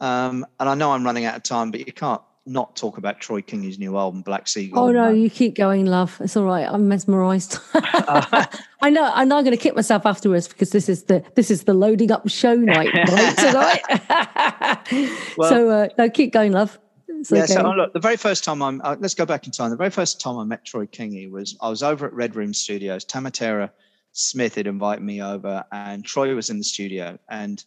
Um, 0.00 0.46
and 0.60 0.68
I 0.68 0.74
know 0.74 0.92
I'm 0.92 1.04
running 1.04 1.24
out 1.24 1.36
of 1.36 1.42
time, 1.42 1.70
but 1.70 1.86
you 1.86 1.92
can't 1.92 2.20
not 2.44 2.74
talk 2.74 2.98
about 2.98 3.20
Troy 3.20 3.40
Kingi's 3.40 3.78
new 3.78 3.96
album, 3.96 4.22
Black 4.22 4.48
Seagull. 4.48 4.84
Oh 4.84 4.92
no, 4.92 5.10
you 5.10 5.30
keep 5.30 5.54
going, 5.54 5.86
love. 5.86 6.20
It's 6.20 6.36
all 6.36 6.44
right. 6.44 6.66
I'm 6.68 6.88
mesmerised. 6.88 7.58
I 7.74 8.90
know. 8.90 9.10
I'm 9.14 9.28
not 9.28 9.44
going 9.44 9.56
to 9.56 9.62
kick 9.62 9.76
myself 9.76 10.06
afterwards 10.06 10.48
because 10.48 10.70
this 10.70 10.88
is 10.88 11.04
the 11.04 11.24
this 11.34 11.50
is 11.50 11.64
the 11.64 11.74
loading 11.74 12.10
up 12.10 12.28
show 12.28 12.54
night 12.54 12.92
right, 12.94 13.36
tonight. 13.38 15.10
well, 15.36 15.48
so 15.48 15.70
uh, 15.70 15.88
no, 15.98 16.10
keep 16.10 16.32
going, 16.32 16.52
love. 16.52 16.78
It's 17.06 17.30
yeah. 17.30 17.44
Okay. 17.44 17.52
So 17.52 17.62
oh, 17.62 17.70
look, 17.70 17.92
the 17.92 18.00
very 18.00 18.16
first 18.16 18.42
time 18.42 18.60
I'm 18.60 18.80
uh, 18.82 18.96
let's 18.98 19.14
go 19.14 19.24
back 19.24 19.46
in 19.46 19.52
time. 19.52 19.70
The 19.70 19.76
very 19.76 19.90
first 19.90 20.20
time 20.20 20.36
I 20.36 20.44
met 20.44 20.64
Troy 20.64 20.86
Kingi 20.86 21.30
was 21.30 21.56
I 21.60 21.68
was 21.68 21.82
over 21.82 22.06
at 22.06 22.12
Red 22.12 22.34
Room 22.34 22.52
Studios. 22.52 23.04
Tamatera 23.04 23.70
Smith 24.12 24.56
had 24.56 24.66
invited 24.66 25.04
me 25.04 25.22
over, 25.22 25.64
and 25.70 26.04
Troy 26.04 26.34
was 26.34 26.50
in 26.50 26.58
the 26.58 26.64
studio, 26.64 27.18
and 27.28 27.64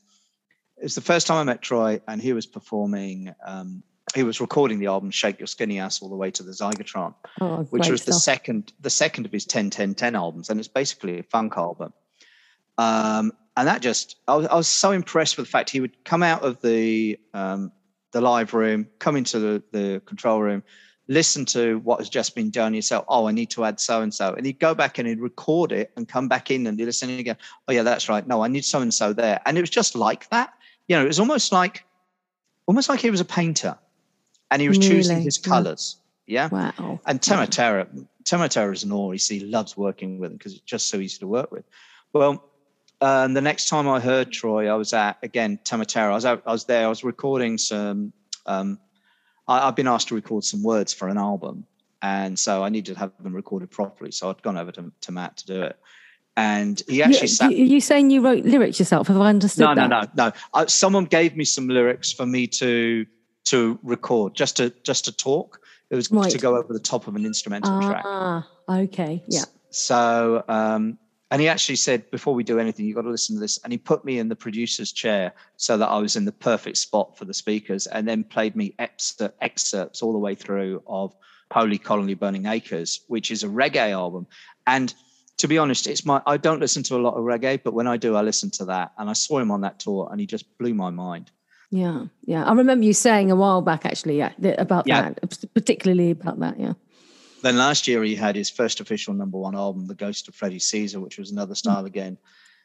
it 0.78 0.84
was 0.84 0.96
the 0.96 1.02
first 1.02 1.28
time 1.28 1.38
I 1.38 1.44
met 1.44 1.62
Troy, 1.62 2.02
and 2.10 2.22
he 2.22 2.34
was 2.34 2.46
performing. 2.46 3.34
Um, 3.46 3.84
he 4.14 4.24
was 4.24 4.40
recording 4.40 4.80
the 4.80 4.86
album 4.86 5.10
"Shake 5.10 5.40
Your 5.40 5.48
Skinny 5.48 5.80
Ass" 5.80 6.02
all 6.02 6.10
the 6.10 6.16
way 6.16 6.30
to 6.32 6.44
the 6.44 6.52
Zygertron, 6.52 7.16
oh, 7.42 7.64
which 7.70 7.90
was 7.90 8.02
stuff. 8.02 8.14
the 8.14 8.20
second 8.20 8.74
the 8.82 8.90
second 8.90 9.26
of 9.26 9.32
his 9.32 9.46
10 9.46 9.70
10 9.72 9.96
10 9.96 10.16
albums, 10.16 10.50
and 10.50 10.60
it's 10.60 10.70
basically 10.70 11.20
a 11.20 11.24
funk 11.24 11.54
album. 11.58 11.94
Um, 12.78 13.32
and 13.58 13.68
that 13.68 13.82
just 13.82 14.18
I 14.28 14.36
was, 14.36 14.48
I 14.48 14.56
was, 14.56 14.68
so 14.68 14.92
impressed 14.92 15.38
with 15.38 15.48
the 15.48 15.52
fact 15.52 15.70
he 15.70 15.80
would 15.80 16.04
come 16.04 16.22
out 16.22 16.44
of 16.44 16.62
the 16.62 17.18
um, 17.34 17.72
the 18.12 18.22
live 18.22 18.54
room, 18.54 18.88
come 19.00 19.16
into 19.16 19.40
the, 19.40 19.64
the 19.72 20.02
control 20.06 20.42
room, 20.42 20.62
listen 21.08 21.46
to 21.46 21.80
what 21.80 22.00
has 22.00 22.10
just 22.10 22.36
been 22.36 22.52
done. 22.52 22.74
You 22.74 22.82
say, 22.82 23.00
"Oh, 23.08 23.28
I 23.28 23.32
need 23.32 23.50
to 23.52 23.66
add 23.66 23.80
so 23.80 24.02
and 24.02 24.14
so," 24.14 24.34
and 24.34 24.46
he'd 24.46 24.60
go 24.60 24.76
back 24.76 25.00
and 25.00 25.08
he'd 25.08 25.20
record 25.20 25.72
it 25.72 25.92
and 25.98 26.08
come 26.08 26.28
back 26.28 26.52
in 26.52 26.68
and 26.68 26.78
listen 26.78 27.10
again. 27.18 27.38
Oh 27.68 27.74
yeah, 27.74 27.84
that's 27.84 28.08
right. 28.08 28.28
No, 28.28 28.44
I 28.44 28.50
need 28.50 28.66
so 28.66 28.82
and 28.82 28.94
so 28.94 29.14
there, 29.14 29.42
and 29.46 29.58
it 29.58 29.62
was 29.62 29.70
just 29.70 29.96
like 29.96 30.30
that. 30.30 30.54
You 30.88 30.98
know, 30.98 31.04
it 31.04 31.08
was 31.08 31.20
almost 31.20 31.52
like 31.52 31.86
almost 32.68 32.90
like 32.90 33.00
he 33.00 33.10
was 33.10 33.22
a 33.22 33.26
painter 33.26 33.78
and 34.56 34.62
he 34.62 34.70
was 34.70 34.78
really? 34.78 34.90
choosing 34.90 35.22
his 35.22 35.38
colors. 35.38 35.98
Yeah. 36.28 36.48
Wow. 36.48 37.02
And 37.06 37.20
Tamatera, 37.20 38.08
Tamatera 38.24 38.72
is 38.72 38.86
an 38.86 38.94
awe. 38.94 39.12
He 39.12 39.42
loves 39.42 39.76
working 39.76 40.18
with 40.18 40.32
him 40.32 40.38
because 40.38 40.54
it's 40.54 40.62
just 40.62 40.88
so 40.88 40.98
easy 40.98 41.20
to 41.20 41.28
work 41.28 41.52
with. 41.52 41.66
Well, 42.14 42.42
um, 43.02 43.34
the 43.34 43.42
next 43.42 43.68
time 43.68 43.90
I 43.90 44.00
heard 44.00 44.32
Troy, 44.32 44.70
I 44.70 44.76
was 44.76 44.94
at 44.94 45.18
again 45.22 45.60
Tamatera. 45.66 46.12
I 46.12 46.14
was 46.14 46.24
out, 46.24 46.42
I 46.46 46.54
was 46.54 46.64
there. 46.64 46.86
I 46.86 46.88
was 46.88 47.04
recording 47.04 47.58
some. 47.58 48.14
Um, 48.46 48.80
I, 49.46 49.66
have 49.66 49.76
been 49.76 49.90
asked 49.90 50.08
to 50.08 50.16
record 50.16 50.46
some 50.46 50.64
words 50.64 50.94
for 50.94 51.10
an 51.10 51.18
album, 51.18 51.66
and 52.02 52.40
so 52.40 52.64
I 52.64 52.70
needed 52.70 52.94
to 52.94 53.00
have 53.00 53.12
them 53.22 53.36
recorded 53.36 53.72
properly. 53.72 54.12
So 54.12 54.30
I'd 54.30 54.42
gone 54.42 54.58
over 54.58 54.72
to, 54.72 54.90
to 55.02 55.12
Matt 55.12 55.36
to 55.38 55.46
do 55.46 55.62
it, 55.64 55.78
and 56.38 56.82
he 56.88 57.04
actually 57.04 57.24
you, 57.24 57.28
sat. 57.28 57.52
Are 57.52 57.54
you 57.54 57.82
saying 57.82 58.10
you 58.10 58.22
wrote 58.22 58.46
lyrics 58.46 58.80
yourself? 58.80 59.08
Have 59.10 59.20
I 59.20 59.28
understood? 59.28 59.66
No, 59.66 59.76
that? 59.76 59.90
no, 59.90 60.02
no, 60.02 60.08
no. 60.16 60.32
I, 60.54 60.66
someone 60.68 61.04
gave 61.04 61.36
me 61.36 61.44
some 61.44 61.68
lyrics 61.68 62.14
for 62.14 62.26
me 62.26 62.48
to 62.48 63.06
to 63.46 63.80
record, 63.84 64.36
just 64.36 64.58
to 64.58 64.74
just 64.84 65.06
to 65.06 65.12
talk. 65.16 65.60
It 65.90 65.96
was 65.96 66.12
Right. 66.12 66.32
to 66.32 66.38
go 66.38 66.58
over 66.58 66.74
the 66.74 66.80
top 66.80 67.08
of 67.08 67.16
an 67.16 67.26
instrumental 67.26 67.80
track. 67.82 68.04
Ah, 68.06 68.48
okay. 68.68 69.24
Yeah. 69.28 69.44
So, 69.70 70.44
um, 70.48 70.98
and 71.32 71.42
he 71.42 71.48
actually 71.48 71.76
said, 71.76 72.10
before 72.12 72.34
we 72.34 72.44
do 72.44 72.60
anything, 72.60 72.86
you've 72.86 72.96
got 72.96 73.04
to 73.04 73.10
listen 73.10 73.36
to 73.36 73.40
this. 73.40 73.60
And 73.64 73.72
he 73.72 73.78
put 73.78 74.06
me 74.06 74.20
in 74.20 74.30
the 74.30 74.36
producer's 74.36 74.92
chair 74.92 75.34
so 75.58 75.78
that 75.78 75.88
I 75.88 75.98
was 76.00 76.16
in 76.16 76.26
the 76.26 76.32
perfect 76.32 76.78
spot 76.78 77.18
for 77.18 77.26
the 77.26 77.34
speakers 77.34 77.88
and 77.88 78.08
then 78.08 78.24
played 78.24 78.56
me 78.56 78.74
excer- 78.80 79.34
excerpts 79.42 80.02
all 80.02 80.12
the 80.14 80.20
way 80.20 80.34
through 80.34 80.82
of 80.88 81.16
Holy 81.52 81.78
Colony 81.78 82.14
Burning 82.14 82.46
Acres, 82.46 83.02
which 83.08 83.32
is 83.32 83.44
a 83.44 83.48
reggae 83.48 83.92
album. 83.92 84.26
And 84.66 84.94
to 85.38 85.48
be 85.48 85.58
honest, 85.58 85.88
it's 85.88 86.06
my, 86.06 86.22
I 86.26 86.38
don't 86.38 86.60
listen 86.60 86.84
to 86.84 86.96
a 86.96 87.02
lot 87.02 87.16
of 87.16 87.24
reggae, 87.24 87.62
but 87.64 87.74
when 87.74 87.88
I 87.88 87.98
do, 87.98 88.16
I 88.16 88.22
listen 88.22 88.50
to 88.52 88.66
that. 88.66 88.94
And 88.98 89.10
I 89.10 89.14
saw 89.14 89.40
him 89.40 89.52
on 89.52 89.62
that 89.62 89.80
tour 89.80 90.08
and 90.12 90.20
he 90.20 90.26
just 90.26 90.58
blew 90.58 90.74
my 90.74 90.90
mind. 90.90 91.32
Yeah. 91.72 92.06
Yeah. 92.26 92.44
I 92.46 92.54
remember 92.54 92.86
you 92.86 92.94
saying 92.94 93.32
a 93.32 93.36
while 93.36 93.62
back, 93.62 93.86
actually, 93.86 94.18
yeah, 94.18 94.32
about 94.58 94.88
Yeah. 94.88 95.14
that, 95.14 95.54
particularly 95.54 96.12
about 96.12 96.40
that. 96.40 96.60
Yeah. 96.60 96.74
Then 97.42 97.58
last 97.58 97.88
year 97.88 98.04
he 98.04 98.16
had 98.16 98.36
his 98.36 98.50
first 98.50 98.80
official 98.80 99.14
number 99.14 99.38
one 99.38 99.56
album, 99.56 99.88
The 99.88 99.96
Ghost 99.96 100.28
of 100.28 100.36
Freddie 100.36 100.60
Cesar, 100.60 101.00
which 101.00 101.18
was 101.18 101.32
another 101.32 101.56
style 101.56 101.86
again. 101.86 102.18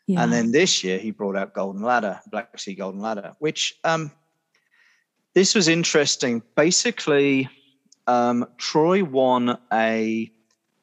Yeah. 0.06 0.22
And 0.22 0.32
then 0.32 0.52
this 0.52 0.82
year 0.82 0.98
he 0.98 1.10
brought 1.10 1.36
out 1.36 1.54
Golden 1.54 1.82
Ladder, 1.82 2.20
Black 2.30 2.58
Sea 2.58 2.74
Golden 2.74 3.00
Ladder, 3.00 3.34
which 3.38 3.78
um, 3.84 4.10
this 5.34 5.54
was 5.54 5.68
interesting. 5.68 6.42
Basically, 6.56 7.48
um, 8.06 8.46
Troy 8.56 9.04
won 9.04 9.58
a 9.72 10.32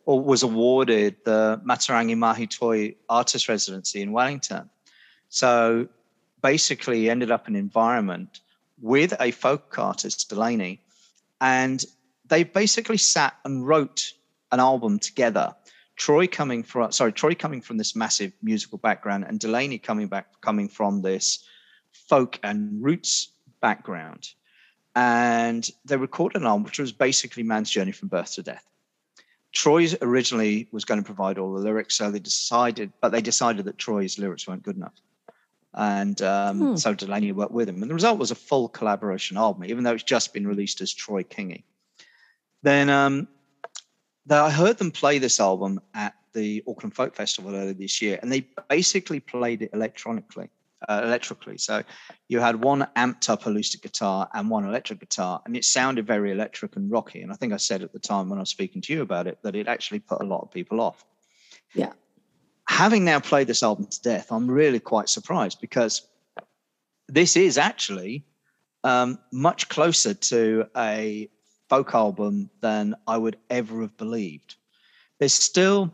or 0.06 0.22
was 0.22 0.44
awarded 0.44 1.18
the 1.26 1.62
Matarangi 1.66 2.18
Mahi 2.18 2.48
Mahitoi 2.48 2.96
Artist 3.10 3.50
Residency 3.50 4.02
in 4.02 4.14
Wellington. 4.14 4.70
So 5.28 5.90
basically, 6.42 7.10
ended 7.10 7.32
up 7.32 7.48
an 7.48 7.56
environment 7.56 8.42
with 8.82 9.14
a 9.20 9.32
folk 9.32 9.78
artist, 9.78 10.30
Delaney, 10.30 10.82
and 11.42 11.84
they 12.26 12.44
basically 12.44 12.98
sat 12.98 13.36
and 13.46 13.68
wrote 13.68 14.14
an 14.52 14.60
album 14.60 15.00
together. 15.00 15.56
Troy 15.96 16.28
coming 16.28 16.64
from 16.64 16.92
sorry, 16.92 17.12
Troy 17.12 17.34
coming 17.34 17.62
from 17.62 17.78
this 17.78 17.96
massive 17.96 18.32
musical 18.42 18.78
background, 18.78 19.26
and 19.28 19.40
Delaney 19.40 19.80
coming 19.80 20.08
back 20.08 20.40
coming 20.42 20.70
from 20.70 21.02
this 21.02 21.44
folk 21.92 22.40
and 22.44 22.84
roots 22.84 23.30
background. 23.62 24.30
And 24.96 25.70
they 25.86 25.98
recorded 25.98 26.42
an 26.42 26.48
album 26.48 26.64
which 26.64 26.80
was 26.80 26.92
basically 26.92 27.44
man's 27.44 27.70
journey 27.70 27.92
from 27.92 28.08
birth 28.08 28.34
to 28.34 28.44
death. 28.44 28.64
Troy 29.52 29.88
originally 30.02 30.68
was 30.72 30.86
going 30.86 31.00
to 31.00 31.06
provide 31.06 31.38
all 31.38 31.54
the 31.54 31.60
lyrics, 31.60 31.96
so 31.96 32.12
they 32.12 32.20
decided, 32.20 32.92
but 33.02 33.12
they 33.12 33.22
decided 33.22 33.66
that 33.66 33.78
Troy's 33.78 34.20
lyrics 34.20 34.48
weren't 34.48 34.64
good 34.64 34.76
enough. 34.76 34.94
And 35.78 36.20
um, 36.24 36.60
Hmm. 36.60 36.76
so 36.76 36.94
Delaney 36.96 37.32
worked 37.32 37.52
with 37.52 37.70
him. 37.70 37.82
And 37.82 37.90
the 37.90 37.94
result 37.94 38.18
was 38.18 38.32
a 38.32 38.36
full 38.36 38.68
collaboration 38.68 39.38
album, 39.38 39.64
even 39.66 39.84
though 39.84 39.94
it's 39.94 40.04
just 40.04 40.34
been 40.34 40.48
released 40.48 40.82
as 40.82 40.92
Troy 40.92 41.22
Kingi. 41.24 41.64
Then 42.64 42.90
um, 42.90 43.28
the- 44.26 44.36
I 44.36 44.50
heard 44.50 44.78
them 44.80 44.92
play 44.92 45.20
this 45.20 45.40
album 45.40 45.80
at 45.94 46.16
the 46.34 46.64
Auckland 46.68 46.96
Folk 46.96 47.16
Festival 47.16 47.56
earlier 47.56 47.74
this 47.74 48.02
year, 48.02 48.18
and 48.22 48.32
they 48.32 48.48
basically 48.68 49.20
played 49.20 49.62
it 49.62 49.70
electronically. 49.74 50.50
Uh, 50.88 51.02
electrically, 51.04 51.58
so 51.58 51.82
you 52.28 52.40
had 52.40 52.64
one 52.64 52.88
amped 52.96 53.32
up 53.32 53.48
acoustic 53.48 53.82
guitar 53.82 54.30
and 54.36 54.48
one 54.48 54.64
electric 54.64 55.00
guitar, 55.00 55.42
and 55.44 55.58
it 55.58 55.66
sounded 55.66 56.06
very 56.06 56.32
electric 56.32 56.76
and 56.76 56.92
rocky. 56.92 57.24
And 57.24 57.32
I 57.32 57.36
think 57.36 57.52
I 57.52 57.58
said 57.58 57.82
at 57.82 57.94
the 57.94 58.00
time 58.00 58.30
when 58.30 58.38
I 58.38 58.44
was 58.44 58.50
speaking 58.52 58.84
to 58.84 58.94
you 58.94 59.02
about 59.02 59.26
it 59.26 59.40
that 59.42 59.56
it 59.56 59.68
actually 59.68 59.98
put 59.98 60.22
a 60.22 60.24
lot 60.24 60.42
of 60.42 60.52
people 60.52 60.80
off. 60.80 61.04
Yeah. 61.74 61.94
Having 62.70 63.06
now 63.06 63.20
played 63.20 63.48
this 63.48 63.64
album 63.64 63.88
to 63.88 64.02
death, 64.02 64.32
I'm 64.32 64.50
really 64.50 64.80
quite 64.80 65.10
surprised 65.10 65.60
because 65.62 66.08
this 67.08 67.38
is 67.38 67.58
actually 67.58 68.26
um, 68.84 69.20
much 69.32 69.70
closer 69.70 70.14
to 70.14 70.66
a 70.76 71.30
folk 71.70 71.94
album 71.94 72.50
than 72.62 72.96
I 73.08 73.18
would 73.18 73.38
ever 73.50 73.82
have 73.82 73.98
believed. 73.98 74.56
There's 75.20 75.34
still 75.34 75.94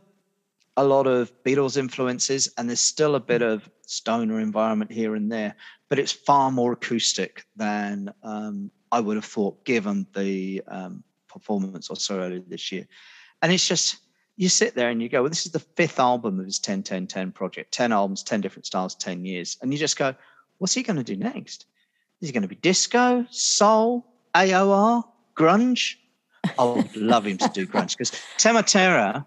a 0.75 0.83
lot 0.83 1.07
of 1.07 1.31
Beatles 1.43 1.77
influences, 1.77 2.51
and 2.57 2.67
there's 2.67 2.79
still 2.79 3.15
a 3.15 3.19
bit 3.19 3.41
of 3.41 3.69
stoner 3.85 4.39
environment 4.39 4.91
here 4.91 5.15
and 5.15 5.31
there, 5.31 5.55
but 5.89 5.99
it's 5.99 6.11
far 6.11 6.51
more 6.51 6.73
acoustic 6.73 7.45
than 7.55 8.11
um, 8.23 8.71
I 8.91 8.99
would 8.99 9.15
have 9.15 9.25
thought, 9.25 9.63
given 9.65 10.07
the 10.15 10.63
um, 10.67 11.03
performance 11.27 11.89
or 11.89 11.95
so 11.95 12.19
earlier 12.19 12.41
this 12.47 12.71
year. 12.71 12.87
And 13.41 13.51
it's 13.51 13.67
just 13.67 13.97
you 14.35 14.49
sit 14.49 14.75
there 14.75 14.89
and 14.89 15.01
you 15.01 15.09
go, 15.09 15.21
well, 15.21 15.29
this 15.29 15.45
is 15.45 15.51
the 15.51 15.59
fifth 15.59 15.99
album 15.99 16.39
of 16.39 16.45
his 16.45 16.59
10 16.59 16.83
10 16.83 17.07
10 17.07 17.31
project, 17.31 17.71
10 17.71 17.91
albums, 17.91 18.23
10 18.23 18.41
different 18.41 18.65
styles, 18.65 18.95
10 18.95 19.25
years. 19.25 19.57
And 19.61 19.71
you 19.71 19.79
just 19.79 19.97
go, 19.97 20.15
what's 20.57 20.73
he 20.73 20.83
going 20.83 20.97
to 20.97 21.03
do 21.03 21.15
next? 21.15 21.65
Is 22.21 22.29
he 22.29 22.33
going 22.33 22.43
to 22.43 22.47
be 22.47 22.55
disco, 22.55 23.25
soul, 23.29 24.05
AOR, 24.33 25.03
grunge? 25.35 25.95
I 26.57 26.63
would 26.63 26.95
love 26.95 27.27
him 27.27 27.37
to 27.37 27.49
do 27.53 27.67
grunge 27.67 27.97
because 27.97 28.11
Tematera 28.37 29.25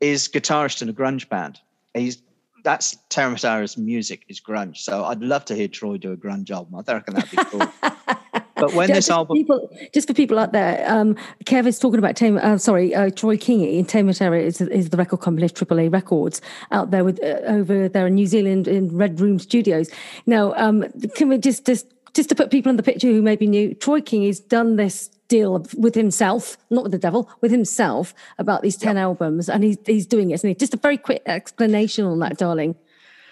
is 0.00 0.28
guitarist 0.28 0.82
in 0.82 0.88
a 0.88 0.92
grunge 0.92 1.28
band. 1.28 1.60
He's 1.94 2.22
that's 2.64 2.96
Tematera's 3.10 3.76
music 3.76 4.24
is 4.28 4.40
grunge. 4.40 4.78
So 4.78 5.04
I'd 5.04 5.20
love 5.20 5.44
to 5.46 5.54
hear 5.54 5.68
Troy 5.68 5.98
do 5.98 6.12
a 6.12 6.16
grunge 6.16 6.50
album. 6.50 6.74
I 6.74 6.92
reckon 6.92 7.14
that'd 7.14 7.30
be 7.30 7.36
cool. 7.36 7.68
but 8.56 8.72
when 8.74 8.88
this 8.88 8.96
just 8.96 9.08
for 9.08 9.14
album, 9.14 9.36
people, 9.36 9.70
just 9.92 10.08
for 10.08 10.14
people 10.14 10.38
out 10.38 10.52
there, 10.52 10.84
um, 10.90 11.14
Kev 11.44 11.66
is 11.66 11.78
talking 11.78 11.98
about 11.98 12.16
Tame, 12.16 12.38
uh, 12.38 12.58
sorry, 12.58 12.94
uh, 12.94 13.10
Troy 13.10 13.36
Kingi 13.36 13.78
in 13.78 13.84
Tame 13.84 14.12
Terra 14.12 14.40
is, 14.40 14.60
is 14.60 14.90
the 14.90 14.96
record 14.96 15.20
company 15.20 15.46
AAA 15.46 15.92
Records 15.92 16.40
out 16.70 16.90
there 16.90 17.04
with 17.04 17.22
uh, 17.22 17.40
over 17.46 17.88
there 17.88 18.06
in 18.06 18.14
New 18.14 18.26
Zealand 18.26 18.66
in 18.66 18.96
Red 18.96 19.20
Room 19.20 19.38
Studios. 19.38 19.90
Now, 20.24 20.54
um, 20.54 20.86
can 21.14 21.28
we 21.28 21.38
just 21.38 21.66
just 21.66 21.86
just 22.14 22.30
to 22.30 22.34
put 22.34 22.50
people 22.50 22.70
in 22.70 22.76
the 22.76 22.82
picture 22.82 23.08
who 23.08 23.20
may 23.20 23.36
be 23.36 23.46
new, 23.46 23.74
Troy 23.74 24.00
Kingi's 24.00 24.40
done 24.40 24.76
this 24.76 25.08
deal 25.28 25.66
with 25.76 25.94
himself, 25.94 26.56
not 26.70 26.82
with 26.84 26.92
the 26.92 26.98
devil, 26.98 27.28
with 27.42 27.50
himself 27.50 28.14
about 28.38 28.62
these 28.62 28.76
ten 28.76 28.96
albums, 28.96 29.50
and 29.50 29.64
he's 29.64 29.76
he's 29.84 30.06
doing 30.06 30.30
it. 30.30 30.34
Isn't 30.34 30.48
he? 30.48 30.54
Just 30.54 30.72
a 30.72 30.78
very 30.78 30.96
quick 30.96 31.22
explanation 31.26 32.06
on 32.06 32.20
that, 32.20 32.38
darling. 32.38 32.74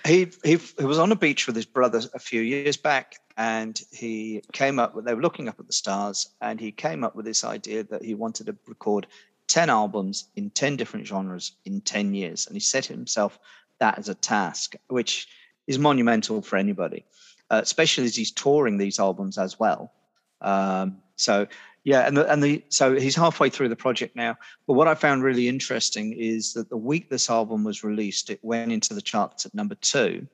he, 0.06 0.28
he 0.44 0.58
he 0.78 0.84
was 0.84 0.98
on 0.98 1.10
a 1.12 1.16
beach 1.16 1.46
with 1.46 1.56
his 1.56 1.64
brother 1.64 2.02
a 2.12 2.18
few 2.18 2.42
years 2.42 2.76
back 2.76 3.16
and 3.36 3.80
he 3.92 4.42
came 4.52 4.78
up 4.78 4.94
with 4.94 5.04
they 5.04 5.14
were 5.14 5.22
looking 5.22 5.48
up 5.48 5.58
at 5.58 5.66
the 5.66 5.72
stars 5.72 6.28
and 6.40 6.60
he 6.60 6.70
came 6.70 7.02
up 7.02 7.16
with 7.16 7.24
this 7.24 7.44
idea 7.44 7.82
that 7.84 8.04
he 8.04 8.14
wanted 8.14 8.46
to 8.46 8.56
record 8.66 9.06
10 9.48 9.70
albums 9.70 10.28
in 10.36 10.50
10 10.50 10.76
different 10.76 11.06
genres 11.06 11.52
in 11.64 11.80
10 11.80 12.14
years. 12.14 12.46
And 12.46 12.56
he 12.56 12.60
set 12.60 12.86
himself 12.86 13.38
that 13.80 13.98
as 13.98 14.08
a 14.08 14.14
task 14.14 14.76
which 14.88 15.28
is 15.66 15.78
monumental 15.78 16.42
for 16.42 16.56
anybody 16.56 17.04
uh, 17.50 17.60
especially 17.62 18.04
as 18.04 18.16
he's 18.16 18.30
touring 18.30 18.78
these 18.78 18.98
albums 18.98 19.38
as 19.38 19.58
well. 19.58 19.92
Um, 20.40 20.98
so 21.16 21.46
yeah 21.84 22.06
and 22.06 22.16
the, 22.16 22.30
and 22.30 22.42
the 22.42 22.64
so 22.68 22.94
he's 22.94 23.14
halfway 23.14 23.50
through 23.50 23.68
the 23.68 23.76
project 23.76 24.14
now. 24.14 24.36
But 24.66 24.74
what 24.74 24.88
I 24.88 24.94
found 24.94 25.22
really 25.22 25.48
interesting 25.48 26.12
is 26.12 26.52
that 26.54 26.70
the 26.70 26.76
week 26.76 27.10
this 27.10 27.28
album 27.28 27.64
was 27.64 27.84
released, 27.84 28.30
it 28.30 28.40
went 28.42 28.72
into 28.72 28.94
the 28.94 29.02
charts 29.02 29.44
at 29.44 29.54
number 29.54 29.74
two. 29.76 30.26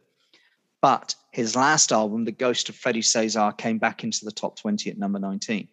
But 0.80 1.14
his 1.32 1.54
last 1.56 1.92
album, 1.92 2.24
The 2.24 2.32
Ghost 2.32 2.68
of 2.68 2.74
Freddie 2.76 3.02
Cesar, 3.02 3.52
came 3.56 3.78
back 3.78 4.02
into 4.04 4.24
the 4.24 4.32
top 4.32 4.58
20 4.58 4.90
at 4.90 4.98
number 4.98 5.18
19, 5.18 5.68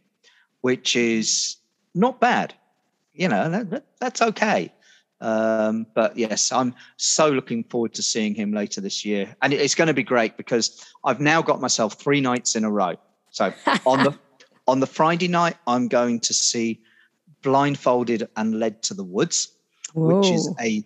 which 0.62 0.96
is 0.96 1.58
not 1.96 2.20
bad. 2.20 2.54
You 3.14 3.30
know, 3.30 3.50
that, 3.50 3.70
that- 3.70 3.86
that's 4.00 4.22
okay. 4.22 4.72
Um, 5.20 5.88
but 5.96 6.16
yes, 6.16 6.52
I'm 6.52 6.76
so 6.98 7.30
looking 7.32 7.64
forward 7.64 7.94
to 7.96 8.04
seeing 8.04 8.36
him 8.36 8.52
later 8.54 8.82
this 8.82 9.04
year. 9.04 9.36
And 9.42 9.52
it- 9.54 9.62
it's 9.62 9.74
going 9.76 9.88
to 9.88 9.94
be 9.94 10.04
great 10.04 10.38
because 10.38 10.86
I've 11.04 11.20
now 11.22 11.42
got 11.42 11.60
myself 11.62 11.94
three 11.94 12.22
nights 12.22 12.56
in 12.56 12.64
a 12.64 12.70
row. 12.70 12.96
So 13.32 13.52
on 13.86 14.04
the 14.04 14.14
on 14.68 14.82
the 14.82 14.88
Friday 14.88 15.30
night, 15.30 15.56
I'm 15.66 15.88
going 15.88 16.20
to 16.20 16.34
see 16.34 16.82
Blindfolded 17.42 18.28
and 18.36 18.60
Led 18.60 18.84
to 18.84 18.94
the 18.94 19.04
Woods, 19.04 19.54
which 19.96 20.28
is 20.32 20.54
a 20.60 20.84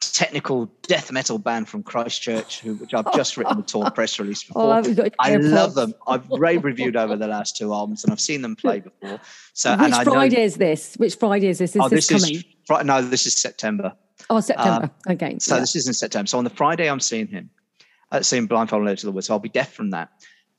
technical 0.00 0.66
death 0.82 1.12
metal 1.12 1.38
band 1.38 1.68
from 1.68 1.82
Christchurch, 1.82 2.60
who, 2.60 2.74
which 2.76 2.94
I've 2.94 3.12
just 3.14 3.36
written 3.36 3.56
the 3.58 3.62
tour 3.62 3.90
press 3.90 4.18
release 4.18 4.44
Oh, 4.54 4.80
before. 4.82 5.04
I've 5.04 5.10
I 5.18 5.36
love 5.36 5.74
them. 5.74 5.94
I've 6.06 6.28
rave 6.30 6.64
reviewed 6.64 6.96
over 6.96 7.16
the 7.16 7.26
last 7.26 7.56
two 7.56 7.72
albums, 7.72 8.02
and 8.04 8.12
I've 8.12 8.20
seen 8.20 8.42
them 8.42 8.56
play 8.56 8.80
before. 8.80 9.20
So, 9.52 9.72
Which 9.72 9.80
and 9.80 9.94
I 9.94 10.04
Friday 10.04 10.36
know. 10.36 10.42
is 10.42 10.56
this? 10.56 10.94
Which 10.96 11.16
Friday 11.16 11.48
is 11.48 11.58
this? 11.58 11.76
Is 11.76 11.82
Oh, 11.82 11.88
this, 11.88 12.06
this 12.06 12.22
coming? 12.22 12.36
is 12.36 12.84
no, 12.86 13.02
this 13.02 13.26
is 13.26 13.36
September. 13.36 13.92
oh, 14.30 14.40
September. 14.40 14.90
okay. 15.08 15.38
So 15.38 15.54
yeah. 15.54 15.60
this 15.60 15.76
is 15.76 15.86
in 15.86 15.94
September. 15.94 16.26
So 16.28 16.38
on 16.38 16.44
the 16.44 16.50
Friday, 16.50 16.88
I'm 16.88 17.00
seeing 17.00 17.26
him, 17.26 17.50
uh, 18.12 18.22
seeing 18.22 18.46
Blindfold 18.46 18.84
Led 18.84 18.98
to 18.98 19.06
the 19.06 19.12
Woods. 19.12 19.26
So 19.26 19.34
I'll 19.34 19.40
be 19.40 19.48
deaf 19.48 19.72
from 19.72 19.90
that. 19.90 20.10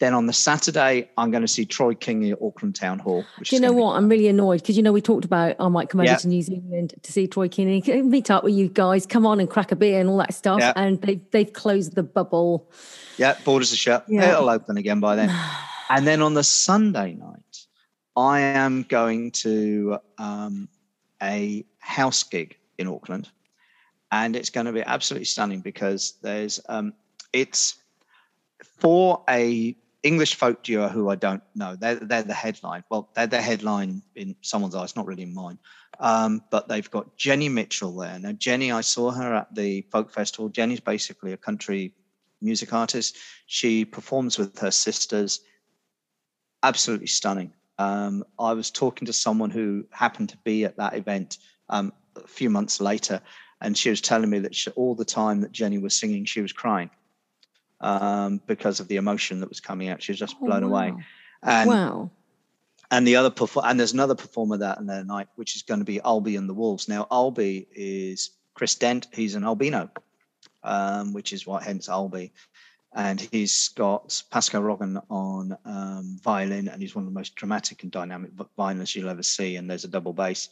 Then 0.01 0.15
on 0.15 0.25
the 0.25 0.33
Saturday, 0.33 1.07
I'm 1.15 1.29
going 1.29 1.43
to 1.43 1.47
see 1.47 1.63
Troy 1.63 1.93
Kingi 1.93 2.31
at 2.31 2.39
Auckland 2.41 2.73
Town 2.73 2.97
Hall. 2.97 3.23
Which 3.37 3.51
Do 3.51 3.55
you 3.55 3.61
know 3.61 3.67
gonna 3.67 3.77
be 3.77 3.83
what? 3.83 3.97
I'm 3.97 4.09
really 4.09 4.27
annoyed 4.29 4.59
because 4.61 4.75
you 4.75 4.81
know 4.81 4.91
we 4.91 4.99
talked 4.99 5.25
about 5.25 5.55
I 5.59 5.67
might 5.67 5.89
come 5.89 6.01
over 6.01 6.15
to 6.15 6.27
New 6.27 6.41
Zealand 6.41 6.95
to 7.03 7.11
see 7.11 7.27
Troy 7.27 7.47
Kingi, 7.47 8.03
meet 8.03 8.31
up 8.31 8.43
with 8.43 8.55
you 8.55 8.67
guys, 8.67 9.05
come 9.05 9.27
on 9.27 9.39
and 9.39 9.47
crack 9.47 9.71
a 9.71 9.75
beer 9.75 9.99
and 9.99 10.09
all 10.09 10.17
that 10.17 10.33
stuff. 10.33 10.59
And 10.75 10.99
they 11.03 11.21
they've 11.29 11.53
closed 11.53 11.93
the 11.93 12.01
bubble. 12.01 12.67
Yeah, 13.17 13.37
borders 13.45 13.71
are 13.73 13.75
shut. 13.75 14.05
Yeah. 14.07 14.31
It'll 14.31 14.49
open 14.49 14.75
again 14.77 14.99
by 15.01 15.15
then. 15.15 15.29
and 15.91 16.07
then 16.07 16.23
on 16.23 16.33
the 16.33 16.43
Sunday 16.43 17.13
night, 17.13 17.67
I 18.17 18.39
am 18.39 18.81
going 18.81 19.29
to 19.31 19.99
um, 20.17 20.67
a 21.21 21.63
house 21.77 22.23
gig 22.23 22.57
in 22.79 22.87
Auckland, 22.87 23.29
and 24.11 24.35
it's 24.35 24.49
going 24.49 24.65
to 24.65 24.73
be 24.73 24.81
absolutely 24.81 25.25
stunning 25.25 25.59
because 25.59 26.15
there's 26.23 26.59
um, 26.69 26.93
it's 27.33 27.75
for 28.79 29.23
a 29.29 29.75
English 30.03 30.35
folk 30.35 30.63
duo 30.63 30.87
who 30.87 31.09
I 31.09 31.15
don't 31.15 31.43
know. 31.53 31.75
They're 31.75 31.95
they're 31.95 32.23
the 32.23 32.33
headline. 32.33 32.83
Well, 32.89 33.09
they're 33.13 33.27
the 33.27 33.41
headline 33.41 34.01
in 34.15 34.35
someone's 34.41 34.75
eyes, 34.75 34.95
not 34.95 35.05
really 35.05 35.23
in 35.23 35.33
mine. 35.33 35.59
Um, 35.99 36.43
but 36.49 36.67
they've 36.67 36.89
got 36.89 37.17
Jenny 37.17 37.49
Mitchell 37.49 37.95
there. 37.95 38.17
Now, 38.17 38.31
Jenny, 38.31 38.71
I 38.71 38.81
saw 38.81 39.11
her 39.11 39.35
at 39.35 39.53
the 39.53 39.81
folk 39.91 40.11
festival. 40.11 40.49
Jenny's 40.49 40.79
basically 40.79 41.33
a 41.33 41.37
country 41.37 41.93
music 42.41 42.73
artist. 42.73 43.17
She 43.45 43.85
performs 43.85 44.39
with 44.39 44.57
her 44.59 44.71
sisters. 44.71 45.41
Absolutely 46.63 47.07
stunning. 47.07 47.53
Um, 47.77 48.23
I 48.39 48.53
was 48.53 48.71
talking 48.71 49.05
to 49.05 49.13
someone 49.13 49.51
who 49.51 49.85
happened 49.91 50.29
to 50.29 50.37
be 50.37 50.65
at 50.65 50.77
that 50.77 50.95
event 50.95 51.37
um, 51.69 51.93
a 52.15 52.27
few 52.27 52.49
months 52.49 52.81
later, 52.81 53.21
and 53.61 53.77
she 53.77 53.91
was 53.91 54.01
telling 54.01 54.29
me 54.29 54.39
that 54.39 54.55
she, 54.55 54.71
all 54.71 54.95
the 54.95 55.05
time 55.05 55.41
that 55.41 55.51
Jenny 55.51 55.77
was 55.77 55.95
singing, 55.95 56.25
she 56.25 56.41
was 56.41 56.51
crying 56.51 56.89
um, 57.81 58.39
because 58.47 58.79
of 58.79 58.87
the 58.87 58.95
emotion 58.95 59.39
that 59.41 59.49
was 59.49 59.59
coming 59.59 59.89
out. 59.89 60.01
She 60.01 60.11
was 60.11 60.19
just 60.19 60.35
oh, 60.41 60.45
blown 60.45 60.69
wow. 60.69 60.77
away. 60.77 61.03
And, 61.43 61.69
wow. 61.69 62.11
And 62.91 63.07
the 63.07 63.15
other 63.15 63.29
perform- 63.29 63.65
and 63.67 63.79
there's 63.79 63.93
another 63.93 64.15
performer 64.15 64.57
that 64.57 64.77
in 64.79 64.85
the 64.85 65.03
night, 65.03 65.27
which 65.35 65.55
is 65.55 65.61
going 65.61 65.79
to 65.79 65.85
be 65.85 65.99
Albie 65.99 66.37
and 66.37 66.47
the 66.47 66.53
Wolves. 66.53 66.87
Now, 66.87 67.07
Albie 67.11 67.67
is 67.73 68.31
Chris 68.53 68.75
Dent. 68.75 69.07
He's 69.13 69.35
an 69.35 69.43
albino, 69.43 69.89
um, 70.63 71.13
which 71.13 71.33
is 71.33 71.47
what 71.47 71.63
hence 71.63 71.87
Albie. 71.87 72.31
And 72.93 73.21
he's 73.31 73.69
got 73.69 74.21
Pascal 74.31 74.61
Roggen 74.61 75.01
on 75.09 75.57
um, 75.63 76.19
violin, 76.21 76.67
and 76.67 76.81
he's 76.81 76.93
one 76.93 77.05
of 77.05 77.09
the 77.09 77.17
most 77.17 77.35
dramatic 77.35 77.83
and 77.83 77.91
dynamic 77.91 78.31
violinists 78.57 78.97
you'll 78.97 79.09
ever 79.09 79.23
see. 79.23 79.55
And 79.55 79.69
there's 79.69 79.85
a 79.85 79.87
double 79.87 80.11
bass, 80.11 80.49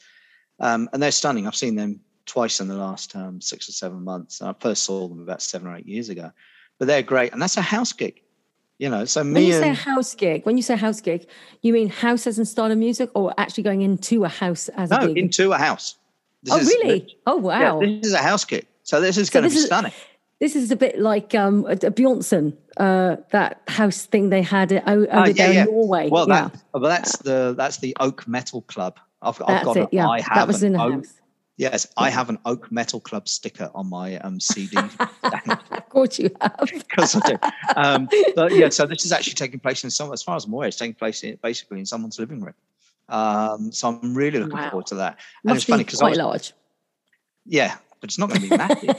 um, 0.62 0.90
and 0.94 1.04
they're 1.04 1.12
stunning. 1.12 1.46
I've 1.46 1.56
seen 1.56 1.76
them 1.76 2.00
twice 2.26 2.62
in 2.62 2.70
the 2.70 2.76
last 2.76 3.14
um, 3.14 3.42
six 3.42 3.68
or 3.68 3.74
seven 3.74 4.06
months. 4.06 4.42
I 4.42 4.54
first 4.62 4.84
saw 4.84 5.10
them 5.10 5.22
about 5.22 5.42
seven 5.42 5.68
or 5.68 5.76
eight 5.76 5.86
years 5.86 6.08
ago 6.08 6.32
but 6.80 6.88
they're 6.88 7.04
great, 7.04 7.34
and 7.34 7.42
that's 7.42 7.58
a 7.58 7.62
house 7.62 7.94
gig. 7.94 8.22
You 8.80 8.90
know, 8.90 9.04
so 9.04 9.24
me 9.24 9.34
when 9.34 9.44
you 9.44 9.54
and, 9.56 9.78
say 9.78 9.84
house 9.92 10.16
gig, 10.16 10.46
when 10.46 10.56
you 10.56 10.64
say 10.64 10.78
house 10.78 11.02
gig, 11.02 11.28
you 11.62 11.74
mean 11.74 11.90
house 11.90 12.26
as 12.26 12.40
in 12.40 12.46
style 12.46 12.72
of 12.72 12.78
music, 12.78 13.10
or 13.14 13.34
actually 13.38 13.64
going 13.64 13.82
into 13.82 14.24
a 14.24 14.30
house 14.30 14.70
as 14.70 14.90
no, 14.90 14.98
a 14.98 15.08
gig? 15.08 15.18
into 15.18 15.52
a 15.52 15.58
house. 15.58 15.98
This 16.44 16.54
oh, 16.54 16.58
is, 16.58 16.68
really? 16.68 17.18
oh, 17.28 17.36
wow! 17.36 17.82
Yeah, 17.82 17.88
this 17.98 18.08
is 18.08 18.14
a 18.14 18.20
house 18.20 18.46
gig, 18.46 18.66
so 18.84 19.02
this 19.02 19.18
is 19.18 19.28
so 19.28 19.34
going 19.34 19.50
to 19.50 19.56
be 19.56 19.60
is, 19.60 19.66
stunning. 19.66 19.92
This 20.40 20.56
is 20.56 20.72
a 20.72 20.78
bit 20.78 20.98
like 20.98 21.36
um, 21.36 21.66
a, 21.66 21.74
a 21.74 21.92
Bjornson, 21.92 22.56
uh, 22.78 23.18
that 23.32 23.62
house 23.68 24.06
thing 24.06 24.30
they 24.30 24.42
had 24.42 24.72
over 24.72 25.14
uh, 25.14 25.28
yeah, 25.28 25.34
there 25.34 25.54
yeah. 25.54 25.62
in 25.64 25.66
Norway. 25.66 26.10
Well, 26.10 26.30
yeah. 26.30 26.48
that, 26.48 26.64
well, 26.74 26.84
that's 26.84 27.18
the 27.18 27.54
that's 27.58 27.78
the 27.78 27.96
Oak 28.00 28.26
Metal 28.26 28.62
Club. 28.62 28.98
I've, 29.22 29.42
I've 29.46 29.66
got 29.66 29.76
it, 29.76 29.90
yeah. 29.92 30.08
I 30.08 30.22
have 30.22 30.36
that 30.36 30.48
was 30.48 30.64
in 30.64 30.76
a 30.76 30.80
house. 30.80 31.19
Yes, 31.60 31.86
I 31.98 32.10
have 32.10 32.30
an 32.30 32.40
Oak 32.46 32.72
Metal 32.72 33.02
Club 33.02 33.28
sticker 33.28 33.70
on 33.76 33.90
my 33.90 34.16
um, 34.20 34.40
CD. 34.40 34.78
of 35.24 35.90
course, 35.90 36.18
you 36.18 36.30
have. 36.40 36.72
Because 36.72 37.18
I 37.18 37.20
do. 37.20 37.38
Um, 37.76 38.10
but 38.34 38.56
yeah, 38.56 38.70
so 38.70 38.86
this 38.86 39.04
is 39.04 39.12
actually 39.12 39.34
taking 39.34 39.60
place 39.60 39.84
in 39.84 39.90
some, 39.90 40.14
as 40.14 40.24
far 40.24 40.38
as 40.38 40.46
I'm 40.46 40.54
aware, 40.54 40.70
it's 40.70 40.78
taking 40.78 40.94
place 40.94 41.22
in, 41.22 41.38
basically 41.44 41.80
in 41.80 41.86
someone's 41.86 42.18
living 42.18 42.40
room. 42.40 42.54
Um, 43.10 43.74
so 43.74 43.90
I'm 43.90 44.16
really 44.16 44.40
looking 44.40 44.56
wow. 44.56 44.70
forward 44.70 44.86
to 44.88 44.96
that. 44.96 45.18
And 45.44 45.50
Must 45.50 45.58
it's 45.58 45.66
funny 45.66 45.84
because 45.84 46.00
quite 46.00 46.12
was, 46.12 46.20
large. 46.20 46.54
Yeah, 47.46 47.76
but 48.00 48.10
it's 48.10 48.18
not 48.18 48.30
going 48.30 48.40
to 48.40 48.50
be 48.50 48.56
massive. 48.56 48.96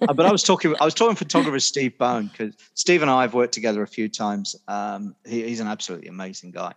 uh, 0.00 0.14
but 0.14 0.24
I 0.24 0.32
was 0.32 0.42
talking, 0.42 0.74
I 0.80 0.86
was 0.86 0.94
talking 0.94 1.14
to 1.14 1.18
photographer 1.18 1.60
Steve 1.60 1.98
Bone 1.98 2.28
because 2.28 2.54
Steve 2.72 3.02
and 3.02 3.10
I 3.10 3.20
have 3.20 3.34
worked 3.34 3.52
together 3.52 3.82
a 3.82 3.86
few 3.86 4.08
times. 4.08 4.56
Um, 4.66 5.14
he, 5.26 5.46
he's 5.46 5.60
an 5.60 5.68
absolutely 5.68 6.08
amazing 6.08 6.52
guy, 6.52 6.72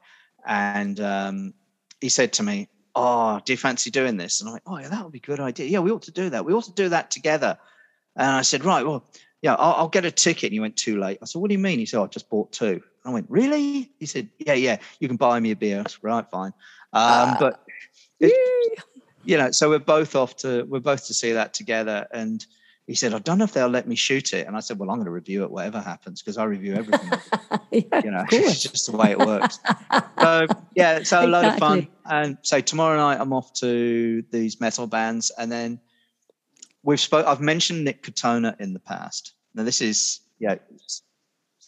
and 0.45 0.99
um, 0.99 1.53
he 2.01 2.09
said 2.09 2.33
to 2.33 2.43
me, 2.43 2.67
oh, 2.95 3.39
do 3.43 3.53
you 3.53 3.57
fancy 3.57 3.91
doing 3.91 4.17
this? 4.17 4.41
And 4.41 4.47
I'm 4.47 4.53
like, 4.53 4.63
oh, 4.65 4.77
yeah, 4.77 4.89
that 4.89 5.03
would 5.03 5.11
be 5.11 5.19
a 5.19 5.21
good 5.21 5.39
idea. 5.39 5.67
Yeah, 5.67 5.79
we 5.79 5.91
ought 5.91 6.03
to 6.03 6.11
do 6.11 6.29
that. 6.29 6.45
We 6.45 6.53
ought 6.53 6.65
to 6.65 6.73
do 6.73 6.89
that 6.89 7.11
together. 7.11 7.57
And 8.15 8.29
I 8.29 8.41
said, 8.41 8.65
right, 8.65 8.85
well, 8.85 9.05
yeah, 9.41 9.55
I'll, 9.55 9.73
I'll 9.73 9.87
get 9.89 10.05
a 10.05 10.11
ticket. 10.11 10.45
And 10.45 10.53
he 10.53 10.59
went, 10.59 10.77
too 10.77 10.99
late. 10.99 11.19
I 11.21 11.25
said, 11.25 11.39
what 11.39 11.49
do 11.49 11.53
you 11.53 11.59
mean? 11.59 11.79
He 11.79 11.85
said, 11.85 11.99
oh, 11.99 12.03
I 12.03 12.07
just 12.07 12.29
bought 12.29 12.51
two. 12.51 12.81
And 12.81 12.81
I 13.05 13.09
went, 13.09 13.27
really? 13.29 13.91
He 13.99 14.05
said, 14.05 14.29
yeah, 14.37 14.53
yeah, 14.53 14.77
you 14.99 15.07
can 15.07 15.17
buy 15.17 15.39
me 15.39 15.51
a 15.51 15.55
beer. 15.55 15.83
Said, 15.87 15.99
right, 16.01 16.29
fine. 16.29 16.53
Um, 16.93 17.29
uh, 17.29 17.39
but, 17.39 17.63
it, 18.19 18.83
you 19.23 19.37
know, 19.37 19.51
so 19.51 19.69
we're 19.69 19.79
both 19.79 20.15
off 20.15 20.35
to, 20.37 20.63
we're 20.63 20.79
both 20.79 21.07
to 21.07 21.13
see 21.13 21.31
that 21.33 21.53
together. 21.53 22.07
And, 22.11 22.45
he 22.91 22.95
said, 22.95 23.13
I 23.13 23.19
don't 23.19 23.37
know 23.37 23.45
if 23.45 23.53
they'll 23.53 23.69
let 23.69 23.87
me 23.87 23.95
shoot 23.95 24.33
it. 24.33 24.47
And 24.47 24.57
I 24.57 24.59
said, 24.59 24.77
Well, 24.77 24.89
I'm 24.89 24.97
going 24.97 25.05
to 25.05 25.11
review 25.11 25.43
it, 25.43 25.49
whatever 25.49 25.79
happens, 25.79 26.21
because 26.21 26.37
I 26.37 26.43
review 26.43 26.75
everything. 26.75 27.09
yeah, 27.71 28.01
you 28.03 28.11
know, 28.11 28.25
it's 28.29 28.63
just 28.63 28.91
the 28.91 28.97
way 28.97 29.11
it 29.11 29.17
works. 29.17 29.59
so, 30.19 30.45
yeah, 30.75 31.01
so 31.03 31.25
a 31.25 31.25
lot 31.25 31.45
of 31.45 31.57
fun. 31.57 31.87
And 32.05 32.37
so 32.41 32.59
tomorrow 32.59 32.97
night, 32.97 33.21
I'm 33.21 33.31
off 33.31 33.53
to 33.61 34.25
these 34.29 34.59
metal 34.59 34.87
bands. 34.87 35.31
And 35.37 35.49
then 35.49 35.79
we've 36.83 36.99
spoke, 36.99 37.25
I've 37.25 37.39
mentioned 37.39 37.85
Nick 37.85 38.03
Katona 38.03 38.59
in 38.59 38.73
the 38.73 38.79
past. 38.79 39.35
Now, 39.55 39.63
this 39.63 39.79
is, 39.81 40.19
yeah, 40.39 40.55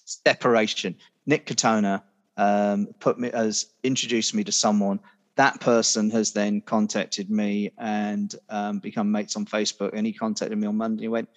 separation. 0.03 0.97
Nick 1.25 1.45
Katona 1.45 2.03
um, 2.35 2.87
put 2.99 3.17
me 3.17 3.31
as 3.31 3.67
introduced 3.81 4.35
me 4.35 4.43
to 4.43 4.51
someone 4.51 4.99
that 5.35 5.59
person 5.59 6.11
has 6.11 6.31
then 6.31 6.61
contacted 6.61 7.29
me 7.29 7.71
and 7.77 8.35
um, 8.49 8.79
become 8.79 9.11
mates 9.11 9.35
on 9.35 9.45
Facebook. 9.45 9.91
And 9.93 10.05
he 10.05 10.13
contacted 10.13 10.57
me 10.57 10.67
on 10.67 10.77
Monday. 10.77 11.03
He 11.03 11.07
went, 11.07 11.29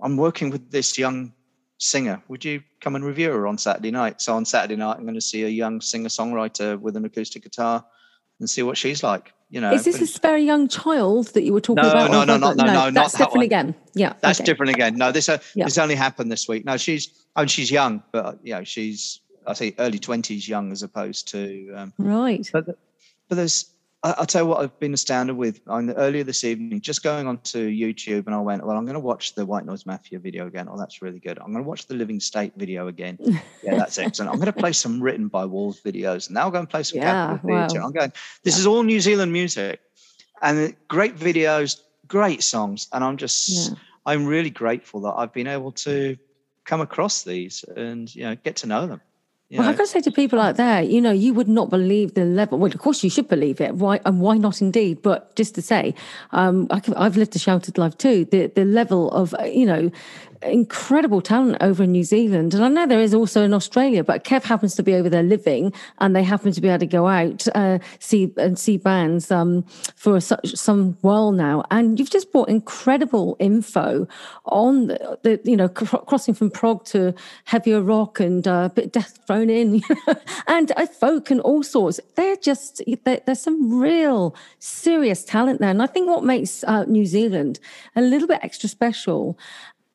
I'm 0.00 0.16
working 0.16 0.50
with 0.50 0.70
this 0.70 0.98
young 0.98 1.32
singer. 1.78 2.22
Would 2.28 2.44
you 2.44 2.62
come 2.80 2.96
and 2.96 3.04
review 3.04 3.30
her 3.30 3.46
on 3.46 3.58
Saturday 3.58 3.90
night? 3.90 4.20
So 4.20 4.34
on 4.34 4.44
Saturday 4.44 4.76
night, 4.76 4.96
I'm 4.96 5.04
going 5.04 5.14
to 5.14 5.20
see 5.20 5.44
a 5.44 5.48
young 5.48 5.80
singer 5.80 6.08
songwriter 6.08 6.78
with 6.78 6.96
an 6.96 7.04
acoustic 7.04 7.44
guitar 7.44 7.84
and 8.40 8.48
see 8.48 8.62
what 8.62 8.76
she's 8.76 9.02
like. 9.02 9.32
You 9.50 9.62
know, 9.62 9.72
is 9.72 9.86
this 9.86 9.98
this 9.98 10.18
very 10.18 10.42
young 10.42 10.68
child 10.68 11.28
that 11.28 11.42
you 11.42 11.54
were 11.54 11.60
talking 11.60 11.82
no, 11.82 11.90
about? 11.90 12.10
No, 12.10 12.22
no, 12.24 12.36
no, 12.36 12.52
no, 12.52 12.64
no, 12.64 12.74
no, 12.74 12.90
That's 12.90 13.12
different 13.12 13.34
that 13.34 13.44
again. 13.44 13.74
Yeah, 13.94 14.12
that's 14.20 14.40
okay. 14.40 14.44
different 14.44 14.74
again. 14.74 14.96
No, 14.96 15.10
this 15.10 15.30
uh, 15.30 15.38
yeah. 15.54 15.64
this 15.64 15.78
only 15.78 15.94
happened 15.94 16.30
this 16.30 16.46
week. 16.46 16.66
No, 16.66 16.76
she's 16.76 17.26
oh, 17.34 17.46
she's 17.46 17.70
young, 17.70 18.02
but 18.12 18.38
you 18.42 18.52
know, 18.52 18.64
she's 18.64 19.20
I 19.46 19.54
say 19.54 19.74
early 19.78 19.98
twenties 19.98 20.46
young 20.46 20.70
as 20.70 20.82
opposed 20.82 21.28
to 21.28 21.72
um, 21.74 21.94
right. 21.96 22.46
But 22.52 22.78
but 23.28 23.36
there's 23.36 23.70
I, 24.04 24.14
will 24.16 24.26
tell 24.26 24.42
you 24.42 24.46
what 24.46 24.60
I've 24.60 24.78
been 24.78 24.94
astounded 24.94 25.36
with. 25.36 25.60
On 25.66 25.90
earlier 25.90 26.22
this 26.22 26.44
evening, 26.44 26.80
just 26.80 27.02
going 27.02 27.26
onto 27.26 27.68
YouTube, 27.68 28.26
and 28.26 28.34
I 28.34 28.38
went, 28.38 28.64
"Well, 28.64 28.76
I'm 28.76 28.84
going 28.84 28.94
to 28.94 29.00
watch 29.00 29.34
the 29.34 29.44
White 29.44 29.66
Noise 29.66 29.86
Mafia 29.86 30.20
video 30.20 30.46
again. 30.46 30.68
Oh, 30.70 30.78
that's 30.78 31.02
really 31.02 31.18
good. 31.18 31.38
I'm 31.38 31.52
going 31.52 31.64
to 31.64 31.68
watch 31.68 31.86
the 31.86 31.94
Living 31.94 32.20
State 32.20 32.52
video 32.56 32.88
again. 32.88 33.18
Yeah, 33.60 33.74
that's 33.74 33.98
excellent. 33.98 34.30
I'm 34.30 34.38
going 34.38 34.52
to 34.52 34.52
play 34.52 34.72
some 34.72 35.02
written 35.02 35.26
by 35.26 35.44
Wolves 35.44 35.80
videos. 35.80 36.28
And 36.28 36.34
now 36.34 36.42
I'll 36.42 36.50
go 36.50 36.60
and 36.60 36.70
play 36.70 36.84
some 36.84 36.98
yeah, 36.98 37.12
Capitol 37.12 37.50
wow. 37.50 37.66
Theatre. 37.66 37.82
I'm 37.82 37.92
going. 37.92 38.12
This 38.44 38.54
yeah. 38.54 38.60
is 38.60 38.66
all 38.66 38.82
New 38.84 39.00
Zealand 39.00 39.32
music, 39.32 39.80
and 40.42 40.76
great 40.86 41.16
videos, 41.16 41.80
great 42.06 42.42
songs, 42.44 42.88
and 42.92 43.02
I'm 43.02 43.16
just, 43.16 43.48
yeah. 43.48 43.74
I'm 44.06 44.26
really 44.26 44.50
grateful 44.50 45.00
that 45.02 45.14
I've 45.16 45.32
been 45.32 45.48
able 45.48 45.72
to 45.72 46.16
come 46.64 46.80
across 46.80 47.24
these 47.24 47.64
and 47.76 48.14
you 48.14 48.22
know 48.22 48.36
get 48.36 48.56
to 48.56 48.66
know 48.68 48.86
them. 48.86 49.00
Well, 49.50 49.66
I've 49.66 49.78
got 49.78 49.84
to 49.84 49.90
say 49.90 50.00
to 50.02 50.10
people 50.10 50.40
out 50.40 50.56
there, 50.56 50.82
you 50.82 51.00
know, 51.00 51.10
you 51.10 51.32
would 51.32 51.48
not 51.48 51.70
believe 51.70 52.12
the 52.12 52.24
level. 52.26 52.58
Well, 52.58 52.70
of 52.70 52.78
course, 52.78 53.02
you 53.02 53.08
should 53.08 53.28
believe 53.28 53.62
it. 53.62 53.74
Why 53.76 53.98
and 54.04 54.20
why 54.20 54.36
not? 54.36 54.60
Indeed, 54.60 55.00
but 55.00 55.34
just 55.36 55.54
to 55.54 55.62
say, 55.62 55.94
um, 56.32 56.66
I 56.70 56.82
have 57.02 57.16
lived 57.16 57.34
a 57.34 57.38
sheltered 57.38 57.78
life 57.78 57.96
too. 57.96 58.26
The 58.26 58.48
the 58.48 58.66
level 58.66 59.10
of 59.12 59.34
you 59.46 59.64
know 59.64 59.90
incredible 60.42 61.20
talent 61.20 61.56
over 61.60 61.82
in 61.82 61.92
New 61.92 62.04
Zealand. 62.04 62.54
And 62.54 62.64
I 62.64 62.68
know 62.68 62.86
there 62.86 63.00
is 63.00 63.14
also 63.14 63.42
in 63.42 63.54
Australia, 63.54 64.04
but 64.04 64.24
Kev 64.24 64.44
happens 64.44 64.74
to 64.76 64.82
be 64.82 64.94
over 64.94 65.08
there 65.08 65.22
living 65.22 65.72
and 65.98 66.14
they 66.14 66.22
happen 66.22 66.52
to 66.52 66.60
be 66.60 66.68
able 66.68 66.78
to 66.80 66.86
go 66.86 67.06
out, 67.06 67.46
uh, 67.54 67.78
see 67.98 68.32
and 68.36 68.58
see 68.58 68.76
bands 68.76 69.30
um, 69.30 69.62
for 69.96 70.20
such 70.20 70.54
some 70.54 70.96
while 71.00 71.32
now. 71.32 71.64
And 71.70 71.98
you've 71.98 72.10
just 72.10 72.32
brought 72.32 72.48
incredible 72.48 73.36
info 73.38 74.06
on 74.46 74.88
the, 74.88 75.18
the 75.22 75.40
you 75.44 75.56
know, 75.56 75.68
cr- 75.68 75.96
crossing 75.96 76.34
from 76.34 76.50
prog 76.50 76.84
to 76.86 77.14
heavier 77.44 77.80
rock 77.80 78.20
and 78.20 78.46
uh, 78.46 78.68
a 78.70 78.72
bit 78.74 78.92
death 78.92 79.18
thrown 79.26 79.50
in, 79.50 79.82
and 80.46 80.72
uh, 80.76 80.86
folk 80.86 81.30
and 81.30 81.40
all 81.40 81.62
sorts. 81.62 82.00
They're 82.16 82.36
just, 82.36 82.82
they're, 83.04 83.20
there's 83.26 83.40
some 83.40 83.78
real 83.78 84.34
serious 84.58 85.24
talent 85.24 85.60
there. 85.60 85.70
And 85.70 85.82
I 85.82 85.86
think 85.86 86.08
what 86.08 86.24
makes 86.24 86.64
uh, 86.64 86.84
New 86.84 87.06
Zealand 87.06 87.60
a 87.96 88.00
little 88.00 88.28
bit 88.28 88.40
extra 88.42 88.68
special 88.68 89.38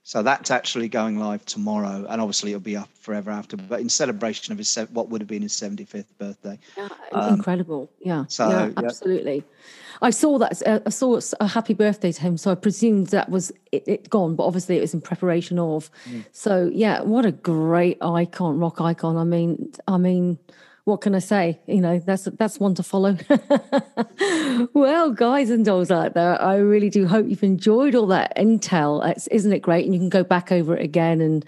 So 0.07 0.23
that's 0.23 0.51
actually 0.51 0.87
going 0.87 1.19
live 1.19 1.43
tomorrow, 1.43 2.05
and 2.07 2.21
obviously 2.21 2.51
it'll 2.51 2.61
be 2.61 2.77
up 2.77 2.87
forever 2.97 3.29
after. 3.29 3.57
But 3.57 3.81
in 3.81 3.89
celebration 3.89 4.53
of 4.53 4.57
his 4.57 4.73
what 4.93 5.09
would 5.09 5.19
have 5.19 5.27
been 5.27 5.41
his 5.41 5.51
seventy 5.51 5.83
fifth 5.83 6.17
birthday. 6.17 6.57
Yeah, 6.77 6.87
um, 7.11 7.33
incredible. 7.33 7.91
Yeah, 7.99 8.23
so, 8.29 8.47
yeah, 8.49 8.71
absolutely. 8.77 9.35
Yeah. 9.35 10.01
I 10.01 10.11
saw 10.11 10.37
that. 10.37 10.65
Uh, 10.65 10.79
I 10.85 10.91
saw 10.91 11.19
a 11.41 11.47
happy 11.47 11.73
birthday 11.73 12.13
to 12.13 12.21
him, 12.21 12.37
so 12.37 12.51
I 12.51 12.55
presumed 12.55 13.07
that 13.07 13.29
was 13.29 13.51
it, 13.73 13.83
it 13.85 14.09
gone. 14.09 14.37
But 14.37 14.45
obviously, 14.45 14.77
it 14.77 14.81
was 14.81 14.93
in 14.93 15.01
preparation 15.01 15.59
of. 15.59 15.91
Mm. 16.09 16.23
So 16.31 16.71
yeah, 16.73 17.01
what 17.01 17.25
a 17.25 17.33
great 17.33 17.97
icon, 18.01 18.59
rock 18.59 18.79
icon. 18.79 19.17
I 19.17 19.25
mean, 19.25 19.73
I 19.89 19.97
mean 19.97 20.39
what 20.87 21.01
can 21.01 21.13
I 21.13 21.19
say? 21.19 21.59
You 21.67 21.81
know, 21.81 21.99
that's 21.99 22.29
that's 22.37 22.61
one 22.61 22.73
to 22.75 22.83
follow. 22.83 23.17
well, 24.73 25.11
guys 25.11 25.49
and 25.49 25.65
dolls 25.65 25.91
out 25.91 26.13
there, 26.13 26.41
I 26.41 26.55
really 26.55 26.89
do 26.89 27.05
hope 27.05 27.27
you've 27.27 27.43
enjoyed 27.43 27.93
all 27.93 28.07
that 28.07 28.33
intel. 28.37 29.05
It's, 29.05 29.27
isn't 29.27 29.51
it 29.51 29.59
great? 29.59 29.83
And 29.83 29.93
you 29.93 29.99
can 29.99 30.07
go 30.07 30.23
back 30.23 30.49
over 30.49 30.77
it 30.77 30.81
again 30.81 31.19
and 31.19 31.43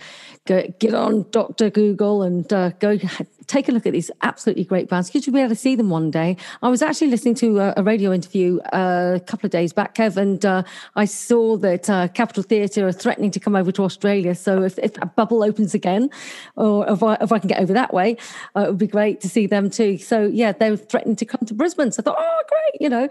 go, 0.50 0.74
get 0.80 0.94
on 0.94 1.26
Doctor 1.30 1.70
Google 1.70 2.24
and 2.24 2.52
uh, 2.52 2.72
go 2.80 2.98
take 3.46 3.70
a 3.70 3.72
look 3.72 3.86
at 3.86 3.94
these 3.94 4.12
absolutely 4.22 4.64
great 4.64 4.90
bands 4.90 5.10
because 5.10 5.26
you'll 5.26 5.34
be 5.34 5.40
able 5.40 5.50
to 5.50 5.56
see 5.56 5.76
them 5.76 5.90
one 5.90 6.12
day. 6.12 6.38
I 6.62 6.70
was 6.70 6.82
actually 6.82 7.08
listening 7.08 7.36
to 7.36 7.60
a, 7.60 7.74
a 7.78 7.84
radio 7.84 8.12
interview 8.12 8.60
uh, 8.74 9.14
a 9.16 9.20
couple 9.20 9.46
of 9.46 9.52
days 9.52 9.74
back, 9.74 9.96
Kev, 9.96 10.18
and 10.18 10.44
uh, 10.46 10.64
I 10.96 11.06
saw 11.06 11.58
that 11.58 11.90
uh, 11.90 12.08
Capitol 12.10 12.44
Theatre 12.44 12.88
are 12.88 12.92
threatening 12.92 13.32
to 13.32 13.40
come 13.40 13.56
over 13.56 13.72
to 13.72 13.84
Australia. 13.84 14.34
So 14.36 14.64
if, 14.64 14.78
if 14.80 14.96
that 14.96 15.16
bubble 15.16 15.44
opens 15.44 15.74
again, 15.74 16.10
or 16.56 16.90
if 16.90 17.04
I, 17.04 17.18
if 17.22 17.32
I 17.32 17.40
can 17.40 17.48
get 17.48 17.60
over 17.60 17.74
that 17.74 17.94
way, 17.94 18.18
uh, 18.56 18.62
it 18.62 18.70
would 18.70 18.78
be 18.78 18.88
great 18.88 19.22
to 19.22 19.30
see 19.30 19.46
them 19.46 19.70
too. 19.70 19.98
So 19.98 20.24
yeah, 20.26 20.52
they 20.52 20.72
were 20.72 20.78
threatening 20.78 21.16
to 21.18 21.26
come 21.26 21.46
to 21.46 21.54
Brisbane. 21.54 21.92
So 21.92 22.02
I 22.02 22.04
thought, 22.04 22.18
oh, 22.20 22.42
great, 22.50 22.82
you 22.82 22.90
know. 22.90 23.08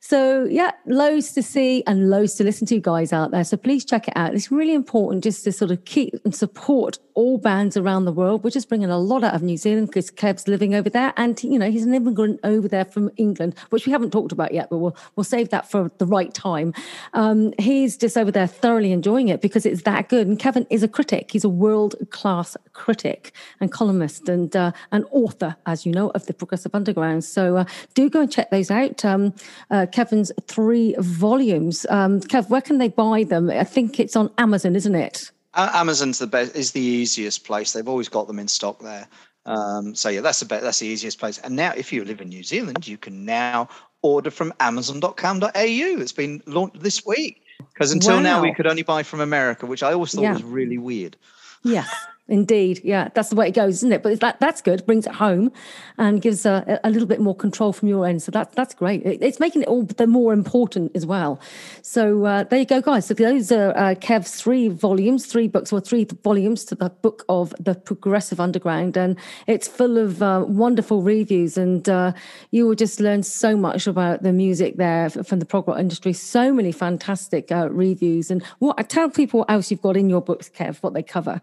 So, 0.00 0.44
yeah, 0.44 0.70
loads 0.86 1.32
to 1.32 1.42
see 1.42 1.82
and 1.86 2.08
loads 2.08 2.34
to 2.34 2.44
listen 2.44 2.66
to, 2.68 2.78
guys, 2.80 3.12
out 3.12 3.32
there. 3.32 3.42
So, 3.42 3.56
please 3.56 3.84
check 3.84 4.06
it 4.06 4.14
out. 4.16 4.34
It's 4.34 4.50
really 4.50 4.74
important 4.74 5.24
just 5.24 5.42
to 5.44 5.52
sort 5.52 5.72
of 5.72 5.84
keep 5.84 6.14
and 6.24 6.34
support 6.34 6.98
all 7.14 7.36
bands 7.36 7.76
around 7.76 8.04
the 8.04 8.12
world. 8.12 8.44
We're 8.44 8.50
just 8.50 8.68
bringing 8.68 8.90
a 8.90 8.98
lot 8.98 9.24
out 9.24 9.34
of 9.34 9.42
New 9.42 9.56
Zealand 9.56 9.88
because 9.88 10.08
Kev's 10.08 10.46
living 10.46 10.72
over 10.72 10.88
there. 10.88 11.12
And, 11.16 11.42
you 11.42 11.58
know, 11.58 11.68
he's 11.68 11.84
an 11.84 11.92
immigrant 11.92 12.38
over 12.44 12.68
there 12.68 12.84
from 12.84 13.10
England, 13.16 13.56
which 13.70 13.86
we 13.86 13.92
haven't 13.92 14.12
talked 14.12 14.30
about 14.30 14.54
yet, 14.54 14.70
but 14.70 14.78
we'll, 14.78 14.96
we'll 15.16 15.24
save 15.24 15.48
that 15.48 15.68
for 15.68 15.90
the 15.98 16.06
right 16.06 16.32
time. 16.32 16.72
Um, 17.14 17.52
he's 17.58 17.96
just 17.96 18.16
over 18.16 18.30
there 18.30 18.46
thoroughly 18.46 18.92
enjoying 18.92 19.26
it 19.26 19.40
because 19.40 19.66
it's 19.66 19.82
that 19.82 20.08
good. 20.08 20.28
And 20.28 20.38
Kevin 20.38 20.64
is 20.70 20.84
a 20.84 20.88
critic, 20.88 21.32
he's 21.32 21.42
a 21.42 21.48
world 21.48 21.96
class 22.10 22.56
critic 22.72 23.32
and 23.60 23.72
columnist 23.72 24.28
and, 24.28 24.54
uh, 24.54 24.70
an 24.92 25.02
author, 25.10 25.56
as 25.66 25.84
you 25.84 25.90
know, 25.90 26.10
of 26.10 26.26
the 26.26 26.34
Progressive 26.34 26.72
Underground. 26.72 27.24
So, 27.24 27.56
uh, 27.56 27.64
do 27.94 28.08
go 28.08 28.20
and 28.20 28.30
check 28.30 28.50
those 28.52 28.70
out. 28.70 29.04
Um, 29.04 29.34
uh, 29.72 29.86
Kevin's 29.92 30.32
three 30.46 30.94
volumes. 30.98 31.86
Um, 31.90 32.20
Kev, 32.20 32.48
where 32.50 32.60
can 32.60 32.78
they 32.78 32.88
buy 32.88 33.24
them? 33.24 33.50
I 33.50 33.64
think 33.64 33.98
it's 34.00 34.16
on 34.16 34.30
Amazon, 34.38 34.76
isn't 34.76 34.94
it? 34.94 35.30
Amazon's 35.54 36.18
the 36.18 36.26
best 36.26 36.54
is 36.54 36.72
the 36.72 36.80
easiest 36.80 37.44
place. 37.44 37.72
They've 37.72 37.88
always 37.88 38.08
got 38.08 38.26
them 38.26 38.38
in 38.38 38.48
stock 38.48 38.80
there. 38.80 39.08
Um, 39.46 39.94
so 39.94 40.08
yeah, 40.08 40.20
that's 40.20 40.40
the 40.40 40.46
best, 40.46 40.62
that's 40.62 40.78
the 40.78 40.86
easiest 40.86 41.18
place. 41.18 41.38
And 41.38 41.56
now, 41.56 41.72
if 41.76 41.92
you 41.92 42.04
live 42.04 42.20
in 42.20 42.28
New 42.28 42.44
Zealand, 42.44 42.86
you 42.86 42.98
can 42.98 43.24
now 43.24 43.68
order 44.02 44.30
from 44.30 44.52
Amazon.com.au. 44.60 45.50
It's 45.54 46.12
been 46.12 46.42
launched 46.46 46.80
this 46.80 47.04
week 47.04 47.42
because 47.72 47.92
until 47.92 48.16
wow. 48.16 48.22
now 48.22 48.42
we 48.42 48.52
could 48.54 48.66
only 48.66 48.82
buy 48.82 49.02
from 49.02 49.20
America, 49.20 49.66
which 49.66 49.82
I 49.82 49.92
always 49.92 50.12
thought 50.12 50.22
yeah. 50.22 50.32
was 50.34 50.44
really 50.44 50.78
weird. 50.78 51.16
Yes. 51.64 51.88
Indeed, 52.28 52.82
yeah, 52.84 53.08
that's 53.14 53.30
the 53.30 53.36
way 53.36 53.48
it 53.48 53.54
goes, 53.54 53.76
isn't 53.76 53.90
it? 53.90 54.02
But 54.02 54.20
that 54.20 54.38
that's 54.38 54.60
good, 54.60 54.84
brings 54.84 55.06
it 55.06 55.14
home, 55.14 55.50
and 55.96 56.20
gives 56.20 56.44
a, 56.44 56.78
a 56.84 56.90
little 56.90 57.08
bit 57.08 57.20
more 57.20 57.34
control 57.34 57.72
from 57.72 57.88
your 57.88 58.06
end. 58.06 58.22
So 58.22 58.30
that 58.32 58.52
that's 58.52 58.74
great. 58.74 59.02
It, 59.06 59.22
it's 59.22 59.40
making 59.40 59.62
it 59.62 59.68
all 59.68 59.84
the 59.84 60.06
more 60.06 60.34
important 60.34 60.92
as 60.94 61.06
well. 61.06 61.40
So 61.80 62.26
uh, 62.26 62.44
there 62.44 62.58
you 62.58 62.66
go, 62.66 62.82
guys. 62.82 63.06
So 63.06 63.14
those 63.14 63.50
are 63.50 63.70
uh, 63.70 63.94
Kev's 63.94 64.42
three 64.42 64.68
volumes, 64.68 65.24
three 65.24 65.48
books, 65.48 65.72
or 65.72 65.80
three 65.80 66.04
volumes 66.22 66.64
to 66.66 66.74
the 66.74 66.90
book 66.90 67.24
of 67.30 67.54
the 67.58 67.74
Progressive 67.74 68.40
Underground, 68.40 68.98
and 68.98 69.16
it's 69.46 69.66
full 69.66 69.96
of 69.96 70.22
uh, 70.22 70.44
wonderful 70.46 71.00
reviews, 71.00 71.56
and 71.56 71.88
uh, 71.88 72.12
you 72.50 72.66
will 72.66 72.74
just 72.74 73.00
learn 73.00 73.22
so 73.22 73.56
much 73.56 73.86
about 73.86 74.22
the 74.22 74.34
music 74.34 74.76
there 74.76 75.08
from 75.08 75.38
the 75.38 75.46
prog 75.46 75.66
rock 75.66 75.78
industry. 75.78 76.12
So 76.12 76.52
many 76.52 76.72
fantastic 76.72 77.50
uh, 77.50 77.70
reviews, 77.70 78.30
and 78.30 78.44
what 78.58 78.76
tell 78.90 79.08
people 79.08 79.40
what 79.40 79.50
else 79.50 79.70
you've 79.70 79.80
got 79.80 79.96
in 79.96 80.10
your 80.10 80.20
books, 80.20 80.50
Kev, 80.50 80.82
what 80.82 80.92
they 80.92 81.02
cover. 81.02 81.40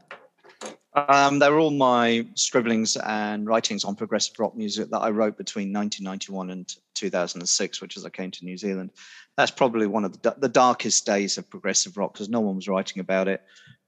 Um, 0.96 1.40
they're 1.40 1.60
all 1.60 1.72
my 1.72 2.26
scribblings 2.36 2.96
and 2.96 3.46
writings 3.46 3.84
on 3.84 3.96
progressive 3.96 4.40
rock 4.40 4.56
music 4.56 4.90
that 4.92 5.00
I 5.00 5.10
wrote 5.10 5.38
between 5.38 5.74
1991 5.74 6.52
and 6.52 6.74
2006, 6.94 7.82
which 7.82 7.98
is 7.98 8.06
I 8.06 8.10
came 8.10 8.32
to 8.32 8.46
New 8.46 8.58
Zealand. 8.58 8.92
That's 9.36 9.52
probably 9.52 9.88
one 9.88 10.06
of 10.06 10.22
the, 10.22 10.36
the 10.38 10.48
darkest 10.48 11.06
days 11.06 11.38
of 11.38 11.50
progressive 11.50 11.98
rock 11.98 12.14
because 12.14 12.30
no 12.30 12.40
one 12.40 12.56
was 12.56 12.70
writing 12.70 13.02
about 13.02 13.28
it. 13.28 13.42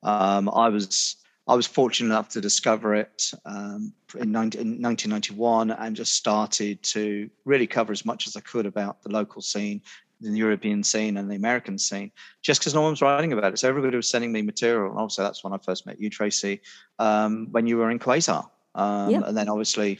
Um, 0.03 0.49
I 0.49 0.67
was 0.67 1.15
I 1.47 1.55
was 1.55 1.65
fortunate 1.65 2.13
enough 2.13 2.27
to 2.29 2.41
discover 2.41 2.93
it 2.93 3.31
um, 3.45 3.93
in, 4.19 4.33
19, 4.33 4.59
in 4.59 4.67
1991 4.81 5.71
and 5.71 5.95
just 5.95 6.13
started 6.13 6.83
to 6.83 7.29
really 7.45 7.67
cover 7.67 7.93
as 7.93 8.03
much 8.03 8.27
as 8.27 8.35
I 8.35 8.41
could 8.41 8.65
about 8.65 9.01
the 9.01 9.09
local 9.09 9.41
scene 9.41 9.81
the 10.21 10.31
European 10.31 10.83
scene 10.83 11.17
and 11.17 11.29
the 11.29 11.35
American 11.35 11.77
scene, 11.77 12.11
just 12.41 12.59
because 12.61 12.73
no 12.73 12.81
one 12.81 12.91
was 12.91 13.01
writing 13.01 13.33
about 13.33 13.53
it. 13.53 13.59
So 13.59 13.69
everybody 13.69 13.95
was 13.95 14.09
sending 14.09 14.31
me 14.31 14.41
material. 14.41 14.89
And 14.89 14.99
obviously, 14.99 15.23
that's 15.23 15.43
when 15.43 15.53
I 15.53 15.57
first 15.57 15.85
met 15.85 15.99
you, 15.99 16.09
Tracy, 16.09 16.61
um, 16.99 17.47
when 17.51 17.67
you 17.67 17.77
were 17.77 17.91
in 17.91 17.99
Quasar. 17.99 18.49
Um, 18.75 19.09
And 19.23 19.37
then 19.37 19.49
obviously 19.49 19.99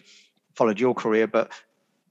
followed 0.56 0.80
your 0.80 0.94
career. 0.94 1.28
But 1.28 1.52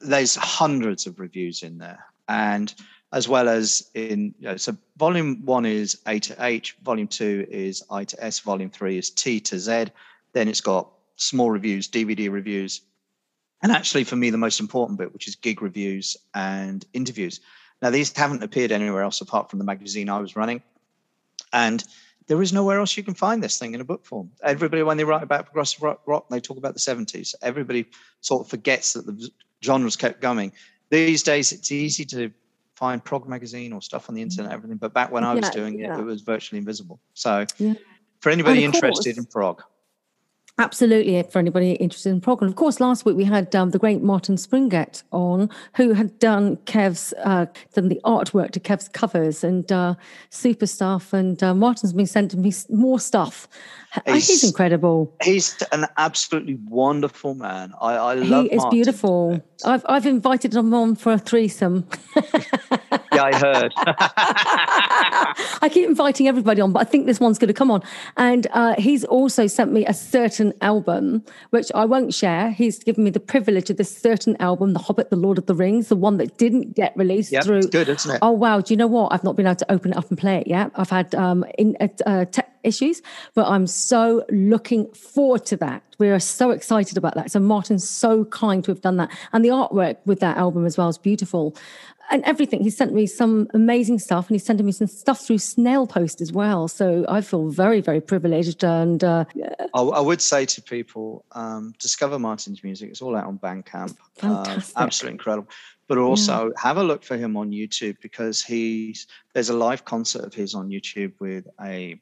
there's 0.01 0.37
hundreds 0.37 1.07
of 1.07 1.19
reviews 1.19 1.63
in 1.63 1.79
there. 1.79 2.05
And 2.29 2.75
as 3.13 3.29
well 3.29 3.49
as 3.49 3.91
in, 3.95 4.35
you 4.39 4.49
know, 4.49 4.57
so 4.57 4.77
volume 4.97 5.45
one 5.45 5.65
is 5.65 6.01
A 6.07 6.19
to 6.21 6.45
H, 6.45 6.77
volume 6.83 7.09
two 7.09 7.47
is 7.51 7.83
I 7.91 8.05
to 8.05 8.25
S, 8.25 8.41
volume 8.41 8.71
three 8.71 8.99
is 8.99 9.11
T 9.11 9.41
to 9.41 9.59
Z. 9.59 9.87
Then 10.33 10.49
it's 10.49 10.61
got 10.61 10.91
small 11.17 11.51
reviews, 11.51 11.89
DVD 11.89 12.31
reviews. 12.31 12.83
And 13.63 13.73
actually, 13.73 14.05
for 14.05 14.17
me, 14.17 14.31
the 14.31 14.39
most 14.39 14.61
important 14.61 14.99
bit, 14.99 15.13
which 15.13 15.29
is 15.29 15.35
gig 15.35 15.63
reviews 15.63 16.17
and 16.35 16.85
interviews. 16.93 17.41
Now, 17.83 17.91
these 17.91 18.17
haven't 18.17 18.43
appeared 18.43 18.73
anywhere 18.73 19.03
else 19.03 19.21
apart 19.21 19.51
from 19.51 19.59
the 19.59 19.65
magazine 19.65 20.09
I 20.09 20.19
was 20.19 20.37
running. 20.37 20.63
And 21.53 21.85
there 22.27 22.43
is 22.43 22.53
nowhere 22.53 22.81
else 22.81 22.97
you 22.97 23.03
can 23.03 23.15
find 23.15 23.43
this 23.43 23.59
thing 23.59 23.75
in 23.75 23.81
a 23.81 23.85
book 23.85 24.05
form. 24.05 24.31
Everybody, 24.43 24.83
when 24.83 24.97
they 24.97 25.05
write 25.05 25.23
about 25.23 25.47
progressive 25.47 25.83
rock, 25.83 26.03
rock, 26.07 26.29
they 26.29 26.41
talk 26.41 26.57
about 26.57 26.75
the 26.75 26.81
70s. 26.81 27.35
Everybody 27.43 27.87
sort 28.21 28.45
of 28.45 28.51
forgets 28.51 28.95
that 28.95 29.07
the 29.07 29.31
genres 29.65 29.97
kept 29.97 30.21
going. 30.21 30.53
These 30.91 31.23
days, 31.23 31.53
it's 31.53 31.71
easy 31.71 32.05
to 32.07 32.31
find 32.75 33.03
prog 33.03 33.29
magazine 33.29 33.73
or 33.73 33.81
stuff 33.81 34.09
on 34.09 34.15
the 34.15 34.23
internet, 34.23 34.53
everything. 34.53 34.77
But 34.77 34.93
back 34.93 35.11
when 35.11 35.25
I 35.25 35.35
was 35.35 35.45
yeah, 35.45 35.51
doing 35.51 35.79
yeah. 35.79 35.97
it, 35.97 36.01
it 36.01 36.05
was 36.05 36.23
virtually 36.23 36.59
invisible. 36.59 37.01
So, 37.15 37.47
yeah. 37.59 37.75
for 38.21 38.31
anybody 38.31 38.65
interested 38.65 39.19
in 39.19 39.25
prog, 39.25 39.63
Absolutely, 40.59 41.23
for 41.25 41.39
anybody 41.39 41.73
interested 41.73 42.09
in 42.09 42.21
prog. 42.21 42.41
And 42.41 42.49
of 42.49 42.57
course, 42.57 42.81
last 42.81 43.05
week 43.05 43.15
we 43.15 43.25
had 43.25 43.55
um, 43.55 43.71
the 43.71 43.79
great 43.79 44.03
Martin 44.03 44.39
Springett 44.39 45.03
on, 45.13 45.51
who 45.75 45.93
had 45.93 46.19
done 46.19 46.57
Kev's, 46.65 47.13
uh, 47.25 47.45
done 47.75 47.89
the 47.89 48.01
artwork 48.05 48.53
to 48.53 48.61
Kev's 48.61 48.89
covers 48.89 49.45
and 49.45 49.71
uh, 49.71 49.95
super 50.31 50.67
stuff. 50.67 51.13
And 51.13 51.43
uh, 51.43 51.55
Martin's 51.55 51.93
been 51.93 52.07
sending 52.07 52.41
me 52.41 52.55
more 52.71 52.99
stuff. 52.99 53.49
He's, 54.05 54.29
he's, 54.29 54.45
incredible. 54.45 55.15
He's 55.23 55.63
an 55.73 55.87
absolutely 55.97 56.59
wonderful 56.69 57.35
man. 57.35 57.73
I, 57.81 57.95
I 57.95 58.15
love. 58.15 58.45
He 58.45 58.53
is 58.53 58.59
Martin. 58.59 58.77
beautiful. 58.77 59.43
I've 59.65 59.87
I've 59.89 60.07
invited 60.07 60.55
him 60.55 60.75
on 60.75 60.97
for 60.97 61.13
a 61.13 61.19
threesome. 61.19 61.89
yeah, 62.17 63.25
I 63.25 63.35
heard. 63.35 63.73
I 65.63 65.71
keep 65.71 65.89
inviting 65.89 66.29
everybody 66.29 66.61
on, 66.61 66.73
but 66.73 66.81
I 66.81 66.85
think 66.85 67.07
this 67.07 67.21
one's 67.21 67.39
going 67.39 67.49
to 67.49 67.55
come 67.55 67.71
on. 67.71 67.83
And 68.17 68.47
uh, 68.53 68.75
he's 68.77 69.05
also 69.05 69.47
sent 69.47 69.73
me 69.73 69.87
a 69.87 69.95
certain 69.95 70.46
album, 70.61 71.25
which 71.51 71.71
I 71.75 71.85
won't 71.85 72.15
share. 72.15 72.51
He's 72.51 72.79
given 72.79 73.05
me 73.05 73.11
the 73.11 73.21
privilege 73.21 73.71
of 73.71 73.77
this 73.77 73.97
certain 73.97 74.37
album, 74.41 74.73
The 74.73 74.81
Hobbit, 74.81 75.11
The 75.11 75.17
Lord 75.17 75.39
of 75.39 75.47
the 75.47 75.55
Rings, 75.55 75.89
the 75.89 75.97
one 75.97 76.17
that 76.19 76.39
didn't 76.39 76.75
get 76.75 76.97
released 76.97 77.33
yep, 77.33 77.45
through. 77.45 77.59
It's 77.59 77.67
good, 77.67 77.89
isn't 77.89 78.17
it? 78.17 78.19
Oh 78.23 78.33
wow! 78.33 78.61
Do 78.61 78.73
you 78.73 78.79
know 78.79 78.87
what? 78.87 79.13
I've 79.13 79.25
not 79.25 79.37
been 79.37 79.47
able 79.47 79.57
to 79.57 79.73
open 79.73 79.93
it 79.93 79.97
up 79.97 80.09
and 80.09 80.19
play 80.19 80.39
it 80.39 80.47
yet. 80.47 80.71
I've 80.75 80.91
had 80.91 81.15
um, 81.15 81.45
in, 81.59 81.77
uh, 82.07 82.25
te- 82.27 82.43
issues. 82.67 83.01
But 83.35 83.47
I'm 83.47 83.67
so 83.67 84.25
looking 84.31 84.89
forward 84.93 85.47
to 85.47 85.57
that. 85.59 85.83
We 85.99 86.11
are 86.11 86.21
so 86.21 86.51
excited 86.51 86.99
about 86.99 87.15
that. 87.15 87.31
So 87.31 87.41
Martin's 87.41 87.89
so 87.89 88.25
kind 88.27 88.63
to 88.65 88.71
have 88.71 88.83
done 88.83 88.97
that. 88.99 89.11
And 89.33 89.45
the 89.45 89.49
artwork 89.49 89.97
with 90.05 90.21
that 90.21 90.37
album 90.37 90.67
as 90.67 90.77
well 90.77 90.89
is 90.89 90.99
beautiful. 90.99 91.57
And 92.11 92.23
everything. 92.25 92.63
He 92.63 92.71
sent 92.71 92.93
me 92.93 93.07
some 93.07 93.49
amazing 93.53 93.99
stuff 93.99 94.29
and 94.29 94.35
he's 94.35 94.45
sending 94.45 94.65
me 94.65 94.73
some 94.73 94.87
stuff 94.87 95.27
through 95.27 95.39
Snail 95.39 95.87
Post 95.87 96.21
as 96.21 96.33
well. 96.33 96.69
So 96.69 97.05
I 97.09 97.21
feel 97.21 97.49
very, 97.49 97.81
very 97.81 98.01
privileged. 98.01 98.65
And 98.65 99.03
uh. 99.03 99.25
I, 99.75 99.81
I, 99.81 100.01
would 100.01 100.23
say 100.23 100.47
to 100.47 100.63
people, 100.63 101.25
um, 101.33 101.75
discover 101.79 102.19
Martin's 102.19 102.63
music. 102.63 102.91
It's 102.91 103.03
all 103.03 103.17
out 103.17 103.27
on 103.27 103.39
Bandcamp. 103.39 103.97
Fantastic. 104.17 104.77
Uh, 104.77 104.81
absolutely 104.81 105.15
incredible 105.15 105.49
but 105.89 105.99
also 105.99 106.47
yeah. 106.47 106.53
have 106.61 106.79
a 106.79 106.83
look 106.83 107.05
for 107.05 107.17
him 107.17 107.37
on 107.37 107.51
YouTube 107.51 107.97
because 108.01 108.43
he's 108.43 109.07
there's 109.35 109.51
a 109.51 109.57
live 109.57 109.85
concert 109.85 110.25
of 110.25 110.35
his 110.35 110.55
on 110.55 110.69
YouTube 110.69 111.13
with 111.21 111.47
a 111.63 112.01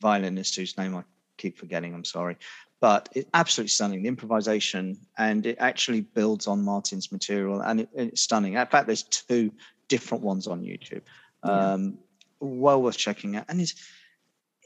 violinist 0.00 0.56
whose 0.56 0.76
name 0.78 0.96
I 0.96 1.02
keep 1.36 1.58
forgetting. 1.58 1.94
I'm 1.94 2.04
sorry, 2.04 2.36
but 2.80 3.08
it's 3.14 3.28
absolutely 3.34 3.70
stunning. 3.70 4.02
The 4.02 4.08
improvisation 4.08 4.98
and 5.16 5.44
it 5.46 5.56
actually 5.58 6.02
builds 6.02 6.46
on 6.46 6.62
Martin's 6.62 7.10
material, 7.10 7.60
and 7.60 7.80
it, 7.80 7.88
it's 7.94 8.22
stunning. 8.22 8.54
In 8.54 8.66
fact, 8.66 8.86
there's 8.86 9.02
two 9.02 9.52
different 9.88 10.22
ones 10.22 10.46
on 10.46 10.62
YouTube. 10.62 11.02
Yeah. 11.44 11.72
Um, 11.72 11.98
well 12.40 12.82
worth 12.82 12.96
checking 12.96 13.36
out, 13.36 13.46
and 13.48 13.60
it's 13.60 13.74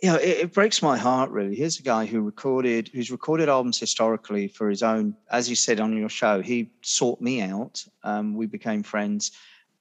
you 0.02 0.10
know, 0.10 0.16
it, 0.16 0.38
it, 0.38 0.52
breaks 0.52 0.82
my 0.82 0.98
heart 0.98 1.30
really. 1.30 1.54
Here's 1.54 1.78
a 1.78 1.82
guy 1.82 2.06
who 2.06 2.20
recorded, 2.22 2.90
who's 2.92 3.12
recorded 3.12 3.48
albums 3.48 3.78
historically 3.78 4.48
for 4.48 4.68
his 4.68 4.82
own. 4.82 5.14
As 5.30 5.48
you 5.48 5.54
said 5.54 5.78
on 5.78 5.96
your 5.96 6.08
show, 6.08 6.42
he 6.42 6.70
sought 6.82 7.20
me 7.20 7.40
out. 7.40 7.84
Um, 8.02 8.34
we 8.34 8.46
became 8.46 8.82
friends, 8.82 9.30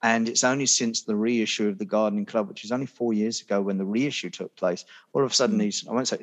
and 0.03 0.27
it's 0.27 0.43
only 0.43 0.65
since 0.65 1.01
the 1.01 1.15
reissue 1.15 1.67
of 1.67 1.77
the 1.77 1.85
Gardening 1.85 2.25
Club, 2.25 2.49
which 2.49 2.63
is 2.63 2.71
only 2.71 2.85
four 2.85 3.13
years 3.13 3.41
ago 3.41 3.61
when 3.61 3.77
the 3.77 3.85
reissue 3.85 4.29
took 4.29 4.55
place, 4.55 4.85
all 5.13 5.23
of 5.23 5.31
a 5.31 5.33
sudden 5.33 5.57
hmm. 5.57 5.63
he's. 5.63 5.87
I 5.87 5.91
won't 5.91 6.07
say. 6.07 6.17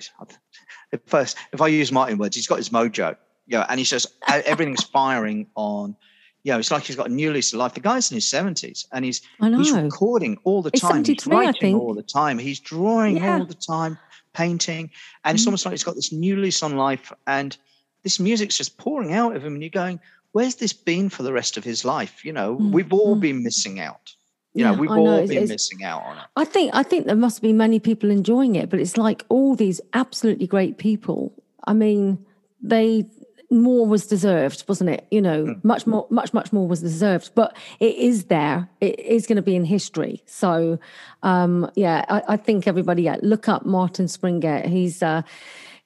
If 0.93 1.01
first, 1.07 1.37
if 1.53 1.61
I 1.61 1.69
use 1.69 1.93
Martin 1.93 2.19
words, 2.19 2.37
he's 2.37 2.47
got 2.47 2.59
his 2.59 2.71
mojo. 2.71 3.17
You 3.47 3.59
know, 3.59 3.67
and 3.69 3.79
he's 3.79 3.91
just 3.91 4.09
everything's 4.29 4.83
firing 4.97 5.47
on 5.55 5.97
you 6.45 6.53
know, 6.53 6.59
it's 6.59 6.71
like 6.71 6.85
he's 6.85 6.97
got 6.97 7.11
a 7.11 7.13
new 7.13 7.33
lease 7.33 7.53
of 7.53 7.59
life. 7.59 7.75
The 7.75 7.81
guy's 7.81 8.11
in 8.11 8.15
his 8.15 8.27
seventies, 8.27 8.87
and 8.93 9.05
he's 9.05 9.21
he's 9.41 9.73
recording 9.73 10.39
all 10.45 10.63
the 10.63 10.71
time. 10.71 11.05
He's 11.05 11.27
writing 11.27 11.75
all 11.75 11.95
the 11.95 12.03
time. 12.03 12.39
He's 12.39 12.61
drawing 12.61 13.19
yeah. 13.19 13.39
all 13.39 13.45
the 13.45 13.55
time, 13.55 13.99
painting, 14.33 14.91
and 15.25 15.35
it's 15.35 15.45
mm. 15.45 15.49
almost 15.49 15.67
like 15.67 15.73
he's 15.73 15.85
got 15.85 15.97
this 15.97 16.13
new 16.13 16.37
lease 16.37 16.63
on 16.63 16.77
life. 16.77 17.13
And 17.27 17.57
this 18.03 18.21
music's 18.21 18.57
just 18.57 18.79
pouring 18.79 19.13
out 19.13 19.35
of 19.35 19.45
him, 19.45 19.55
and 19.55 19.63
you're 19.63 19.71
going, 19.71 20.01
"Where's 20.39 20.55
this 20.55 20.73
been 20.73 21.09
for 21.09 21.25
the 21.25 21.33
rest 21.33 21.57
of 21.57 21.65
his 21.65 21.85
life?" 21.85 22.25
You 22.25 22.33
know, 22.33 22.57
mm. 22.57 22.71
we've 22.75 22.93
all 22.93 23.17
mm. 23.17 23.21
been 23.21 23.43
missing 23.43 23.81
out. 23.81 24.15
You 24.55 24.65
yeah, 24.65 24.71
know, 24.71 24.79
we've 24.81 24.91
all 24.91 25.27
been 25.27 25.43
it's, 25.43 25.51
missing 25.51 25.85
out 25.85 26.03
on 26.05 26.19
it. 26.19 26.25
I 26.37 26.45
think 26.45 26.71
I 26.75 26.83
think 26.83 27.07
there 27.07 27.17
must 27.27 27.43
be 27.43 27.53
many 27.53 27.79
people 27.81 28.09
enjoying 28.11 28.55
it, 28.55 28.71
but 28.71 28.79
it's 28.79 28.97
like 28.97 29.25
all 29.29 29.57
these 29.57 29.81
absolutely 29.93 30.47
great 30.47 30.79
people. 30.79 31.33
I 31.65 31.73
mean, 31.75 32.25
they 32.63 33.07
more 33.51 33.87
was 33.87 34.07
deserved, 34.07 34.65
wasn't 34.69 34.91
it? 34.91 35.07
You 35.11 35.23
know, 35.23 35.45
mm. 35.45 35.65
much 35.65 35.87
more, 35.87 36.07
much, 36.11 36.33
much 36.35 36.53
more 36.53 36.69
was 36.69 36.81
deserved. 36.81 37.31
But 37.35 37.57
it 37.81 37.95
is 37.97 38.25
there. 38.25 38.69
It 38.81 38.99
is 39.01 39.27
going 39.27 39.37
to 39.37 39.43
be 39.43 39.57
in 39.57 39.65
history. 39.65 40.23
So, 40.27 40.79
um, 41.23 41.71
yeah, 41.75 42.05
I, 42.09 42.23
I 42.35 42.37
think 42.37 42.67
everybody, 42.67 43.03
yeah, 43.03 43.17
look 43.23 43.49
up 43.49 43.65
Martin 43.65 44.09
Springett. 44.09 44.67
He's 44.67 45.03
uh, 45.03 45.23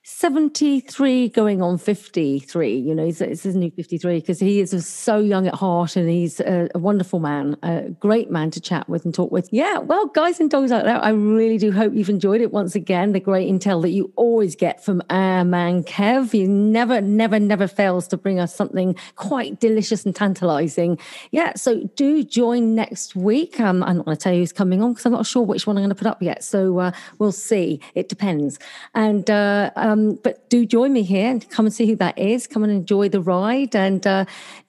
73 0.04 1.28
going 1.28 1.62
on 1.62 1.78
53 1.78 2.76
you 2.76 2.94
know 2.94 3.04
it's 3.04 3.20
his 3.20 3.54
new 3.54 3.70
53 3.70 4.18
because 4.18 4.40
he 4.40 4.60
is 4.60 4.86
so 4.86 5.18
young 5.18 5.46
at 5.46 5.54
heart 5.54 5.96
and 5.96 6.08
he's 6.08 6.40
a, 6.40 6.68
a, 6.74 6.78
wonderful 6.78 7.20
man 7.20 7.56
a 7.62 7.90
great 8.00 8.30
man 8.30 8.50
to 8.50 8.60
chat 8.60 8.88
with 8.88 9.04
and 9.04 9.14
talk 9.14 9.30
with. 9.30 9.48
Yeah 9.52 9.78
well 9.78 10.06
guys 10.06 10.40
and 10.40 10.50
dogs 10.50 10.72
out 10.72 10.84
there 10.84 11.02
i 11.02 11.10
really 11.10 11.56
do 11.56 11.70
hope 11.70 11.94
you've 11.94 12.08
enjoyed 12.08 12.40
it 12.40 12.52
once 12.52 12.74
again 12.74 13.12
the 13.12 13.20
great 13.20 13.48
intel 13.48 13.80
that 13.82 13.90
you 13.90 14.12
always 14.16 14.56
get 14.56 14.84
from 14.84 15.02
our 15.08 15.44
man 15.44 15.84
kev. 15.84 16.32
He 16.32 16.46
never 16.46 17.00
never 17.00 17.38
never 17.38 17.68
fails 17.68 18.08
to 18.08 18.16
bring 18.16 18.40
us 18.40 18.54
something 18.54 18.96
quite 19.16 19.60
delicious 19.60 20.04
and 20.04 20.14
tantalizing. 20.14 20.98
Yeah 21.30 21.54
so 21.54 21.84
do 21.94 22.24
join 22.24 22.74
next 22.74 23.14
week. 23.14 23.60
Um, 23.60 23.82
i'm 23.84 23.98
not 23.98 24.06
going 24.06 24.16
to 24.16 24.22
tell 24.22 24.32
you 24.32 24.40
who's 24.40 24.52
coming 24.52 24.82
on 24.82 24.92
because 24.92 25.06
i'm 25.06 25.12
not 25.12 25.26
sure 25.26 25.42
which 25.42 25.66
one 25.66 25.76
i'm 25.76 25.82
going 25.82 25.90
to 25.90 25.94
put 25.94 26.08
up 26.08 26.22
yet 26.22 26.42
so 26.42 26.78
uh, 26.78 26.92
we'll 27.18 27.32
see. 27.32 27.80
It 27.94 28.08
depends. 28.08 28.58
And 28.94 29.28
uh, 29.30 29.70
um, 29.92 30.18
but 30.22 30.48
do 30.48 30.64
join 30.64 30.92
me 30.92 31.02
here 31.02 31.30
and 31.30 31.48
come 31.50 31.66
and 31.66 31.74
see 31.74 31.86
who 31.86 31.96
that 31.96 32.18
is. 32.18 32.46
Come 32.46 32.64
and 32.64 32.72
enjoy 32.72 33.08
the 33.08 33.20
ride 33.20 33.76
and 33.76 34.06
uh, 34.06 34.24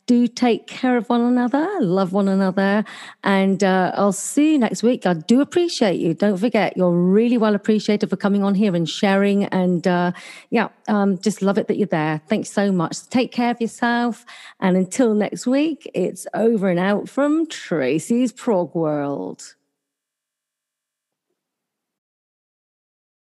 do 0.05 0.27
take 0.27 0.67
care 0.67 0.97
of 0.97 1.07
one 1.09 1.21
another, 1.21 1.67
love 1.79 2.11
one 2.11 2.27
another. 2.27 2.83
And 3.23 3.63
uh, 3.63 3.93
I'll 3.95 4.11
see 4.11 4.53
you 4.53 4.59
next 4.59 4.83
week. 4.83 5.05
I 5.05 5.13
do 5.13 5.39
appreciate 5.39 5.99
you. 5.99 6.13
Don't 6.13 6.37
forget, 6.37 6.75
you're 6.75 6.91
really 6.91 7.37
well 7.37 7.55
appreciated 7.55 8.09
for 8.09 8.17
coming 8.17 8.43
on 8.43 8.55
here 8.55 8.75
and 8.75 8.87
sharing. 8.89 9.45
And 9.45 9.87
uh, 9.87 10.11
yeah, 10.49 10.69
um, 10.87 11.17
just 11.19 11.41
love 11.41 11.57
it 11.57 11.67
that 11.67 11.77
you're 11.77 11.87
there. 11.87 12.21
Thanks 12.27 12.49
so 12.49 12.71
much. 12.71 13.07
Take 13.07 13.31
care 13.31 13.51
of 13.51 13.61
yourself. 13.61 14.25
And 14.59 14.75
until 14.75 15.13
next 15.13 15.47
week, 15.47 15.89
it's 15.93 16.27
over 16.33 16.69
and 16.69 16.79
out 16.79 17.07
from 17.07 17.47
Tracy's 17.47 18.33
Prog 18.33 18.75
World. 18.75 19.55